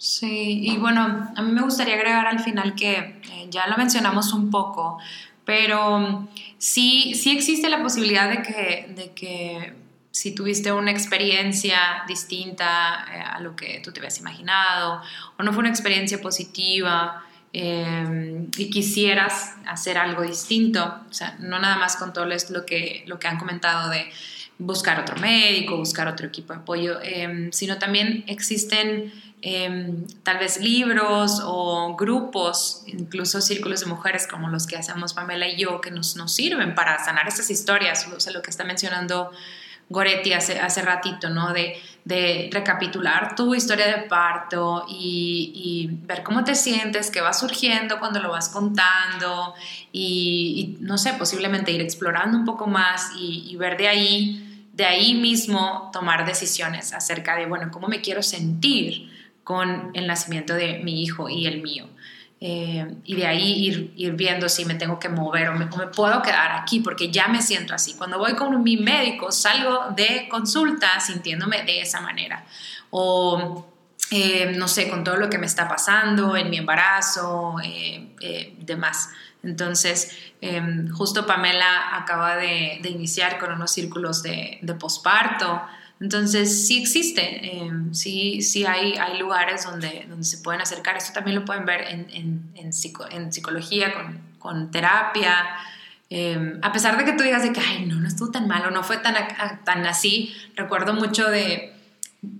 Sí, 0.04 0.60
y 0.62 0.76
bueno, 0.76 1.32
a 1.34 1.40
mí 1.40 1.50
me 1.50 1.62
gustaría 1.62 1.94
agregar 1.94 2.26
al 2.26 2.38
final 2.38 2.74
que 2.74 2.92
eh, 2.92 3.46
ya 3.48 3.66
lo 3.68 3.78
mencionamos 3.78 4.34
un 4.34 4.50
poco, 4.50 4.98
pero 5.46 6.28
sí, 6.58 7.14
sí 7.14 7.30
existe 7.30 7.70
la 7.70 7.80
posibilidad 7.80 8.28
de 8.28 8.42
que, 8.42 8.92
de 8.94 9.12
que 9.12 9.72
si 10.10 10.34
tuviste 10.34 10.70
una 10.72 10.90
experiencia 10.90 12.04
distinta 12.06 13.06
eh, 13.10 13.18
a 13.18 13.40
lo 13.40 13.56
que 13.56 13.80
tú 13.82 13.92
te 13.92 14.00
habías 14.00 14.18
imaginado 14.18 15.00
o 15.38 15.42
no 15.42 15.54
fue 15.54 15.60
una 15.60 15.70
experiencia 15.70 16.20
positiva, 16.20 17.24
em, 17.54 18.50
y 18.58 18.68
quisieras 18.68 19.54
hacer 19.66 19.96
algo 19.96 20.20
distinto, 20.20 21.00
o 21.08 21.14
sea, 21.14 21.34
no 21.38 21.58
nada 21.58 21.78
más 21.78 21.96
con 21.96 22.12
todo 22.12 22.26
lo 22.26 22.66
que, 22.66 23.04
lo 23.06 23.18
que 23.18 23.26
han 23.26 23.38
comentado 23.38 23.88
de 23.88 24.12
buscar 24.58 25.00
otro 25.00 25.16
médico, 25.16 25.78
buscar 25.78 26.08
otro 26.08 26.26
equipo 26.26 26.52
de 26.52 26.58
apoyo, 26.58 27.00
em, 27.02 27.50
sino 27.52 27.78
también 27.78 28.22
existen 28.26 29.10
em, 29.44 30.06
tal 30.22 30.38
vez 30.38 30.58
libros 30.58 31.40
o 31.44 31.94
grupos, 31.96 32.82
incluso 32.86 33.40
círculos 33.42 33.80
de 33.80 33.86
mujeres 33.86 34.26
como 34.26 34.48
los 34.48 34.66
que 34.66 34.76
hacemos 34.76 35.12
Pamela 35.12 35.46
y 35.46 35.58
yo, 35.58 35.80
que 35.82 35.90
nos, 35.90 36.16
nos 36.16 36.34
sirven 36.34 36.74
para 36.74 37.04
sanar 37.04 37.28
estas 37.28 37.50
historias, 37.50 38.06
o 38.08 38.18
sea, 38.18 38.32
lo 38.32 38.40
que 38.40 38.50
está 38.50 38.64
mencionando 38.64 39.30
Goretti 39.90 40.32
hace, 40.32 40.58
hace 40.58 40.80
ratito, 40.80 41.28
¿no? 41.28 41.52
De, 41.52 41.78
de 42.06 42.48
recapitular 42.50 43.34
tu 43.34 43.54
historia 43.54 43.86
de 43.86 44.02
parto 44.04 44.86
y, 44.88 45.90
ver 46.04 46.22
cómo 46.22 46.42
te 46.42 46.54
sientes, 46.54 47.10
qué 47.10 47.20
va 47.20 47.32
surgiendo 47.32 47.98
cuando 47.98 48.20
lo 48.20 48.30
vas 48.30 48.48
contando 48.48 49.54
y, 49.92 50.78
no 50.80 50.96
sé, 50.96 51.12
posiblemente 51.14 51.70
ir 51.70 51.82
explorando 51.82 52.38
un 52.38 52.44
poco 52.44 52.66
más 52.66 53.12
y, 53.18 53.44
y 53.50 53.56
ver 53.56 53.76
de 53.76 53.88
ahí 53.88 54.40
de 54.72 54.84
ahí 54.84 55.14
mismo 55.14 55.90
tomar 55.92 56.26
decisiones 56.26 56.92
acerca 56.92 57.36
de, 57.36 57.46
bueno, 57.46 57.70
cómo 57.70 57.86
me 57.86 58.00
quiero 58.00 58.22
sentir 58.22 59.13
con 59.44 59.90
el 59.94 60.06
nacimiento 60.06 60.54
de 60.54 60.80
mi 60.80 61.02
hijo 61.02 61.28
y 61.28 61.46
el 61.46 61.62
mío. 61.62 61.88
Eh, 62.40 62.86
y 63.04 63.14
de 63.14 63.26
ahí 63.26 63.66
ir, 63.66 63.94
ir, 63.96 64.12
viendo 64.12 64.48
si 64.48 64.64
me 64.64 64.74
tengo 64.74 64.98
que 64.98 65.08
mover 65.08 65.48
o 65.48 65.54
me, 65.54 65.66
puedo 65.66 66.20
quedar 66.20 66.52
aquí 66.52 66.80
porque 66.80 67.10
ya 67.10 67.28
me 67.28 67.40
siento 67.40 67.74
así. 67.74 67.94
Cuando 67.94 68.18
voy 68.18 68.34
con 68.34 68.62
mi 68.62 68.76
médico 68.76 69.30
salgo 69.32 69.92
de 69.96 70.28
consulta 70.28 71.00
sintiéndome 71.00 71.62
de 71.62 71.80
esa 71.80 72.00
manera. 72.00 72.44
O 72.90 73.66
eh, 74.10 74.52
no 74.56 74.68
sé, 74.68 74.88
con 74.90 75.04
todo 75.04 75.16
lo 75.16 75.30
que 75.30 75.38
me 75.38 75.46
está 75.46 75.68
pasando 75.68 76.36
en 76.36 76.50
mi 76.50 76.58
embarazo, 76.58 77.56
eh, 77.62 78.54
demás. 78.58 79.08
Entonces, 79.44 80.16
em, 80.40 80.90
justo 80.90 81.26
Pamela 81.26 81.96
acaba 81.96 82.36
de, 82.36 82.80
iniciar 82.84 83.38
con 83.38 83.52
unos 83.52 83.70
círculos 83.70 84.22
de, 84.22 84.60
posparto. 84.78 85.62
Entonces, 86.00 86.66
sí 86.66 86.80
existe, 86.80 87.58
em, 87.58 87.94
sí, 87.94 88.42
sí 88.42 88.64
hay, 88.66 88.94
hay 88.94 89.18
lugares 89.18 89.64
donde, 89.64 90.06
donde 90.08 90.24
se 90.24 90.38
pueden 90.38 90.60
acercar. 90.60 90.96
Esto 90.96 91.12
también 91.12 91.36
lo 91.36 91.44
pueden 91.44 91.64
ver 91.64 91.82
en, 91.82 92.52
en, 92.54 92.72
psicología, 92.72 93.92
con, 94.38 94.70
terapia. 94.70 95.46
Em, 96.10 96.58
a 96.62 96.72
pesar 96.72 96.98
de 96.98 97.04
que 97.04 97.12
tú 97.12 97.22
digas 97.22 97.42
de 97.42 97.52
que, 97.52 97.60
ay, 97.60 97.86
no, 97.86 97.96
no 97.96 98.08
estuvo 98.08 98.30
tan 98.30 98.48
malo, 98.48 98.70
no 98.70 98.82
fue 98.82 98.98
tan, 98.98 99.14
tan 99.64 99.86
así, 99.86 100.34
recuerdo 100.56 100.92
mucho 100.94 101.30
de 101.30 101.72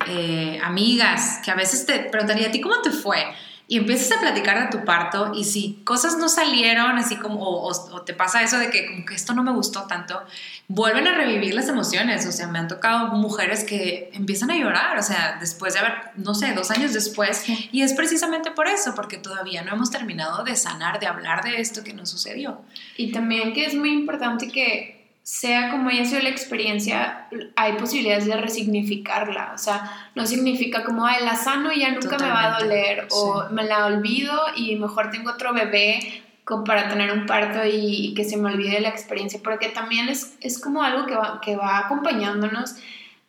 eh, 0.07 0.61
amigas 0.63 1.41
que 1.45 1.51
a 1.51 1.55
veces 1.55 1.87
te 1.87 2.01
preguntaría, 2.01 2.49
¿a 2.49 2.51
ti 2.51 2.61
cómo 2.61 2.81
te 2.83 2.91
fue? 2.91 3.25
Y 3.67 3.79
empiezas 3.79 4.17
a 4.17 4.21
platicar 4.21 4.61
de 4.61 4.77
tu 4.77 4.85
parto 4.85 5.33
y 5.35 5.45
si 5.45 5.81
cosas 5.85 6.19
no 6.19 6.29
salieron 6.29 6.99
así 6.99 7.17
como 7.17 7.41
o, 7.41 8.03
te 8.03 8.13
pasa 8.13 8.43
eso 8.43 8.59
de 8.59 8.69
que 8.69 8.87
como 8.87 9.07
que 9.07 9.15
esto 9.15 9.33
no 9.33 9.43
me 9.43 9.53
gustó 9.53 9.85
tanto, 9.85 10.23
vuelven 10.69 11.07
a 11.07 11.15
revivir 11.15 11.55
las 11.55 11.69
emociones, 11.69 12.27
o 12.27 12.33
sea, 12.33 12.47
me 12.49 12.59
han 12.59 12.69
tocado 12.69 13.09
mujeres 13.09 13.65
que 13.65 14.11
empiezan 14.13 14.51
a 14.51 14.57
llorar, 14.57 14.99
o 14.99 15.03
sea, 15.03 15.39
después 15.41 15.73
de 15.75 15.81
haber, 15.81 15.93
no 16.17 16.35
sé, 16.35 16.53
dos 16.53 16.71
años 16.71 16.93
después, 16.93 17.45
y 17.73 17.83
es 17.83 17.95
precisamente 17.95 18.51
por 18.51 18.69
eso, 18.69 18.95
porque 18.95 19.17
todavía 19.17 19.63
no 19.63 19.73
hemos 19.73 19.91
terminado 19.91 20.45
de 20.45 20.57
sanar, 20.57 21.01
de 21.01 21.07
hablar 21.07 21.43
de 21.43 21.61
esto 21.61 21.83
que 21.83 21.95
nos 21.95 22.11
sucedió. 22.11 22.61
Y 22.97 23.13
también 23.13 23.55
que 23.55 23.65
es 23.65 23.75
muy 23.75 23.93
importante 23.93 24.49
que 24.49 24.94
sea 25.25 25.71
como 25.71 25.89
haya 25.89 26.05
sido 26.05 26.21
la 26.21 26.29
experiencia, 26.29 27.29
hay 27.57 27.73
posibilidades 27.73 28.27
de 28.27 28.37
resignificarla. 28.37 29.53
O 29.55 29.59
sea, 29.59 30.11
no 30.15 30.27
significa 30.27 30.85
como, 30.85 31.07
ay, 31.07 31.25
la 31.25 31.35
sano 31.35 31.73
y 31.73 31.81
ya 31.81 31.93
nunca 31.93 32.19
me 32.19 32.29
va 32.29 32.57
a 32.57 32.61
doler, 32.61 33.09
o 33.11 33.47
me 33.51 33.65
la 33.65 33.87
olvido 33.87 34.39
y 34.55 34.77
mejor 34.77 35.11
tengo 35.11 35.31
otro 35.31 35.55
bebé 35.55 36.23
para 36.67 36.91
tener 36.91 37.11
un 37.11 37.25
parto 37.25 37.61
y, 37.67 38.13
que 38.13 38.25
se 38.25 38.37
me 38.37 38.53
olvide 38.53 38.81
la 38.81 38.91
experiencia, 38.91 39.41
porque 39.43 39.71
también 39.71 40.11
es, 40.11 40.37
es 40.43 40.61
como 40.61 40.83
algo 40.83 41.07
que 41.07 41.15
va, 41.15 41.41
que 41.41 41.57
va 41.57 41.79
acompañándonos, 41.79 42.77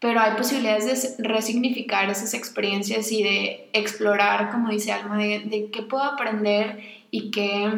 pero 0.02 0.20
hay 0.20 0.34
posibilidades 0.36 1.16
de 1.18 1.26
resignificar 1.26 2.10
esas 2.10 2.34
experiencias 2.34 3.10
y 3.14 3.24
de 3.24 3.70
explorar, 3.72 4.52
como 4.52 4.70
dice 4.70 4.92
Alma, 4.92 5.18
de, 5.18 5.44
de 5.46 5.70
qué 5.72 5.82
puedo 5.82 6.04
aprender 6.04 6.82
y 7.10 7.32
qué, 7.32 7.72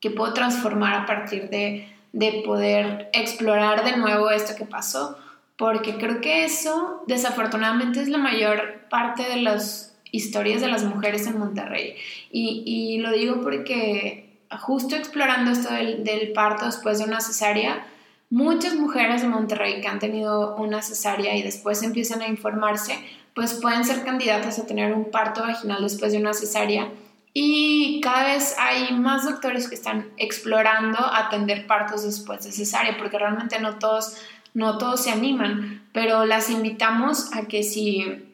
qué 0.00 0.10
puedo 0.10 0.32
transformar 0.32 0.94
a 0.94 1.06
partir 1.06 1.48
de 1.50 1.93
de 2.14 2.42
poder 2.44 3.10
explorar 3.12 3.84
de 3.84 3.96
nuevo 3.96 4.30
esto 4.30 4.54
que 4.56 4.64
pasó, 4.64 5.18
porque 5.56 5.96
creo 5.96 6.20
que 6.20 6.44
eso 6.44 7.02
desafortunadamente 7.08 8.00
es 8.00 8.08
la 8.08 8.18
mayor 8.18 8.86
parte 8.88 9.24
de 9.24 9.36
las 9.38 9.96
historias 10.12 10.60
de 10.60 10.68
las 10.68 10.84
mujeres 10.84 11.26
en 11.26 11.40
Monterrey. 11.40 11.96
Y, 12.30 12.98
lo 12.98 13.10
digo 13.10 13.40
porque 13.42 14.38
justo 14.60 14.94
explorando 14.94 15.50
esto 15.50 15.74
del, 15.74 16.04
del, 16.04 16.32
parto 16.32 16.66
después 16.66 16.98
de 16.98 17.04
una 17.04 17.20
cesárea, 17.20 17.84
muchas 18.30 18.74
mujeres 18.74 19.22
de 19.22 19.28
Monterrey 19.28 19.80
que 19.80 19.88
han 19.88 19.98
tenido 19.98 20.54
una 20.54 20.82
cesárea 20.82 21.36
y 21.36 21.42
después 21.42 21.82
empiezan 21.82 22.22
a 22.22 22.28
informarse, 22.28 22.96
pues 23.34 23.54
pueden 23.54 23.84
ser 23.84 24.04
candidatas 24.04 24.60
a 24.60 24.66
tener 24.66 24.94
un 24.94 25.10
parto 25.10 25.42
vaginal 25.42 25.82
después 25.82 26.12
de 26.12 26.18
una 26.18 26.32
cesárea 26.32 26.92
y 27.36 28.00
cada 28.00 28.32
vez 28.32 28.54
hay 28.60 28.94
más 28.94 29.24
doctores 29.24 29.68
que 29.68 29.74
están 29.74 30.12
explorando 30.16 30.98
atender 31.00 31.66
partos 31.66 32.04
después 32.04 32.44
de 32.44 32.52
cesárea, 32.52 32.96
porque 32.96 33.18
realmente 33.18 33.58
no 33.58 33.80
todos, 33.80 34.16
no 34.54 34.78
todos 34.78 35.02
se 35.02 35.10
animan, 35.10 35.84
pero 35.92 36.26
las 36.26 36.48
invitamos 36.48 37.34
a 37.34 37.48
que 37.48 37.64
si 37.64 38.24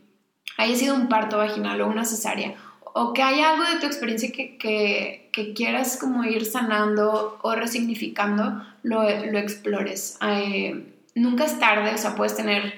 haya 0.59 0.77
sido 0.77 0.95
un 0.95 1.09
parto 1.09 1.39
vaginal 1.39 1.81
o 1.81 1.89
una 1.89 2.05
cesárea, 2.05 2.55
o 2.93 3.15
que 3.15 3.23
haya 3.23 3.53
algo 3.53 3.65
de 3.65 3.81
tu 3.81 3.87
experiencia 3.87 4.31
que, 4.33 4.59
que, 4.59 5.55
quieras 5.55 5.97
como 5.99 6.25
ir 6.25 6.45
sanando 6.45 7.39
o 7.41 7.55
resignificando, 7.55 8.63
lo, 8.83 9.03
lo 9.03 9.39
explores. 9.39 10.19
Eh, 10.21 10.93
nunca 11.15 11.47
es 11.47 11.59
tarde, 11.59 11.95
o 11.95 11.99
sea, 11.99 12.17
puedes 12.17 12.37
tener 12.37 12.75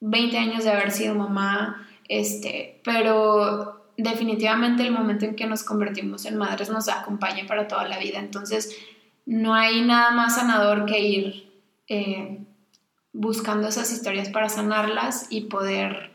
20 0.00 0.36
años 0.36 0.64
de 0.64 0.72
haber 0.72 0.90
sido 0.90 1.14
mamá, 1.14 1.86
este, 2.08 2.80
pero 2.82 3.83
definitivamente 3.96 4.82
el 4.82 4.92
momento 4.92 5.24
en 5.24 5.36
que 5.36 5.46
nos 5.46 5.62
convertimos 5.62 6.24
en 6.26 6.36
madres 6.36 6.70
nos 6.70 6.88
acompaña 6.88 7.46
para 7.46 7.68
toda 7.68 7.86
la 7.88 7.98
vida. 7.98 8.18
Entonces, 8.18 8.76
no 9.26 9.54
hay 9.54 9.82
nada 9.82 10.10
más 10.10 10.36
sanador 10.36 10.86
que 10.86 11.00
ir 11.00 11.52
eh, 11.88 12.40
buscando 13.12 13.68
esas 13.68 13.92
historias 13.92 14.28
para 14.28 14.48
sanarlas 14.48 15.26
y 15.30 15.42
poder 15.42 16.10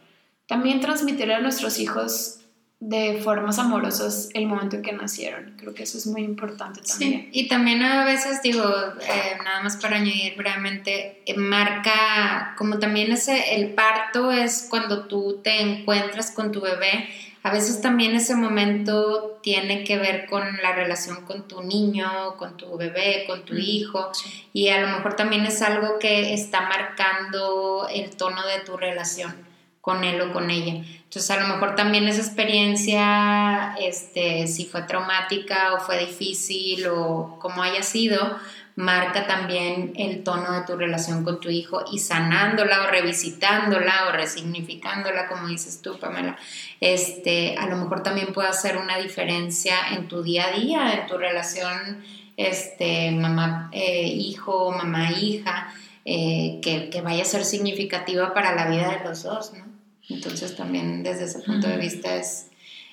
también 0.47 0.81
transmitirle 0.81 1.35
a 1.35 1.41
nuestros 1.41 1.79
hijos 1.79 2.39
de 2.79 3.19
formas 3.21 3.59
amorosas 3.59 4.29
el 4.33 4.47
momento 4.47 4.77
en 4.77 4.81
que 4.81 4.93
nacieron. 4.93 5.55
Creo 5.57 5.73
que 5.73 5.83
eso 5.83 5.97
es 5.97 6.07
muy 6.07 6.23
importante 6.23 6.81
también. 6.81 7.23
Sí, 7.23 7.29
y 7.33 7.47
también 7.49 7.83
a 7.83 8.05
veces 8.05 8.41
digo, 8.41 8.63
eh, 8.63 9.37
nada 9.43 9.61
más 9.61 9.75
para 9.77 9.97
añadir 9.97 10.35
brevemente, 10.37 11.21
eh, 11.25 11.37
marca 11.37 12.55
como 12.57 12.79
también 12.79 13.11
ese, 13.11 13.55
el 13.55 13.73
parto 13.73 14.31
es 14.31 14.67
cuando 14.69 15.07
tú 15.07 15.41
te 15.43 15.61
encuentras 15.61 16.31
con 16.31 16.51
tu 16.51 16.61
bebé 16.61 17.09
a 17.41 17.51
veces 17.51 17.81
también 17.81 18.15
ese 18.15 18.35
momento 18.35 19.39
tiene 19.41 19.83
que 19.83 19.97
ver 19.97 20.25
con 20.25 20.43
la 20.61 20.73
relación 20.73 21.25
con 21.25 21.47
tu 21.47 21.61
niño, 21.61 22.35
con 22.37 22.57
tu 22.57 22.77
bebé, 22.77 23.23
con 23.27 23.45
tu 23.45 23.55
hijo, 23.55 24.11
y 24.51 24.69
a 24.69 24.81
lo 24.81 24.87
mejor 24.87 25.15
también 25.15 25.45
es 25.45 25.61
algo 25.61 25.99
que 25.99 26.33
está 26.33 26.61
marcando 26.61 27.87
el 27.91 28.15
tono 28.17 28.45
de 28.45 28.59
tu 28.59 28.75
relación 28.75 29.33
con 29.81 30.03
él 30.03 30.19
o 30.21 30.33
con 30.33 30.49
ella. 30.51 30.83
Entonces, 31.09 31.31
a 31.31 31.39
lo 31.39 31.47
mejor 31.47 31.75
también 31.75 32.07
esa 32.07 32.21
experiencia, 32.21 33.75
este, 33.79 34.45
si 34.45 34.65
fue 34.65 34.83
traumática 34.83 35.73
o 35.73 35.79
fue 35.79 35.97
difícil 35.97 36.87
o 36.87 37.37
como 37.39 37.63
haya 37.63 37.81
sido, 37.81 38.37
marca 38.79 39.27
también 39.27 39.91
el 39.97 40.23
tono 40.23 40.53
de 40.53 40.65
tu 40.65 40.77
relación 40.77 41.25
con 41.25 41.41
tu 41.41 41.49
hijo 41.49 41.83
y 41.91 41.99
sanándola 41.99 42.83
o 42.83 42.87
revisitándola 42.87 44.07
o 44.07 44.13
resignificándola, 44.13 45.27
como 45.27 45.49
dices 45.49 45.81
tú, 45.81 45.99
Pamela, 45.99 46.37
este, 46.79 47.57
a 47.57 47.67
lo 47.67 47.75
mejor 47.75 48.03
también 48.03 48.31
puede 48.31 48.47
hacer 48.47 48.77
una 48.77 48.97
diferencia 48.97 49.75
en 49.91 50.07
tu 50.07 50.23
día 50.23 50.47
a 50.47 50.51
día, 50.57 50.93
en 50.93 51.07
tu 51.07 51.17
relación 51.17 52.05
este, 52.37 53.11
mamá-hijo, 53.11 54.73
eh, 54.73 54.77
mamá-hija, 54.77 55.73
eh, 56.05 56.61
que, 56.61 57.01
vaya 57.01 57.23
a 57.23 57.25
ser 57.25 57.43
significativa 57.43 58.33
para 58.33 58.55
la 58.55 58.69
vida 58.69 58.97
de 58.97 59.03
los 59.03 59.23
dos, 59.23 59.51
¿no? 59.55 59.65
Entonces 60.07 60.55
también 60.55 61.03
desde 61.03 61.25
ese 61.25 61.39
punto 61.39 61.67
de 61.67 61.75
vista 61.75 62.15
es, 62.15 62.47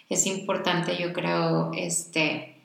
es 0.09 0.27
importante, 0.27 0.97
yo 0.97 1.13
creo, 1.13 1.71
este, 1.77 2.56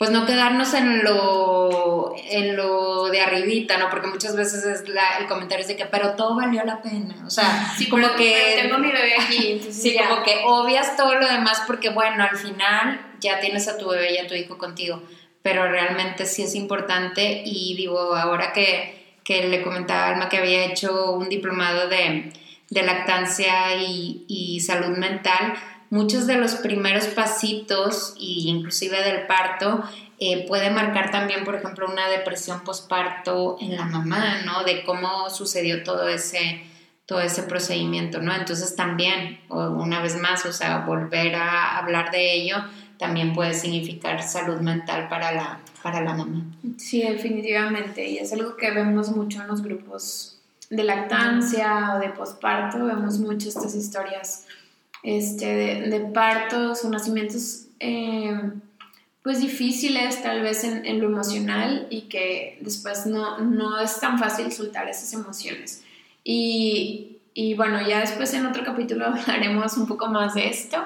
pues 0.00 0.12
no 0.12 0.24
quedarnos 0.24 0.72
en 0.72 1.04
lo, 1.04 2.14
en 2.16 2.56
lo 2.56 3.10
de 3.10 3.20
arribita, 3.20 3.76
¿no? 3.76 3.90
Porque 3.90 4.06
muchas 4.06 4.34
veces 4.34 4.64
es 4.64 4.84
el 5.18 5.26
comentario 5.26 5.66
de 5.66 5.76
que, 5.76 5.84
pero 5.84 6.14
todo 6.14 6.36
valió 6.36 6.64
la 6.64 6.80
pena. 6.80 7.22
O 7.26 7.28
sea, 7.28 7.70
sí, 7.76 7.86
como 7.86 8.14
que... 8.14 8.60
Tengo 8.62 8.78
mi 8.78 8.90
bebé 8.90 9.12
aquí. 9.20 9.60
sí, 9.70 9.94
como 9.98 10.22
que 10.22 10.40
obvias 10.46 10.96
todo 10.96 11.16
lo 11.16 11.28
demás 11.28 11.64
porque, 11.66 11.90
bueno, 11.90 12.24
al 12.24 12.38
final 12.38 12.98
ya 13.20 13.40
tienes 13.40 13.68
a 13.68 13.76
tu 13.76 13.90
bebé 13.90 14.14
y 14.14 14.16
a 14.16 14.26
tu 14.26 14.32
hijo 14.32 14.56
contigo. 14.56 15.02
Pero 15.42 15.68
realmente 15.68 16.24
sí 16.24 16.44
es 16.44 16.54
importante 16.54 17.42
y 17.44 17.74
digo, 17.76 18.16
ahora 18.16 18.54
que, 18.54 19.18
que 19.22 19.48
le 19.48 19.60
comentaba 19.60 20.04
a 20.04 20.08
Alma 20.14 20.30
que 20.30 20.38
había 20.38 20.64
hecho 20.64 21.12
un 21.12 21.28
diplomado 21.28 21.90
de, 21.90 22.32
de 22.70 22.82
lactancia 22.84 23.74
y, 23.74 24.24
y 24.28 24.60
salud 24.60 24.96
mental, 24.96 25.52
muchos 25.90 26.26
de 26.26 26.36
los 26.36 26.54
primeros 26.54 27.06
pasitos 27.08 28.14
e 28.16 28.48
inclusive 28.48 29.02
del 29.02 29.26
parto 29.26 29.82
eh, 30.18 30.46
puede 30.46 30.70
marcar 30.70 31.10
también, 31.10 31.44
por 31.44 31.56
ejemplo, 31.56 31.88
una 31.90 32.08
depresión 32.08 32.60
postparto 32.60 33.56
en 33.60 33.76
la 33.76 33.86
mamá, 33.86 34.42
¿no? 34.44 34.64
De 34.64 34.84
cómo 34.84 35.28
sucedió 35.30 35.82
todo 35.82 36.08
ese, 36.08 36.62
todo 37.06 37.20
ese 37.20 37.42
procedimiento, 37.42 38.20
¿no? 38.20 38.34
Entonces 38.34 38.76
también, 38.76 39.40
una 39.48 40.00
vez 40.00 40.20
más, 40.20 40.46
o 40.46 40.52
sea, 40.52 40.78
volver 40.80 41.34
a 41.34 41.78
hablar 41.78 42.10
de 42.10 42.34
ello 42.34 42.56
también 42.98 43.32
puede 43.32 43.54
significar 43.54 44.22
salud 44.22 44.60
mental 44.60 45.08
para 45.08 45.32
la, 45.32 45.60
para 45.82 46.02
la 46.02 46.12
mamá. 46.12 46.44
Sí, 46.76 47.02
definitivamente, 47.02 48.06
y 48.06 48.18
es 48.18 48.30
algo 48.34 48.58
que 48.58 48.70
vemos 48.72 49.10
mucho 49.10 49.40
en 49.40 49.48
los 49.48 49.62
grupos 49.62 50.38
de 50.68 50.84
lactancia 50.84 51.94
o 51.94 51.98
de 51.98 52.10
posparto, 52.10 52.84
vemos 52.84 53.18
mucho 53.18 53.48
estas 53.48 53.74
historias 53.74 54.44
este, 55.02 55.46
de, 55.46 56.00
partos 56.12 56.84
o 56.84 56.90
nacimientos 56.90 57.66
eh, 57.78 58.38
pues 59.22 59.40
difíciles 59.40 60.22
tal 60.22 60.42
vez 60.42 60.64
en, 60.64 61.00
lo 61.00 61.06
emocional 61.06 61.86
y 61.90 62.02
que 62.02 62.58
después 62.60 63.06
no, 63.06 63.38
no 63.38 63.78
es 63.78 64.00
tan 64.00 64.18
fácil 64.18 64.50
soltar 64.52 64.88
esas 64.88 65.12
emociones. 65.12 65.84
Y, 66.24 67.18
y 67.34 67.54
bueno, 67.54 67.86
ya 67.86 68.00
después 68.00 68.32
en 68.34 68.46
otro 68.46 68.64
capítulo 68.64 69.06
hablaremos 69.06 69.76
un 69.76 69.86
poco 69.86 70.08
más 70.08 70.34
de 70.34 70.48
esto. 70.48 70.78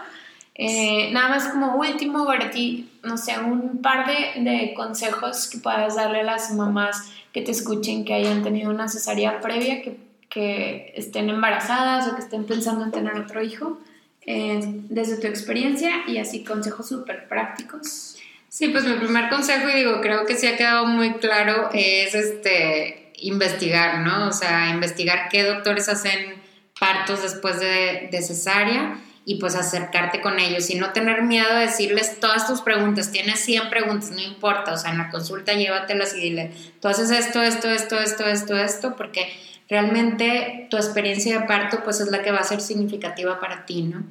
Eh, 0.57 1.11
nada 1.12 1.29
más 1.31 1.49
como 1.49 1.77
último, 1.77 2.27
ti 2.53 2.89
no 3.03 3.17
sé, 3.17 3.39
un 3.39 3.83
par 3.83 4.07
de, 4.07 4.41
de, 4.43 4.73
consejos 4.75 5.49
que 5.49 5.59
puedas 5.59 5.97
darle 5.97 6.21
a 6.21 6.25
las 6.25 6.55
mamás 6.55 7.11
que 7.33 7.43
te 7.43 7.51
escuchen 7.51 8.05
que 8.05 8.15
hayan 8.15 8.45
tenido 8.45 8.71
una 8.71 8.89
cesárea 8.89 9.41
previa, 9.41 9.83
que, 9.83 9.99
que 10.29 10.93
estén 10.97 11.29
embarazadas 11.29 12.07
o 12.07 12.15
que 12.15 12.23
estén 12.23 12.45
pensando 12.45 12.85
en 12.85 12.93
tener 12.93 13.17
otro 13.17 13.43
hijo, 13.43 13.79
eh, 14.27 14.61
desde 14.89 15.18
tu 15.18 15.27
experiencia 15.27 16.05
y 16.07 16.18
así 16.18 16.45
consejos 16.45 16.89
súper 16.89 17.29
prácticos. 17.29 18.16
Sí, 18.49 18.68
pues 18.68 18.85
mi 18.85 18.95
primer 18.95 19.31
consejo, 19.31 19.68
y 19.68 19.75
digo, 19.75 20.01
creo 20.01 20.27
que 20.27 20.37
sí 20.37 20.47
ha 20.47 20.57
quedado 20.57 20.87
muy 20.87 21.14
claro, 21.14 21.70
es 21.72 22.14
este 22.14 23.12
investigar, 23.16 24.01
¿no? 24.01 24.29
O 24.29 24.33
sea, 24.33 24.70
investigar 24.70 25.29
qué 25.29 25.43
doctores 25.43 25.89
hacen 25.89 26.43
partos 26.79 27.22
después 27.22 27.59
de, 27.59 28.09
de 28.11 28.22
cesárea 28.22 28.99
y 29.27 29.37
pues 29.37 29.55
acercarte 29.55 30.20
con 30.20 30.39
ellos 30.39 30.68
y 30.70 30.75
no 30.77 30.93
tener 30.93 31.22
miedo 31.22 31.53
de 31.55 31.62
decirles 31.62 32.20
todas 32.20 32.47
tus 32.47 32.61
preguntas. 32.61 33.11
Tienes 33.11 33.41
100 33.41 33.70
preguntas, 33.70 34.11
no 34.11 34.20
importa, 34.20 34.72
o 34.75 34.77
sea, 34.77 34.91
en 34.91 34.99
la 34.99 35.11
consulta 35.11 35.55
llévatelas 35.55 36.14
y 36.14 36.20
dile, 36.20 36.53
tú 36.81 36.89
haces 36.89 37.11
esto, 37.11 37.43
esto, 37.43 37.70
esto, 37.70 37.99
esto, 37.99 38.27
esto, 38.27 38.57
esto, 38.57 38.97
porque 38.97 39.33
realmente 39.69 40.67
tu 40.71 40.77
experiencia 40.77 41.41
de 41.41 41.47
parto 41.47 41.83
pues 41.85 42.01
es 42.01 42.09
la 42.09 42.23
que 42.23 42.31
va 42.31 42.39
a 42.39 42.45
ser 42.45 42.61
significativa 42.61 43.41
para 43.41 43.65
ti, 43.67 43.83
¿no? 43.83 44.05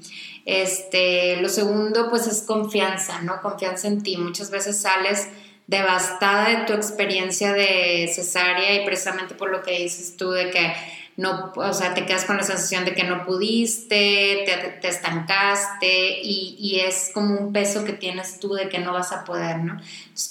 Este, 0.45 1.37
lo 1.41 1.49
segundo 1.49 2.09
pues 2.09 2.27
es 2.27 2.41
confianza, 2.41 3.21
¿no? 3.21 3.41
Confianza 3.41 3.87
en 3.87 4.01
ti. 4.01 4.17
Muchas 4.17 4.49
veces 4.49 4.81
sales 4.81 5.27
devastada 5.67 6.49
de 6.49 6.65
tu 6.65 6.73
experiencia 6.73 7.53
de 7.53 8.11
cesárea 8.13 8.81
y 8.81 8.85
precisamente 8.85 9.35
por 9.35 9.49
lo 9.49 9.61
que 9.61 9.79
dices 9.79 10.17
tú 10.17 10.31
de 10.31 10.49
que 10.49 10.73
no, 11.15 11.53
o 11.55 11.73
sea, 11.73 11.93
te 11.93 12.07
quedas 12.07 12.25
con 12.25 12.37
la 12.37 12.43
sensación 12.43 12.85
de 12.85 12.95
que 12.95 13.03
no 13.03 13.23
pudiste, 13.23 14.43
te, 14.81 14.87
estancaste 14.87 16.21
y, 16.23 16.55
y, 16.57 16.79
es 16.79 17.11
como 17.13 17.37
un 17.37 17.53
peso 17.53 17.85
que 17.85 17.93
tienes 17.93 18.39
tú 18.39 18.55
de 18.55 18.67
que 18.67 18.79
no 18.79 18.93
vas 18.93 19.11
a 19.11 19.23
poder, 19.23 19.59
¿no? 19.59 19.79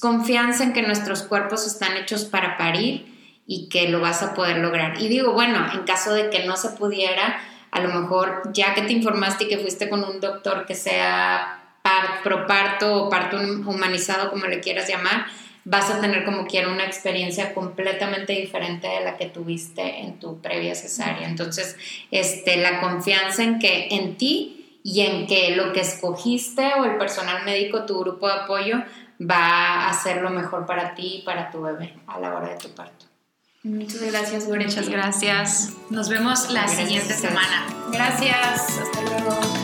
Confianza 0.01 0.65
en 0.65 0.73
que 0.73 0.83
nuestros 0.83 1.23
cuerpos 1.23 1.69
están 1.69 1.97
hechos 1.97 2.25
para 2.25 2.59
parir 2.59 3.12
y 3.47 3.69
que 3.69 3.89
lo 3.89 4.01
vas 4.01 4.23
a 4.23 4.35
poder 4.35 4.59
lograr. 4.59 5.01
Y 5.01 5.09
digo, 5.09 5.33
bueno, 5.33 5.67
en 5.73 5.81
caso 5.85 6.15
de 6.15 6.31
que 6.31 6.45
no 6.45 6.57
se 6.57 6.71
pudiera, 6.71 7.41
a 7.71 7.81
lo 7.81 7.89
mejor 7.89 8.43
ya 8.53 8.75
que 8.75 8.83
te 8.83 8.93
informaste 8.93 9.45
y 9.45 9.49
que 9.49 9.59
fuiste 9.59 9.89
con 9.89 10.05
un 10.05 10.21
doctor 10.21 10.67
que 10.67 10.75
sea 10.75 11.59
pro 12.23 12.47
parto 12.47 13.05
o 13.05 13.11
parto 13.11 13.37
humanizado, 13.39 14.31
como 14.31 14.47
le 14.47 14.61
quieras 14.61 14.89
llamar, 14.89 15.27
vas 15.65 15.91
a 15.91 16.01
tener 16.01 16.25
como 16.25 16.47
quiera 16.47 16.69
una 16.69 16.85
experiencia 16.85 17.55
completamente 17.55 18.33
diferente 18.33 18.89
de 18.89 19.01
la 19.01 19.17
que 19.17 19.27
tuviste 19.27 20.01
en 20.01 20.19
tu 20.19 20.41
previa 20.41 20.75
cesárea. 20.75 21.29
Entonces, 21.29 21.77
este, 22.11 22.57
la 22.57 22.81
confianza 22.81 23.43
en 23.43 23.59
que 23.59 23.89
en 23.91 24.17
ti 24.17 24.81
y 24.85 25.03
en 25.03 25.27
que 25.27 25.55
lo 25.55 25.73
que 25.73 25.81
escogiste 25.81 26.73
o 26.79 26.85
el 26.85 26.97
personal 26.97 27.45
médico, 27.45 27.87
tu 27.87 28.01
grupo 28.01 28.27
de 28.27 28.35
apoyo, 28.35 28.77
va 29.21 29.85
a 29.85 29.91
hacer 29.91 30.21
lo 30.21 30.31
mejor 30.31 30.67
para 30.67 30.95
ti 30.95 31.19
y 31.21 31.23
para 31.23 31.51
tu 31.51 31.63
bebé 31.63 31.95
a 32.07 32.19
la 32.19 32.35
hora 32.35 32.49
de 32.49 32.57
tu 32.57 32.69
parto. 32.75 33.12
Muchas 33.65 34.03
gracias, 34.03 34.47
Muchas 34.47 34.89
gracias. 34.89 35.73
Nos 35.91 36.09
vemos 36.09 36.51
la 36.51 36.67
siguiente 36.67 37.15
semana. 37.15 37.67
Gracias. 37.93 38.79
Hasta 38.79 39.03
luego. 39.03 39.62